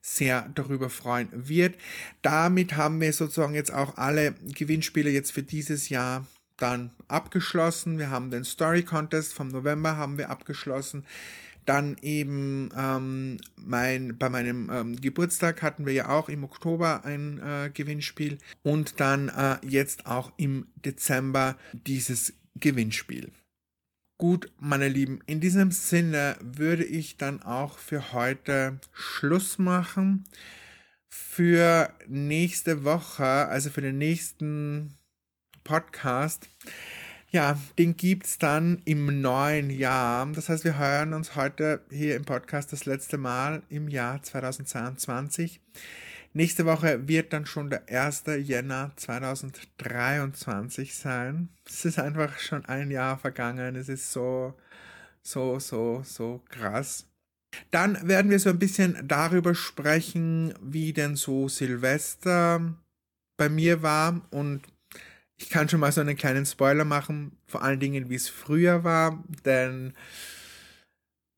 sehr 0.00 0.48
darüber 0.54 0.90
freuen 0.90 1.28
wird. 1.32 1.76
Damit 2.22 2.76
haben 2.76 3.00
wir 3.00 3.12
sozusagen 3.12 3.54
jetzt 3.54 3.72
auch 3.72 3.98
alle 3.98 4.32
Gewinnspiele 4.54 5.10
jetzt 5.10 5.30
für 5.32 5.42
dieses 5.42 5.90
Jahr 5.90 6.26
dann 6.56 6.90
abgeschlossen. 7.08 7.98
Wir 7.98 8.10
haben 8.10 8.30
den 8.30 8.44
Story 8.44 8.82
Contest 8.82 9.34
vom 9.34 9.48
November 9.48 9.96
haben 9.96 10.18
wir 10.18 10.30
abgeschlossen. 10.30 11.04
Dann 11.64 11.96
eben 12.02 12.70
ähm, 12.76 13.38
mein, 13.56 14.18
bei 14.18 14.28
meinem 14.28 14.70
ähm, 14.72 15.00
Geburtstag 15.00 15.62
hatten 15.62 15.86
wir 15.86 15.92
ja 15.92 16.08
auch 16.08 16.28
im 16.28 16.44
Oktober 16.44 17.04
ein 17.04 17.38
äh, 17.38 17.70
Gewinnspiel 17.72 18.38
und 18.62 18.98
dann 19.00 19.28
äh, 19.28 19.58
jetzt 19.66 20.06
auch 20.06 20.32
im 20.36 20.66
Dezember 20.84 21.56
dieses 21.72 22.34
Gewinnspiel. 22.56 23.30
Gut, 24.18 24.52
meine 24.60 24.88
Lieben, 24.88 25.20
in 25.26 25.40
diesem 25.40 25.72
Sinne 25.72 26.36
würde 26.40 26.84
ich 26.84 27.16
dann 27.16 27.42
auch 27.42 27.78
für 27.78 28.12
heute 28.12 28.78
Schluss 28.92 29.58
machen. 29.58 30.24
Für 31.08 31.92
nächste 32.06 32.84
Woche, 32.84 33.24
also 33.24 33.70
für 33.70 33.80
den 33.80 33.98
nächsten 33.98 34.96
Podcast, 35.64 36.48
ja, 37.32 37.58
den 37.78 37.96
gibt's 37.96 38.36
dann 38.36 38.82
im 38.84 39.22
neuen 39.22 39.70
Jahr. 39.70 40.26
Das 40.32 40.50
heißt, 40.50 40.64
wir 40.64 40.78
hören 40.78 41.14
uns 41.14 41.34
heute 41.34 41.80
hier 41.90 42.14
im 42.14 42.26
Podcast 42.26 42.72
das 42.74 42.84
letzte 42.84 43.16
Mal 43.16 43.62
im 43.70 43.88
Jahr 43.88 44.22
2022. 44.22 45.60
Nächste 46.34 46.66
Woche 46.66 47.08
wird 47.08 47.32
dann 47.32 47.46
schon 47.46 47.70
der 47.70 47.88
1. 47.88 48.24
Jänner 48.42 48.92
2023 48.96 50.94
sein. 50.94 51.48
Es 51.66 51.86
ist 51.86 51.98
einfach 51.98 52.38
schon 52.38 52.66
ein 52.66 52.90
Jahr 52.90 53.16
vergangen. 53.16 53.76
Es 53.76 53.88
ist 53.88 54.12
so, 54.12 54.52
so, 55.22 55.58
so, 55.58 56.02
so 56.04 56.42
krass. 56.50 57.06
Dann 57.70 58.06
werden 58.06 58.30
wir 58.30 58.40
so 58.40 58.50
ein 58.50 58.58
bisschen 58.58 59.08
darüber 59.08 59.54
sprechen, 59.54 60.52
wie 60.60 60.92
denn 60.92 61.16
so 61.16 61.48
Silvester 61.48 62.74
bei 63.38 63.48
mir 63.48 63.82
war 63.82 64.20
und 64.30 64.71
ich 65.42 65.50
kann 65.50 65.68
schon 65.68 65.80
mal 65.80 65.92
so 65.92 66.00
einen 66.00 66.16
kleinen 66.16 66.46
Spoiler 66.46 66.84
machen, 66.84 67.36
vor 67.46 67.62
allen 67.62 67.80
Dingen, 67.80 68.08
wie 68.08 68.14
es 68.14 68.28
früher 68.28 68.84
war, 68.84 69.22
denn 69.44 69.92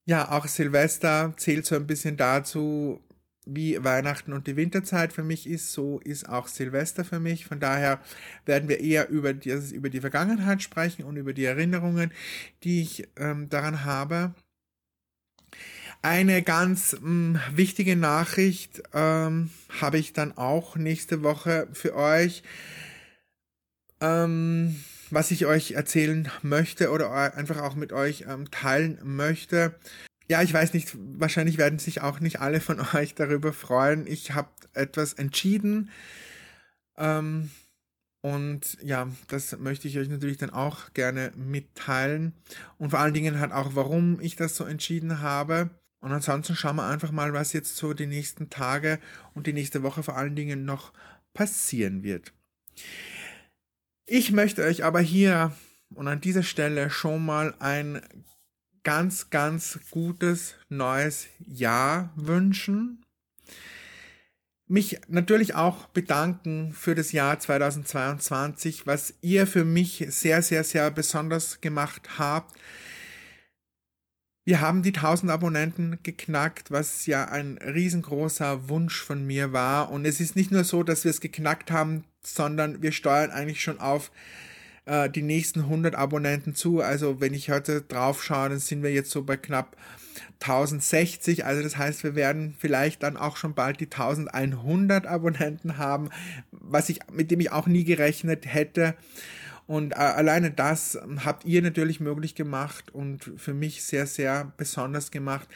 ja, 0.06 0.30
auch 0.30 0.46
Silvester 0.46 1.32
zählt 1.38 1.64
so 1.64 1.74
ein 1.76 1.86
bisschen 1.86 2.18
dazu, 2.18 3.00
wie 3.46 3.82
Weihnachten 3.82 4.32
und 4.32 4.46
die 4.46 4.56
Winterzeit 4.56 5.12
für 5.12 5.22
mich 5.22 5.48
ist, 5.48 5.72
so 5.72 6.00
ist 6.00 6.28
auch 6.28 6.48
Silvester 6.48 7.04
für 7.04 7.20
mich. 7.20 7.46
Von 7.46 7.60
daher 7.60 8.00
werden 8.46 8.68
wir 8.68 8.80
eher 8.80 9.08
über 9.08 9.32
die, 9.32 9.50
über 9.50 9.90
die 9.90 10.00
Vergangenheit 10.00 10.62
sprechen 10.62 11.04
und 11.04 11.16
über 11.16 11.32
die 11.32 11.44
Erinnerungen, 11.44 12.12
die 12.62 12.82
ich 12.82 13.08
ähm, 13.16 13.48
daran 13.48 13.84
habe. 13.84 14.34
Eine 16.02 16.42
ganz 16.42 16.96
mh, 17.00 17.00
hm, 17.00 17.40
wichtige 17.56 17.96
Nachricht 17.96 18.82
ähm, 18.92 19.50
habe 19.80 19.98
ich 19.98 20.12
dann 20.12 20.36
auch 20.36 20.76
nächste 20.76 21.22
Woche 21.22 21.68
für 21.72 21.94
euch. 21.94 22.42
Ähm, 24.00 24.76
was 25.10 25.30
ich 25.30 25.46
euch 25.46 25.72
erzählen 25.72 26.30
möchte 26.42 26.90
oder 26.90 27.34
einfach 27.36 27.60
auch 27.60 27.74
mit 27.74 27.92
euch 27.92 28.24
ähm, 28.28 28.50
teilen 28.50 28.98
möchte. 29.02 29.78
Ja, 30.28 30.42
ich 30.42 30.52
weiß 30.52 30.72
nicht, 30.72 30.96
wahrscheinlich 31.18 31.58
werden 31.58 31.78
sich 31.78 32.00
auch 32.00 32.20
nicht 32.20 32.40
alle 32.40 32.60
von 32.60 32.80
euch 32.94 33.14
darüber 33.14 33.52
freuen. 33.52 34.06
Ich 34.06 34.32
habe 34.32 34.48
etwas 34.72 35.12
entschieden. 35.14 35.90
Ähm, 36.96 37.50
und 38.22 38.78
ja, 38.82 39.08
das 39.28 39.58
möchte 39.58 39.86
ich 39.86 39.98
euch 39.98 40.08
natürlich 40.08 40.38
dann 40.38 40.50
auch 40.50 40.94
gerne 40.94 41.30
mitteilen. 41.36 42.32
Und 42.78 42.90
vor 42.90 43.00
allen 43.00 43.12
Dingen 43.12 43.38
halt 43.38 43.52
auch, 43.52 43.74
warum 43.74 44.18
ich 44.20 44.34
das 44.34 44.56
so 44.56 44.64
entschieden 44.64 45.20
habe. 45.20 45.70
Und 46.00 46.12
ansonsten 46.12 46.56
schauen 46.56 46.76
wir 46.76 46.86
einfach 46.86 47.12
mal, 47.12 47.32
was 47.34 47.52
jetzt 47.52 47.76
so 47.76 47.92
die 47.92 48.06
nächsten 48.06 48.48
Tage 48.50 48.98
und 49.34 49.46
die 49.46 49.52
nächste 49.52 49.82
Woche 49.82 50.02
vor 50.02 50.16
allen 50.16 50.36
Dingen 50.36 50.64
noch 50.64 50.92
passieren 51.34 52.02
wird. 52.02 52.32
Ich 54.06 54.32
möchte 54.32 54.62
euch 54.62 54.84
aber 54.84 55.00
hier 55.00 55.52
und 55.94 56.08
an 56.08 56.20
dieser 56.20 56.42
Stelle 56.42 56.90
schon 56.90 57.24
mal 57.24 57.54
ein 57.58 58.02
ganz, 58.82 59.30
ganz 59.30 59.78
gutes 59.90 60.56
neues 60.68 61.26
Jahr 61.38 62.12
wünschen. 62.14 63.00
mich 64.66 65.00
natürlich 65.08 65.54
auch 65.54 65.86
bedanken 65.88 66.72
für 66.74 66.94
das 66.94 67.12
Jahr 67.12 67.38
2022, 67.38 68.86
was 68.86 69.14
ihr 69.22 69.46
für 69.46 69.64
mich 69.64 70.04
sehr, 70.08 70.42
sehr, 70.42 70.64
sehr 70.64 70.90
besonders 70.90 71.62
gemacht 71.62 72.18
habt. 72.18 72.54
Wir 74.44 74.60
haben 74.60 74.82
die 74.82 74.92
1000 74.92 75.32
Abonnenten 75.32 75.98
geknackt, 76.02 76.70
was 76.70 77.06
ja 77.06 77.24
ein 77.26 77.56
riesengroßer 77.58 78.68
Wunsch 78.68 79.02
von 79.02 79.26
mir 79.26 79.54
war. 79.54 79.90
Und 79.90 80.04
es 80.04 80.20
ist 80.20 80.36
nicht 80.36 80.50
nur 80.50 80.64
so, 80.64 80.82
dass 80.82 81.04
wir 81.04 81.10
es 81.10 81.22
geknackt 81.22 81.70
haben, 81.70 82.04
sondern 82.26 82.82
wir 82.82 82.92
steuern 82.92 83.30
eigentlich 83.30 83.62
schon 83.62 83.80
auf 83.80 84.10
äh, 84.86 85.08
die 85.08 85.22
nächsten 85.22 85.60
100 85.60 85.94
Abonnenten 85.94 86.54
zu. 86.54 86.80
Also 86.80 87.20
wenn 87.20 87.34
ich 87.34 87.50
heute 87.50 87.82
drauf 87.82 88.22
schaue, 88.22 88.50
dann 88.50 88.58
sind 88.58 88.82
wir 88.82 88.92
jetzt 88.92 89.10
so 89.10 89.22
bei 89.22 89.36
knapp 89.36 89.76
1060. 90.40 91.44
Also 91.44 91.62
das 91.62 91.76
heißt, 91.76 92.04
wir 92.04 92.14
werden 92.14 92.54
vielleicht 92.58 93.02
dann 93.02 93.16
auch 93.16 93.36
schon 93.36 93.54
bald 93.54 93.80
die 93.80 93.86
1100 93.86 95.06
Abonnenten 95.06 95.78
haben, 95.78 96.10
was 96.50 96.88
ich, 96.88 97.00
mit 97.10 97.30
dem 97.30 97.40
ich 97.40 97.52
auch 97.52 97.66
nie 97.66 97.84
gerechnet 97.84 98.46
hätte. 98.46 98.94
Und 99.66 99.92
äh, 99.92 99.96
alleine 99.96 100.50
das 100.50 100.98
habt 101.24 101.44
ihr 101.44 101.62
natürlich 101.62 101.98
möglich 101.98 102.34
gemacht 102.34 102.92
und 102.92 103.32
für 103.36 103.54
mich 103.54 103.82
sehr, 103.82 104.06
sehr 104.06 104.52
besonders 104.56 105.10
gemacht. 105.10 105.48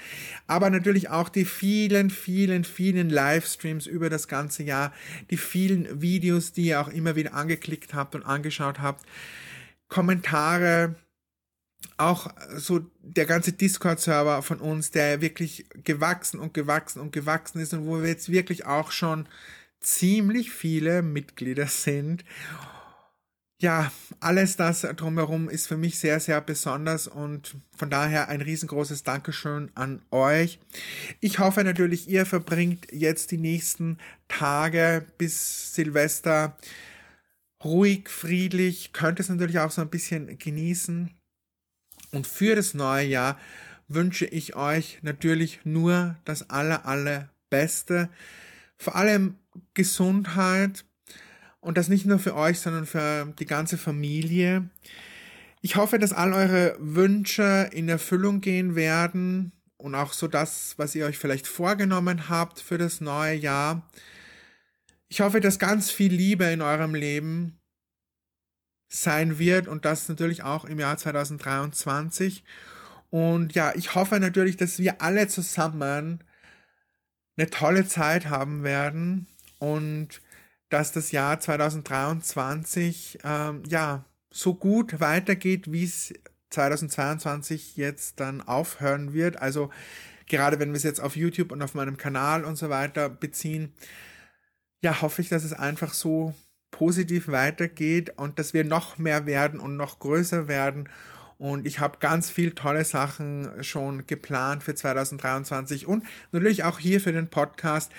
Aber 0.46 0.70
natürlich 0.70 1.10
auch 1.10 1.28
die 1.28 1.44
vielen, 1.44 2.08
vielen, 2.08 2.64
vielen 2.64 3.10
Livestreams 3.10 3.86
über 3.86 4.08
das 4.08 4.26
ganze 4.26 4.62
Jahr, 4.62 4.94
die 5.30 5.36
vielen 5.36 6.00
Videos, 6.00 6.52
die 6.52 6.68
ihr 6.68 6.80
auch 6.80 6.88
immer 6.88 7.16
wieder 7.16 7.34
angeklickt 7.34 7.92
habt 7.92 8.14
und 8.14 8.22
angeschaut 8.22 8.80
habt, 8.80 9.04
Kommentare, 9.88 10.94
auch 11.96 12.30
so 12.56 12.80
der 13.02 13.26
ganze 13.26 13.52
Discord-Server 13.52 14.42
von 14.42 14.60
uns, 14.60 14.90
der 14.90 15.20
wirklich 15.20 15.66
gewachsen 15.84 16.40
und 16.40 16.54
gewachsen 16.54 17.00
und 17.00 17.12
gewachsen 17.12 17.60
ist 17.60 17.74
und 17.74 17.86
wo 17.86 18.00
wir 18.00 18.08
jetzt 18.08 18.32
wirklich 18.32 18.66
auch 18.66 18.90
schon 18.90 19.28
ziemlich 19.80 20.50
viele 20.50 21.02
Mitglieder 21.02 21.66
sind 21.66 22.24
ja, 23.60 23.90
alles 24.20 24.56
das 24.56 24.82
drumherum 24.82 25.48
ist 25.48 25.66
für 25.66 25.76
mich 25.76 25.98
sehr, 25.98 26.20
sehr 26.20 26.40
besonders 26.40 27.08
und 27.08 27.56
von 27.76 27.90
daher 27.90 28.28
ein 28.28 28.40
riesengroßes 28.40 29.02
Dankeschön 29.02 29.70
an 29.74 30.00
euch. 30.12 30.60
Ich 31.20 31.40
hoffe 31.40 31.64
natürlich, 31.64 32.08
ihr 32.08 32.24
verbringt 32.24 32.86
jetzt 32.92 33.32
die 33.32 33.38
nächsten 33.38 33.98
Tage 34.28 35.04
bis 35.18 35.74
Silvester 35.74 36.56
ruhig, 37.64 38.08
friedlich, 38.08 38.92
könnt 38.92 39.18
es 39.18 39.28
natürlich 39.28 39.58
auch 39.58 39.72
so 39.72 39.82
ein 39.82 39.90
bisschen 39.90 40.38
genießen. 40.38 41.10
Und 42.12 42.26
für 42.28 42.54
das 42.54 42.74
neue 42.74 43.06
Jahr 43.06 43.38
wünsche 43.88 44.26
ich 44.26 44.54
euch 44.54 45.00
natürlich 45.02 45.60
nur 45.64 46.16
das 46.24 46.48
aller, 46.48 46.86
aller 46.86 47.28
Beste. 47.50 48.08
Vor 48.76 48.94
allem 48.94 49.34
Gesundheit, 49.74 50.84
und 51.60 51.76
das 51.76 51.88
nicht 51.88 52.06
nur 52.06 52.18
für 52.18 52.34
euch, 52.34 52.60
sondern 52.60 52.86
für 52.86 53.32
die 53.38 53.46
ganze 53.46 53.78
Familie. 53.78 54.68
Ich 55.60 55.76
hoffe, 55.76 55.98
dass 55.98 56.12
all 56.12 56.32
eure 56.32 56.76
Wünsche 56.78 57.68
in 57.72 57.88
Erfüllung 57.88 58.40
gehen 58.40 58.76
werden 58.76 59.52
und 59.76 59.94
auch 59.94 60.12
so 60.12 60.28
das, 60.28 60.74
was 60.76 60.94
ihr 60.94 61.06
euch 61.06 61.18
vielleicht 61.18 61.46
vorgenommen 61.46 62.28
habt 62.28 62.60
für 62.60 62.78
das 62.78 63.00
neue 63.00 63.34
Jahr. 63.34 63.88
Ich 65.08 65.20
hoffe, 65.20 65.40
dass 65.40 65.58
ganz 65.58 65.90
viel 65.90 66.12
Liebe 66.12 66.44
in 66.44 66.62
eurem 66.62 66.94
Leben 66.94 67.58
sein 68.88 69.38
wird 69.38 69.68
und 69.68 69.84
das 69.84 70.08
natürlich 70.08 70.42
auch 70.42 70.64
im 70.64 70.78
Jahr 70.78 70.96
2023. 70.96 72.44
Und 73.10 73.54
ja, 73.54 73.74
ich 73.74 73.94
hoffe 73.94 74.20
natürlich, 74.20 74.56
dass 74.56 74.78
wir 74.78 75.00
alle 75.00 75.28
zusammen 75.28 76.24
eine 77.36 77.50
tolle 77.50 77.86
Zeit 77.86 78.26
haben 78.26 78.64
werden 78.64 79.26
und 79.58 80.20
dass 80.68 80.92
das 80.92 81.12
Jahr 81.12 81.40
2023 81.40 83.18
ähm, 83.24 83.62
ja 83.68 84.04
so 84.30 84.54
gut 84.54 85.00
weitergeht, 85.00 85.72
wie 85.72 85.84
es 85.84 86.12
2022 86.50 87.76
jetzt 87.76 88.20
dann 88.20 88.40
aufhören 88.42 89.12
wird. 89.12 89.40
Also 89.40 89.70
gerade 90.26 90.58
wenn 90.58 90.70
wir 90.70 90.76
es 90.76 90.82
jetzt 90.82 91.00
auf 91.00 91.16
YouTube 91.16 91.52
und 91.52 91.62
auf 91.62 91.74
meinem 91.74 91.96
Kanal 91.96 92.44
und 92.44 92.56
so 92.56 92.68
weiter 92.70 93.08
beziehen, 93.08 93.72
ja, 94.82 95.02
hoffe 95.02 95.22
ich, 95.22 95.28
dass 95.28 95.44
es 95.44 95.52
einfach 95.52 95.92
so 95.92 96.34
positiv 96.70 97.28
weitergeht 97.28 98.12
und 98.16 98.38
dass 98.38 98.54
wir 98.54 98.64
noch 98.64 98.98
mehr 98.98 99.26
werden 99.26 99.58
und 99.58 99.76
noch 99.76 99.98
größer 99.98 100.48
werden. 100.48 100.88
Und 101.38 101.66
ich 101.68 101.78
habe 101.78 101.98
ganz 102.00 102.30
viel 102.30 102.50
tolle 102.50 102.84
Sachen 102.84 103.62
schon 103.62 104.06
geplant 104.06 104.64
für 104.64 104.74
2023 104.74 105.86
und 105.86 106.04
natürlich 106.32 106.64
auch 106.64 106.80
hier 106.80 107.00
für 107.00 107.12
den 107.12 107.28
Podcast. 107.28 107.92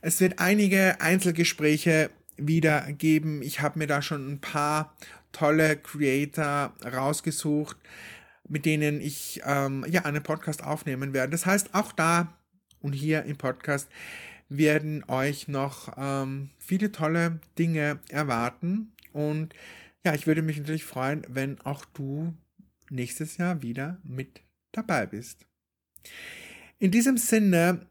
Es 0.00 0.20
wird 0.20 0.38
einige 0.38 1.00
Einzelgespräche 1.00 2.10
wieder 2.36 2.92
geben. 2.92 3.42
Ich 3.42 3.60
habe 3.60 3.80
mir 3.80 3.88
da 3.88 4.02
schon 4.02 4.32
ein 4.32 4.40
paar 4.40 4.94
tolle 5.32 5.76
Creator 5.76 6.74
rausgesucht, 6.84 7.76
mit 8.48 8.64
denen 8.64 9.00
ich 9.00 9.40
ähm, 9.44 9.84
ja 9.88 10.04
einen 10.04 10.22
Podcast 10.22 10.62
aufnehmen 10.62 11.12
werde. 11.12 11.32
Das 11.32 11.44
heißt, 11.44 11.74
auch 11.74 11.90
da 11.90 12.32
und 12.80 12.92
hier 12.92 13.24
im 13.24 13.36
Podcast 13.36 13.88
werden 14.48 15.04
euch 15.08 15.48
noch 15.48 15.92
ähm, 15.98 16.50
viele 16.58 16.92
tolle 16.92 17.40
Dinge 17.58 17.98
erwarten. 18.10 18.92
Und 19.12 19.54
ja, 20.04 20.14
ich 20.14 20.28
würde 20.28 20.42
mich 20.42 20.58
natürlich 20.58 20.84
freuen, 20.84 21.26
wenn 21.28 21.60
auch 21.62 21.84
du 21.86 22.32
nächstes 22.90 23.36
Jahr 23.36 23.62
wieder 23.62 24.00
mit 24.04 24.42
dabei 24.72 25.06
bist. 25.06 25.46
In 26.78 26.90
diesem 26.90 27.16
Sinne 27.16 27.86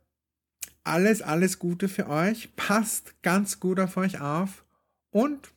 alles, 0.83 1.21
alles 1.21 1.59
Gute 1.59 1.89
für 1.89 2.07
euch. 2.07 2.55
Passt 2.55 3.21
ganz 3.23 3.59
gut 3.59 3.79
auf 3.79 3.97
euch 3.97 4.21
auf 4.21 4.65
und 5.11 5.53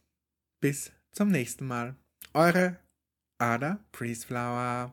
bis 0.60 0.90
zum 1.12 1.28
nächsten 1.28 1.66
Mal. 1.66 1.94
Eure 2.32 2.78
Ada 3.38 3.78
Priestflower. 3.92 4.92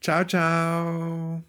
Ciao, 0.00 0.24
ciao. 0.24 1.42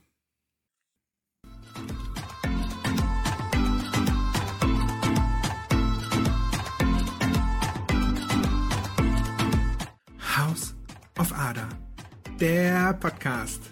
House 10.17 10.73
of 11.17 11.31
Ada, 11.33 11.69
der 12.41 12.93
Podcast. 12.99 13.70